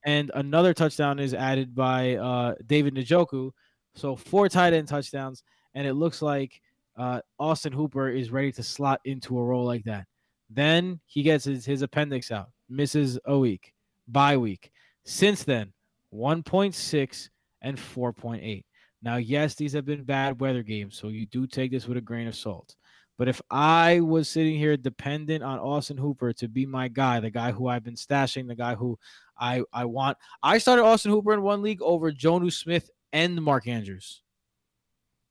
and 0.05 0.31
another 0.35 0.75
touchdown 0.75 1.19
is 1.19 1.35
added 1.35 1.75
by 1.75 2.17
uh, 2.17 2.55
David 2.67 2.95
Njoku. 2.95 3.51
So 3.95 4.17
four 4.17 4.49
tight 4.49 4.73
end 4.73 4.89
touchdowns, 4.89 5.43
and 5.75 5.87
it 5.87 5.95
looks 5.95 6.21
like 6.21 6.61
uh, 6.97 7.21
Austin 7.39 7.73
Hooper 7.73 8.09
is 8.09 8.31
ready 8.31 8.53
to 8.53 8.63
slot 8.63 9.01
into 9.05 9.39
a 9.39 9.45
role 9.45 9.65
like 9.65 9.85
that. 9.85 10.07
Then 10.51 11.01
he 11.07 11.23
gets 11.23 11.45
his, 11.45 11.65
his 11.65 11.83
appendix 11.83 12.31
out, 12.31 12.51
misses 12.69 13.19
a 13.25 13.39
week, 13.39 13.73
bye 14.09 14.37
week. 14.37 14.71
Since 15.05 15.45
then, 15.45 15.73
1.6 16.15 17.29
and 17.63 17.77
4.8. 17.77 18.65
Now, 19.03 19.17
yes, 19.17 19.55
these 19.55 19.73
have 19.75 19.85
been 19.85 20.05
bad 20.05 20.41
weather 20.41 20.63
games, 20.63 20.97
so 20.97 21.09
you 21.09 21.27
do 21.27 21.47
take 21.47 21.71
this 21.71 21.87
with 21.87 21.99
a 21.99 22.01
grain 22.01 22.27
of 22.27 22.35
salt. 22.35 22.75
But 23.17 23.29
if 23.29 23.41
I 23.51 24.01
was 24.01 24.29
sitting 24.29 24.57
here 24.57 24.77
dependent 24.77 25.45
on 25.45 25.59
Austin 25.59 25.97
Hooper 25.97 26.33
to 26.35 26.49
be 26.49 26.67
my 26.67 26.89
guy, 26.89 27.21
the 27.21 27.31
guy 27.31 27.53
who 27.53 27.69
I've 27.69 27.85
been 27.85 27.95
stashing, 27.95 28.49
the 28.49 28.57
guy 28.57 28.75
who 28.75 28.99
I, 29.39 29.63
I 29.73 29.85
want, 29.85 30.19
I 30.43 30.59
started 30.59 30.83
Austin 30.83 31.13
Hooper 31.13 31.33
in 31.33 31.43
one 31.43 31.63
league 31.63 31.81
over 31.81 32.11
Jonnu 32.11 32.53
Smith 32.53 32.91
and 33.13 33.41
Mark 33.41 33.69
Andrews. 33.69 34.23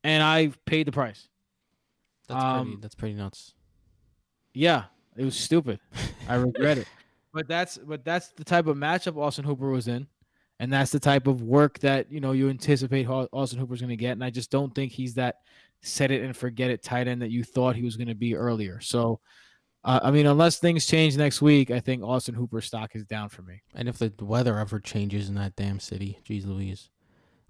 And 0.03 0.23
I 0.23 0.51
paid 0.65 0.87
the 0.87 0.91
price. 0.91 1.27
That's 2.27 2.43
um, 2.43 2.65
pretty 2.65 2.81
that's 2.81 2.95
pretty 2.95 3.15
nuts. 3.15 3.53
Yeah, 4.53 4.85
it 5.17 5.25
was 5.25 5.35
stupid. 5.35 5.79
I 6.27 6.35
regret 6.35 6.77
it. 6.77 6.87
But 7.35 7.47
that's 7.47 7.79
but 7.79 8.05
that's 8.05 8.27
the 8.27 8.43
type 8.43 8.67
of 8.67 8.77
matchup 8.77 9.17
Austin 9.17 9.43
Hooper 9.43 9.67
was 9.71 9.87
in. 9.87 10.05
And 10.59 10.71
that's 10.71 10.91
the 10.91 10.99
type 10.99 11.25
of 11.25 11.41
work 11.41 11.79
that 11.79 12.11
you 12.11 12.19
know 12.19 12.31
you 12.31 12.47
anticipate 12.47 13.07
Austin 13.09 13.57
Hooper's 13.57 13.81
going 13.81 13.89
to 13.89 13.95
get. 13.95 14.11
And 14.11 14.23
I 14.23 14.29
just 14.29 14.51
don't 14.51 14.73
think 14.75 14.91
he's 14.91 15.15
that 15.15 15.37
set 15.83 16.11
it 16.11 16.23
and 16.23 16.35
forget 16.35 16.71
it 16.71 16.81
tight 16.81 17.07
end 17.07 17.21
that 17.21 17.29
you 17.29 17.43
thought 17.43 17.75
he 17.75 17.83
was 17.83 17.97
going 17.97 18.07
to 18.07 18.15
be 18.15 18.35
earlier. 18.35 18.79
So, 18.79 19.19
uh, 19.83 19.99
I 20.01 20.11
mean, 20.11 20.25
unless 20.25 20.57
things 20.57 20.85
change 20.85 21.17
next 21.17 21.41
week, 21.41 21.69
I 21.69 21.81
think 21.81 22.03
Austin 22.03 22.35
Hooper's 22.35 22.65
stock 22.65 22.95
is 22.95 23.03
down 23.03 23.29
for 23.29 23.41
me. 23.41 23.61
And 23.75 23.89
if 23.89 23.99
the 23.99 24.11
weather 24.21 24.57
ever 24.57 24.79
changes 24.79 25.29
in 25.29 25.35
that 25.35 25.55
damn 25.55 25.79
city, 25.79 26.19
geez 26.23 26.45
Louise. 26.45 26.89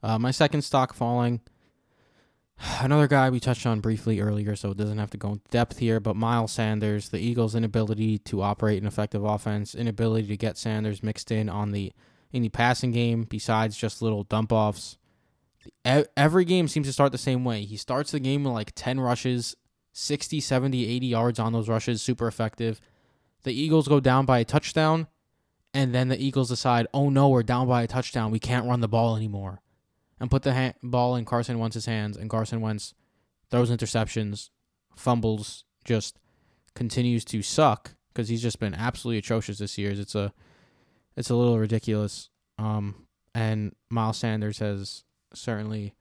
Uh, 0.01 0.17
my 0.19 0.31
second 0.31 0.63
stock 0.63 0.93
falling. 0.93 1.41
Another 2.79 3.07
guy 3.07 3.29
we 3.29 3.39
touched 3.39 3.67
on 3.67 3.81
briefly 3.81 4.19
earlier, 4.19 4.55
so 4.55 4.71
it 4.71 4.77
doesn't 4.77 4.97
have 4.97 5.11
to 5.11 5.17
go 5.17 5.34
in 5.34 5.41
depth 5.51 5.77
here, 5.77 5.99
but 5.99 6.15
Miles 6.15 6.51
Sanders, 6.51 7.09
the 7.09 7.19
Eagles' 7.19 7.55
inability 7.55 8.17
to 8.19 8.41
operate 8.41 8.81
an 8.81 8.88
effective 8.88 9.23
offense, 9.23 9.75
inability 9.75 10.27
to 10.27 10.38
get 10.38 10.57
Sanders 10.57 11.03
mixed 11.03 11.31
in 11.31 11.49
on 11.49 11.71
the 11.71 11.93
in 12.31 12.41
the 12.41 12.49
passing 12.49 12.91
game 12.91 13.25
besides 13.29 13.77
just 13.77 14.01
little 14.01 14.23
dump 14.23 14.51
offs 14.51 14.97
every 15.86 16.45
game 16.45 16.68
seems 16.68 16.88
to 16.88 16.93
start 16.93 17.11
the 17.11 17.18
same 17.18 17.43
way. 17.43 17.64
He 17.64 17.78
starts 17.78 18.11
the 18.11 18.20
game 18.20 18.43
with 18.43 18.53
like 18.53 18.74
10 18.76 18.99
rushes, 18.99 19.55
60, 19.93 20.39
70, 20.39 20.88
80 20.88 21.05
yards 21.07 21.39
on 21.39 21.53
those 21.53 21.70
rushes, 21.70 22.01
super 22.01 22.28
effective. 22.28 22.82
The 23.43 23.53
Eagles 23.53 23.88
go 23.88 23.99
down 23.99 24.26
by 24.26 24.39
a 24.39 24.45
touchdown, 24.45 25.07
and 25.74 25.93
then 25.93 26.07
the 26.07 26.24
Eagles 26.24 26.49
decide, 26.49 26.88
oh 26.93 27.09
no, 27.09 27.30
we're 27.30 27.43
down 27.43 27.68
by 27.68 27.84
a 27.84 27.88
touchdown. 27.88 28.32
We 28.32 28.39
can't 28.39 28.68
run 28.68 28.82
the 28.82 28.88
ball 28.88 29.16
anymore. 29.16 29.61
And 30.20 30.32
put 30.32 30.43
the 30.43 30.53
ha- 30.53 30.74
ball 30.82 31.16
in 31.16 31.26
Carson 31.26 31.59
Wentz's 31.59 31.86
hands, 31.86 32.16
and 32.16 32.30
Carson 32.30 32.61
Wentz 32.61 32.93
throws 33.51 33.70
interceptions, 33.70 34.49
fumbles, 34.95 35.66
just 35.84 36.18
continues 36.76 37.26
to 37.26 37.41
suck 37.41 37.95
because 38.14 38.30
he's 38.30 38.41
just 38.41 38.59
been 38.59 38.74
absolutely 38.74 39.18
atrocious 39.18 39.57
this 39.57 39.78
year. 39.78 39.91
It's 39.91 40.16
a, 40.16 40.34
it's 41.18 41.30
a 41.30 41.36
little 41.36 41.59
ridiculous. 41.59 42.30
Um, 42.57 43.07
and 43.36 43.76
Miles 43.89 44.18
Sanders 44.18 44.59
has 44.59 45.03
certainly 45.34 45.93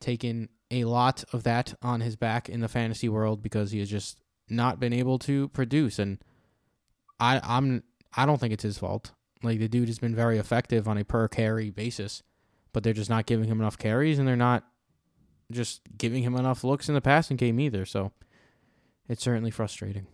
taken 0.00 0.48
a 0.70 0.84
lot 0.84 1.24
of 1.32 1.42
that 1.44 1.74
on 1.82 2.00
his 2.00 2.16
back 2.16 2.48
in 2.48 2.60
the 2.60 2.68
fantasy 2.68 3.08
world 3.08 3.42
because 3.42 3.70
he 3.70 3.78
has 3.78 3.90
just 3.90 4.18
not 4.48 4.78
been 4.80 4.92
able 4.92 5.18
to 5.18 5.48
produce 5.48 5.98
and 5.98 6.18
I 7.18 7.40
I'm 7.42 7.82
I 8.16 8.26
don't 8.26 8.38
think 8.38 8.52
it's 8.52 8.62
his 8.62 8.78
fault. 8.78 9.12
Like 9.42 9.58
the 9.58 9.68
dude 9.68 9.88
has 9.88 9.98
been 9.98 10.14
very 10.14 10.38
effective 10.38 10.88
on 10.88 10.98
a 10.98 11.04
per 11.04 11.28
carry 11.28 11.70
basis, 11.70 12.22
but 12.72 12.82
they're 12.82 12.92
just 12.92 13.10
not 13.10 13.26
giving 13.26 13.48
him 13.48 13.60
enough 13.60 13.78
carries 13.78 14.18
and 14.18 14.26
they're 14.26 14.36
not 14.36 14.64
just 15.50 15.82
giving 15.96 16.22
him 16.22 16.34
enough 16.34 16.64
looks 16.64 16.88
in 16.88 16.94
the 16.94 17.00
passing 17.00 17.36
game 17.36 17.60
either. 17.60 17.84
So 17.84 18.12
it's 19.08 19.22
certainly 19.22 19.50
frustrating. 19.50 20.06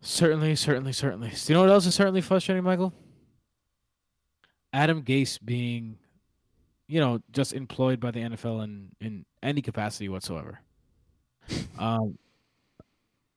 Certainly, 0.00 0.56
certainly, 0.56 0.92
certainly. 0.92 1.30
Do 1.30 1.36
you 1.48 1.54
know 1.54 1.62
what 1.62 1.70
else 1.70 1.86
is 1.86 1.94
certainly 1.94 2.20
frustrating, 2.20 2.62
Michael? 2.62 2.92
Adam 4.74 5.02
Gase 5.02 5.38
being, 5.42 5.96
you 6.88 7.00
know, 7.00 7.20
just 7.32 7.52
employed 7.52 8.00
by 8.00 8.10
the 8.10 8.20
NFL 8.20 8.64
in 8.64 8.90
in 9.00 9.24
any 9.42 9.62
capacity 9.62 10.08
whatsoever. 10.08 10.60
um, 11.78 12.18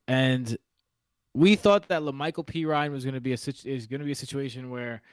and 0.07 0.57
we 1.33 1.55
thought 1.55 1.88
that 1.89 2.01
La'Mical 2.01 2.45
Perine 2.45 2.91
was 2.91 3.03
going 3.03 3.13
to 3.13 3.21
be 3.21 3.31
a 3.31 3.35
is 3.35 3.85
going 3.88 3.99
to 3.99 4.05
be 4.05 4.11
a 4.11 4.15
situation 4.15 4.71
where 4.71 5.03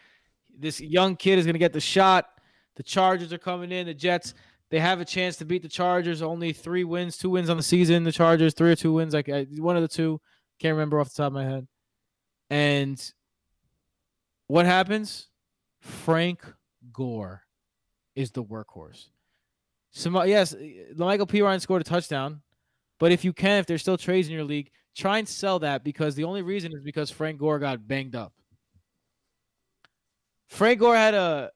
this 0.59 0.81
young 0.81 1.15
kid 1.15 1.39
is 1.39 1.45
going 1.45 1.55
to 1.55 1.59
get 1.59 1.75
the 1.75 1.81
shot. 1.81 2.31
The 2.77 2.83
Chargers 2.83 3.33
are 3.33 3.39
coming 3.39 3.71
in. 3.71 3.87
The 3.87 3.95
Jets 3.95 4.35
they 4.71 4.81
have 4.81 5.01
a 5.01 5.05
chance 5.05 5.37
to 5.37 5.45
beat 5.45 5.63
the 5.63 5.69
Chargers. 5.69 6.23
Only 6.23 6.55
three 6.55 6.85
wins, 6.85 7.19
two 7.19 7.31
wins 7.31 7.51
on 7.51 7.59
the 7.59 7.63
season. 7.63 8.03
The 8.03 8.13
Chargers 8.13 8.55
three 8.55 8.73
or 8.73 8.77
two 8.77 8.95
wins, 8.95 9.13
like 9.13 9.29
one 9.59 9.77
of 9.77 9.83
the 9.83 9.89
two. 9.89 10.21
Can't 10.59 10.73
remember 10.73 11.01
off 11.01 11.11
the 11.11 11.17
top 11.23 11.27
of 11.29 11.33
my 11.35 11.45
head. 11.45 11.69
And 12.49 13.13
what 14.47 14.65
happens? 14.65 15.29
Frank 15.85 16.41
Gore 16.93 17.43
is 18.17 18.31
the 18.31 18.43
workhorse. 18.43 19.09
So 19.91 20.23
yes, 20.25 20.55
Michael 20.97 21.27
Perine 21.27 21.61
scored 21.61 21.83
a 21.83 21.85
touchdown, 21.85 22.41
but 22.99 23.13
if 23.13 23.25
you 23.25 23.33
can, 23.33 23.59
if 23.59 23.67
there's 23.67 23.83
still 23.83 23.99
trades 23.99 24.27
in 24.27 24.35
your 24.35 24.45
league, 24.45 24.71
try 24.97 25.19
and 25.19 25.29
sell 25.29 25.59
that 25.61 25.85
because 25.85 26.15
the 26.15 26.25
only 26.25 26.43
reason 26.43 26.73
is 26.73 26.83
because 26.83 27.11
Frank 27.11 27.39
Gore 27.39 27.59
got 27.59 27.87
banged 27.87 28.17
up. 28.17 28.33
Frank 30.49 30.81
Gore 30.81 30.97
had 30.97 31.15
a 31.15 31.51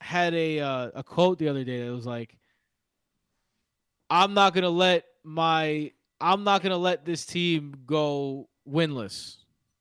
had 0.00 0.34
a 0.34 0.60
uh, 0.60 0.90
a 0.94 1.02
quote 1.02 1.38
the 1.38 1.48
other 1.48 1.64
day 1.64 1.84
that 1.84 1.92
was 1.92 2.06
like, 2.06 2.38
"I'm 4.08 4.34
not 4.34 4.54
gonna 4.54 4.70
let 4.70 5.04
my 5.24 5.92
I'm 6.20 6.44
not 6.44 6.62
gonna 6.62 6.78
let 6.78 7.04
this 7.04 7.26
team 7.26 7.74
go 7.86 8.48
winless," 8.68 9.36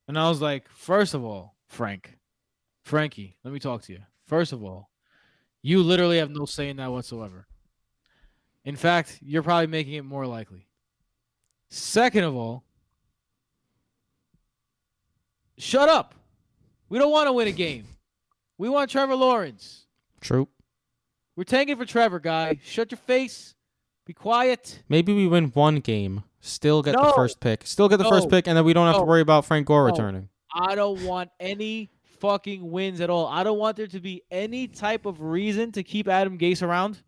and 0.08 0.18
I 0.18 0.28
was 0.30 0.42
like, 0.42 0.68
first 0.70 1.14
of 1.14 1.24
all, 1.24 1.56
Frank, 1.68 2.18
Frankie, 2.88 3.36
let 3.44 3.54
me 3.54 3.60
talk 3.60 3.82
to 3.84 3.92
you. 3.92 4.00
First 4.28 4.54
of 4.54 4.64
all, 4.64 4.90
you 5.62 5.84
literally 5.84 6.20
have 6.20 6.30
no 6.30 6.46
say 6.46 6.70
in 6.70 6.78
that 6.78 6.90
whatsoever. 6.90 7.46
In 8.64 8.78
fact, 8.78 9.20
you're 9.22 9.44
probably 9.44 9.68
making 9.68 9.96
it 9.96 10.06
more 10.06 10.26
likely. 10.26 10.68
Second 11.70 12.24
of 12.24 12.34
all, 12.34 12.64
shut 15.58 15.90
up. 15.90 16.16
We 16.88 16.98
don't 16.98 17.12
want 17.12 17.28
to 17.28 17.34
win 17.34 17.50
a 17.50 17.52
game. 17.52 17.88
We 18.58 18.70
want 18.70 18.90
Trevor 18.90 19.16
Lawrence. 19.16 19.86
True. 20.22 20.48
We're 21.36 21.44
tanking 21.44 21.76
for 21.76 21.86
Trevor, 21.86 22.22
guy. 22.22 22.58
Shut 22.64 22.92
your 22.92 23.00
face. 23.00 23.54
Be 24.06 24.14
quiet. 24.14 24.82
Maybe 24.88 25.14
we 25.14 25.28
win 25.28 25.48
one 25.48 25.82
game, 25.82 26.24
still 26.40 26.82
get 26.82 26.96
no. 26.96 27.08
the 27.08 27.14
first 27.14 27.42
pick, 27.42 27.68
still 27.68 27.90
get 27.90 27.98
the 27.98 28.06
no. 28.06 28.12
first 28.12 28.30
pick, 28.30 28.48
and 28.48 28.56
then 28.56 28.64
we 28.64 28.72
don't 28.72 28.86
have 28.86 28.96
no. 28.96 29.02
to 29.02 29.06
worry 29.06 29.20
about 29.20 29.44
Frank 29.44 29.68
Gore 29.68 29.84
returning. 29.84 30.30
I 30.54 30.76
don't 30.76 31.04
want 31.04 31.30
any 31.42 31.90
fucking 32.20 32.70
wins 32.70 33.02
at 33.02 33.10
all. 33.10 33.28
I 33.28 33.44
don't 33.44 33.58
want 33.58 33.78
there 33.78 33.88
to 33.88 34.00
be 34.00 34.24
any 34.32 34.68
type 34.68 35.06
of 35.06 35.22
reason 35.22 35.72
to 35.74 35.84
keep 35.84 36.08
Adam 36.08 36.38
Gase 36.38 36.62
around. 36.62 37.02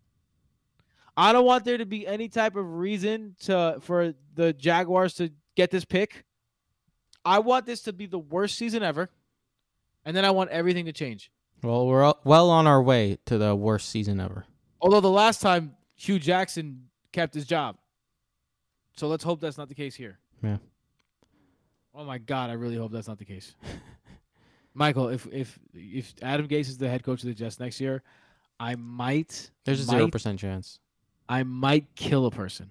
I 1.17 1.33
don't 1.33 1.45
want 1.45 1.65
there 1.65 1.77
to 1.77 1.85
be 1.85 2.07
any 2.07 2.29
type 2.29 2.55
of 2.55 2.65
reason 2.65 3.35
to 3.41 3.77
for 3.81 4.13
the 4.35 4.53
Jaguars 4.53 5.15
to 5.15 5.31
get 5.55 5.71
this 5.71 5.83
pick. 5.83 6.23
I 7.25 7.39
want 7.39 7.65
this 7.65 7.81
to 7.83 7.93
be 7.93 8.05
the 8.05 8.19
worst 8.19 8.57
season 8.57 8.83
ever, 8.83 9.09
and 10.05 10.15
then 10.15 10.23
I 10.23 10.31
want 10.31 10.49
everything 10.51 10.85
to 10.85 10.93
change. 10.93 11.29
Well, 11.61 11.87
we're 11.87 12.13
well 12.23 12.49
on 12.49 12.67
our 12.67 12.81
way 12.81 13.17
to 13.25 13.37
the 13.37 13.55
worst 13.55 13.89
season 13.89 14.19
ever. 14.21 14.45
Although 14.81 15.01
the 15.01 15.09
last 15.09 15.41
time 15.41 15.75
Hue 15.95 16.19
Jackson 16.19 16.85
kept 17.11 17.33
his 17.33 17.45
job, 17.45 17.75
so 18.95 19.07
let's 19.07 19.23
hope 19.23 19.41
that's 19.41 19.57
not 19.57 19.67
the 19.67 19.75
case 19.75 19.95
here. 19.95 20.19
Yeah. 20.41 20.57
Oh 21.93 22.05
my 22.05 22.17
God, 22.17 22.49
I 22.49 22.53
really 22.53 22.77
hope 22.77 22.93
that's 22.93 23.09
not 23.09 23.17
the 23.17 23.25
case. 23.25 23.55
Michael, 24.73 25.09
if 25.09 25.27
if 25.31 25.59
if 25.73 26.13
Adam 26.21 26.47
Gase 26.47 26.61
is 26.61 26.77
the 26.77 26.89
head 26.89 27.03
coach 27.03 27.23
of 27.23 27.27
the 27.27 27.33
Jets 27.33 27.59
next 27.59 27.79
year, 27.81 28.03
I 28.59 28.75
might 28.75 29.51
There's 29.65 29.79
a 29.81 29.83
zero 29.83 30.07
percent 30.09 30.39
chance. 30.39 30.79
I 31.27 31.43
might 31.43 31.95
kill 31.95 32.25
a 32.25 32.31
person. 32.31 32.69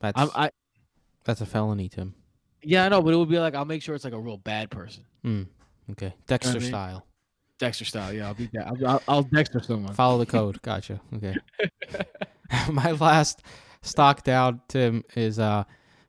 That's 0.00 0.20
I'm, 0.20 0.30
I 0.34 0.50
that's 1.24 1.40
a 1.40 1.46
felony, 1.46 1.88
Tim. 1.88 2.14
yeah, 2.62 2.84
I 2.84 2.88
know, 2.88 3.00
but 3.02 3.14
it 3.14 3.16
would 3.16 3.28
be 3.28 3.38
like 3.38 3.54
I'll 3.54 3.64
make 3.64 3.82
sure 3.82 3.94
it's 3.94 4.04
like 4.04 4.12
a 4.12 4.20
real 4.20 4.36
bad 4.36 4.70
person, 4.70 5.04
Mm, 5.24 5.46
okay, 5.92 6.14
Dexter 6.26 6.60
mean? 6.60 6.68
style. 6.68 7.06
Dexter 7.58 7.84
style. 7.84 8.12
Yeah, 8.12 8.26
I'll 8.26 8.34
be 8.34 8.48
that. 8.52 8.66
I'll, 8.66 8.86
I'll, 8.86 9.02
I'll 9.08 9.22
Dexter 9.22 9.60
someone. 9.62 9.94
Follow 9.94 10.18
the 10.18 10.26
code. 10.26 10.60
Gotcha. 10.62 11.00
Okay. 11.14 11.34
My 12.72 12.92
last 12.92 13.42
stock 13.82 14.22
down, 14.24 14.60
Tim, 14.68 15.04
is 15.14 15.38
uh 15.38 15.64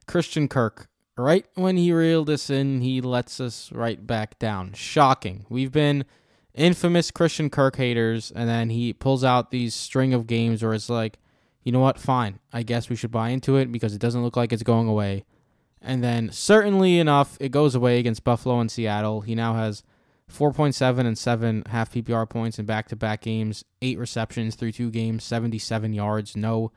Christian 0.06 0.48
Kirk. 0.48 0.88
Right 1.18 1.46
when 1.54 1.78
he 1.78 1.92
reeled 1.92 2.28
us 2.28 2.50
in, 2.50 2.82
he 2.82 3.00
lets 3.00 3.40
us 3.40 3.72
right 3.72 4.06
back 4.06 4.38
down. 4.38 4.74
Shocking. 4.74 5.46
We've 5.48 5.72
been 5.72 6.04
infamous 6.52 7.10
Christian 7.10 7.48
Kirk 7.48 7.76
haters, 7.76 8.30
and 8.34 8.48
then 8.48 8.68
he 8.68 8.92
pulls 8.92 9.24
out 9.24 9.50
these 9.50 9.74
string 9.74 10.12
of 10.12 10.26
games 10.26 10.62
where 10.62 10.74
it's 10.74 10.90
like, 10.90 11.18
you 11.62 11.72
know 11.72 11.80
what? 11.80 11.98
Fine. 11.98 12.38
I 12.52 12.62
guess 12.62 12.90
we 12.90 12.96
should 12.96 13.10
buy 13.10 13.30
into 13.30 13.56
it 13.56 13.72
because 13.72 13.94
it 13.94 14.00
doesn't 14.00 14.22
look 14.22 14.36
like 14.36 14.52
it's 14.52 14.62
going 14.62 14.88
away. 14.88 15.24
And 15.80 16.04
then, 16.04 16.30
certainly 16.32 16.98
enough, 16.98 17.36
it 17.40 17.50
goes 17.50 17.74
away 17.74 17.98
against 17.98 18.24
Buffalo 18.24 18.60
and 18.60 18.70
Seattle. 18.70 19.22
He 19.22 19.34
now 19.34 19.54
has 19.54 19.82
4.7 20.30 21.06
and 21.06 21.16
7 21.16 21.62
half 21.68 21.92
PPR 21.92 22.28
points 22.28 22.58
in 22.58 22.66
back-to-back 22.66 23.22
games, 23.22 23.64
8 23.80 23.98
receptions 23.98 24.54
through 24.54 24.72
2 24.72 24.90
games, 24.90 25.24
77 25.24 25.92
yards, 25.94 26.36
no 26.36 26.72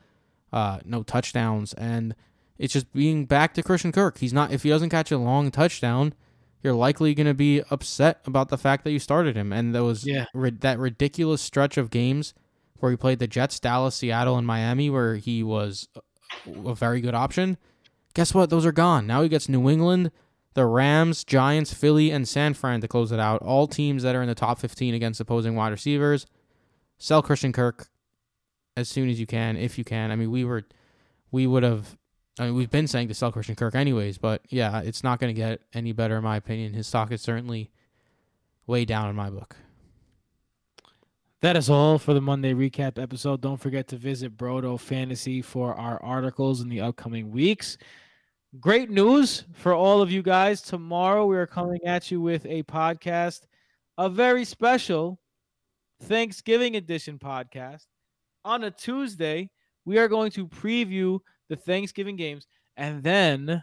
uh 0.52 0.80
no 0.84 1.04
touchdowns 1.04 1.72
and 1.74 2.12
it's 2.60 2.72
just 2.72 2.92
being 2.92 3.24
back 3.24 3.54
to 3.54 3.62
Christian 3.64 3.90
Kirk. 3.90 4.18
He's 4.18 4.32
not 4.32 4.52
if 4.52 4.62
he 4.62 4.68
doesn't 4.68 4.90
catch 4.90 5.10
a 5.10 5.18
long 5.18 5.50
touchdown, 5.50 6.14
you're 6.62 6.74
likely 6.74 7.14
going 7.14 7.26
to 7.26 7.34
be 7.34 7.62
upset 7.70 8.20
about 8.26 8.50
the 8.50 8.58
fact 8.58 8.84
that 8.84 8.92
you 8.92 8.98
started 9.00 9.34
him 9.36 9.52
and 9.52 9.74
those 9.74 10.06
Yeah. 10.06 10.26
ri- 10.34 10.50
that 10.50 10.78
ridiculous 10.78 11.40
stretch 11.42 11.76
of 11.78 11.90
games 11.90 12.34
where 12.78 12.90
he 12.92 12.96
played 12.96 13.18
the 13.18 13.26
Jets, 13.26 13.58
Dallas, 13.58 13.96
Seattle 13.96 14.36
and 14.38 14.46
Miami 14.46 14.90
where 14.90 15.16
he 15.16 15.42
was 15.42 15.88
a- 16.46 16.74
very 16.74 17.00
good 17.00 17.14
option. 17.14 17.56
Guess 18.14 18.34
what? 18.34 18.50
Those 18.50 18.66
are 18.66 18.72
gone. 18.72 19.06
Now 19.06 19.22
he 19.22 19.28
gets 19.28 19.48
New 19.48 19.68
England, 19.70 20.10
the 20.54 20.66
Rams, 20.66 21.24
Giants, 21.24 21.72
Philly, 21.72 22.10
and 22.10 22.26
San 22.28 22.54
Fran 22.54 22.80
to 22.82 22.88
close 22.88 23.12
it 23.12 23.20
out. 23.20 23.40
All 23.42 23.66
teams 23.66 24.02
that 24.02 24.14
are 24.14 24.22
in 24.22 24.28
the 24.28 24.34
top 24.34 24.58
15 24.58 24.94
against 24.94 25.20
opposing 25.20 25.54
wide 25.54 25.68
receivers. 25.70 26.26
Sell 26.98 27.22
Christian 27.22 27.52
Kirk 27.52 27.88
as 28.76 28.88
soon 28.88 29.08
as 29.08 29.18
you 29.20 29.26
can, 29.26 29.56
if 29.56 29.78
you 29.78 29.84
can. 29.84 30.10
I 30.10 30.16
mean, 30.16 30.30
we 30.30 30.44
were, 30.44 30.64
we 31.30 31.46
would 31.46 31.62
have. 31.62 31.96
I 32.38 32.44
mean, 32.46 32.54
we've 32.54 32.70
been 32.70 32.86
saying 32.86 33.08
to 33.08 33.14
sell 33.14 33.32
Christian 33.32 33.54
Kirk 33.54 33.74
anyways, 33.74 34.18
but 34.18 34.42
yeah, 34.48 34.80
it's 34.80 35.02
not 35.02 35.18
going 35.20 35.34
to 35.34 35.38
get 35.38 35.60
any 35.74 35.92
better 35.92 36.16
in 36.16 36.24
my 36.24 36.36
opinion. 36.36 36.72
His 36.72 36.86
stock 36.86 37.12
is 37.12 37.20
certainly 37.20 37.70
way 38.66 38.84
down 38.84 39.10
in 39.10 39.16
my 39.16 39.30
book. 39.30 39.56
That 41.42 41.56
is 41.56 41.70
all 41.70 41.98
for 41.98 42.12
the 42.12 42.20
Monday 42.20 42.52
recap 42.52 43.02
episode. 43.02 43.40
Don't 43.40 43.56
forget 43.56 43.88
to 43.88 43.96
visit 43.96 44.36
Brodo 44.36 44.78
Fantasy 44.78 45.40
for 45.40 45.74
our 45.74 46.02
articles 46.02 46.60
in 46.60 46.68
the 46.68 46.82
upcoming 46.82 47.30
weeks. 47.30 47.78
Great 48.58 48.90
news 48.90 49.44
for 49.54 49.72
all 49.72 50.02
of 50.02 50.10
you 50.10 50.22
guys. 50.22 50.60
Tomorrow 50.60 51.24
we 51.26 51.36
are 51.36 51.46
coming 51.46 51.80
at 51.86 52.10
you 52.10 52.20
with 52.20 52.44
a 52.46 52.62
podcast, 52.64 53.46
a 53.96 54.08
very 54.08 54.44
special 54.44 55.18
Thanksgiving 56.02 56.76
edition 56.76 57.18
podcast. 57.18 57.86
On 58.44 58.64
a 58.64 58.70
Tuesday, 58.70 59.50
we 59.84 59.98
are 59.98 60.08
going 60.08 60.30
to 60.32 60.46
preview 60.46 61.20
the 61.50 61.56
Thanksgiving 61.56 62.16
games 62.16 62.46
and 62.78 63.02
then 63.02 63.62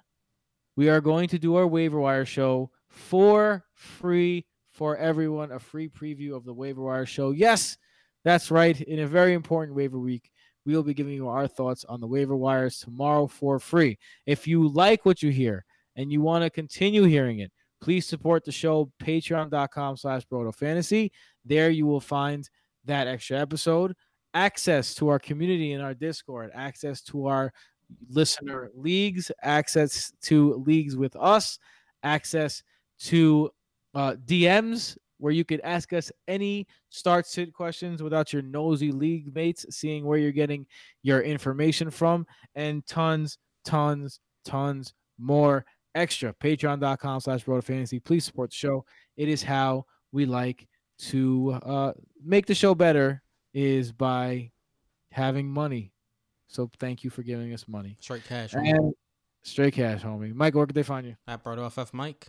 we 0.76 0.90
are 0.90 1.02
going 1.02 1.28
to 1.30 1.40
do 1.40 1.56
our 1.56 1.66
waiver 1.66 2.00
wire 2.00 2.26
show 2.26 2.70
for 2.88 3.66
free 3.74 4.46
for 4.72 4.96
everyone 4.98 5.52
a 5.52 5.60
free 5.60 5.90
preview 5.90 6.36
of 6.36 6.46
the 6.46 6.54
waiver 6.54 6.84
wire 6.84 7.08
show. 7.08 7.32
Yes, 7.32 7.78
that's 8.24 8.52
right. 8.52 8.80
In 8.80 9.00
a 9.00 9.08
very 9.08 9.34
important 9.34 9.76
waiver 9.76 9.98
week, 9.98 10.30
we 10.68 10.76
will 10.76 10.84
be 10.84 10.94
giving 10.94 11.14
you 11.14 11.28
our 11.30 11.48
thoughts 11.48 11.84
on 11.86 12.00
the 12.00 12.06
waiver 12.06 12.36
wires 12.36 12.78
tomorrow 12.78 13.26
for 13.26 13.58
free. 13.58 13.98
If 14.28 14.46
you 14.46 14.68
like 14.68 15.04
what 15.04 15.24
you 15.24 15.32
hear 15.32 15.66
and 15.96 16.12
you 16.12 16.22
want 16.22 16.44
to 16.44 16.52
continue 16.52 17.06
hearing 17.06 17.40
it, 17.40 17.52
please 17.82 18.06
support 18.06 18.44
the 18.44 18.52
show 18.52 18.92
patreon.com 19.02 19.98
slash 19.98 20.26
broto 20.28 20.54
fantasy 20.54 21.12
there 21.46 21.70
you 21.70 21.86
will 21.86 22.02
find 22.02 22.50
that 22.86 23.08
extra 23.08 23.38
episode 23.38 23.94
access 24.34 24.94
to 24.96 25.10
our 25.10 25.20
community 25.20 25.74
in 25.74 25.82
our 25.82 25.94
discord 25.94 26.52
access 26.54 27.02
to 27.02 27.28
our 27.28 27.52
listener 28.10 28.70
leagues 28.76 29.32
access 29.42 30.12
to 30.22 30.56
leagues 30.66 30.96
with 30.96 31.16
us 31.16 31.60
access 32.04 32.64
to 33.00 33.50
uh, 33.96 34.16
DMs 34.26 34.98
where 35.20 35.34
you 35.34 35.44
could 35.44 35.62
ask 35.62 35.94
us 35.94 36.12
any 36.28 36.68
start 36.90 37.26
sit 37.26 37.54
questions 37.54 38.04
without 38.04 38.32
your 38.32 38.42
nosy 38.42 38.92
league 38.92 39.34
mates 39.34 39.66
seeing 39.70 40.06
where 40.06 40.18
you're 40.18 40.32
getting 40.32 40.66
your 41.04 41.22
information 41.22 41.90
from, 41.90 42.26
and 42.56 42.86
tons, 42.86 43.38
tons, 43.66 44.20
tons 44.46 44.94
more 45.18 45.66
extra. 45.96 46.34
Patreon.com 46.34 47.20
slash 47.20 47.44
Broad 47.44 47.66
Fantasy. 47.66 48.00
Please 48.00 48.26
support 48.26 48.52
the 48.52 48.56
show. 48.56 48.86
It 49.16 49.28
is 49.28 49.44
how 49.44 49.86
we 50.12 50.26
like 50.26 50.68
to 51.00 51.60
uh, 51.64 51.94
make 52.24 52.46
the 52.46 52.56
show 52.56 52.76
better 52.76 53.22
is 53.54 53.92
by 53.92 54.52
having 55.12 55.48
money. 55.48 55.92
So 56.48 56.70
thank 56.80 57.04
you 57.04 57.10
for 57.10 57.24
giving 57.24 57.54
us 57.54 57.68
money. 57.68 57.98
Straight 58.00 58.24
cash. 58.26 58.54
And 58.54 58.94
straight 59.44 59.74
cash, 59.74 60.02
homie. 60.02 60.34
Mike, 60.34 60.56
where 60.56 60.66
can 60.66 60.74
they 60.76 60.84
find 60.84 61.06
you? 61.06 61.16
At 61.28 61.44
Brodo 61.44 61.70
FF 61.72 61.94
Mike. 61.94 62.28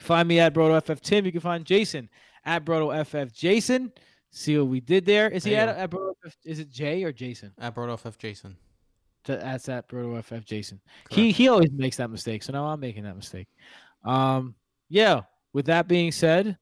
Find 0.00 0.26
me 0.26 0.40
at 0.40 0.54
BrotoFF 0.54 1.00
Tim. 1.00 1.26
You 1.26 1.32
can 1.32 1.42
find 1.42 1.64
Jason 1.64 2.08
at 2.44 2.64
BrotoFF 2.64 3.32
Jason. 3.32 3.92
See 4.30 4.56
what 4.56 4.68
we 4.68 4.80
did 4.80 5.04
there. 5.04 5.28
Is 5.28 5.44
he 5.44 5.50
There 5.50 5.68
at, 5.68 5.92
at? 5.92 6.00
Is 6.44 6.58
it 6.58 6.70
Jay 6.70 7.04
or 7.04 7.12
Jason? 7.12 7.52
At 7.58 7.74
Brodo 7.74 7.98
FF 7.98 8.16
Jason. 8.16 8.56
Th- 9.24 9.40
That's 9.40 9.68
at 9.68 9.88
BrotoFF 9.88 10.44
Jason. 10.44 10.80
He 11.10 11.32
he 11.32 11.48
always 11.48 11.70
makes 11.72 11.98
that 11.98 12.08
mistake, 12.08 12.42
so 12.42 12.52
now 12.52 12.66
I'm 12.66 12.80
making 12.80 13.04
that 13.04 13.16
mistake. 13.16 13.48
Um, 14.04 14.54
yeah. 14.88 15.22
With 15.52 15.66
that 15.66 15.88
being 15.88 16.12
said, 16.12 16.56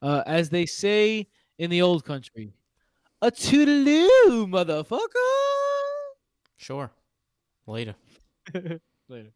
uh, 0.00 0.22
as 0.24 0.48
they 0.48 0.64
say 0.64 1.28
in 1.58 1.68
the 1.68 1.82
old 1.82 2.04
country, 2.04 2.54
a 3.20 3.30
toodaloo, 3.30 4.48
motherfucker. 4.48 5.49
Sure. 6.60 6.90
Later. 7.66 7.96
Later. 9.08 9.32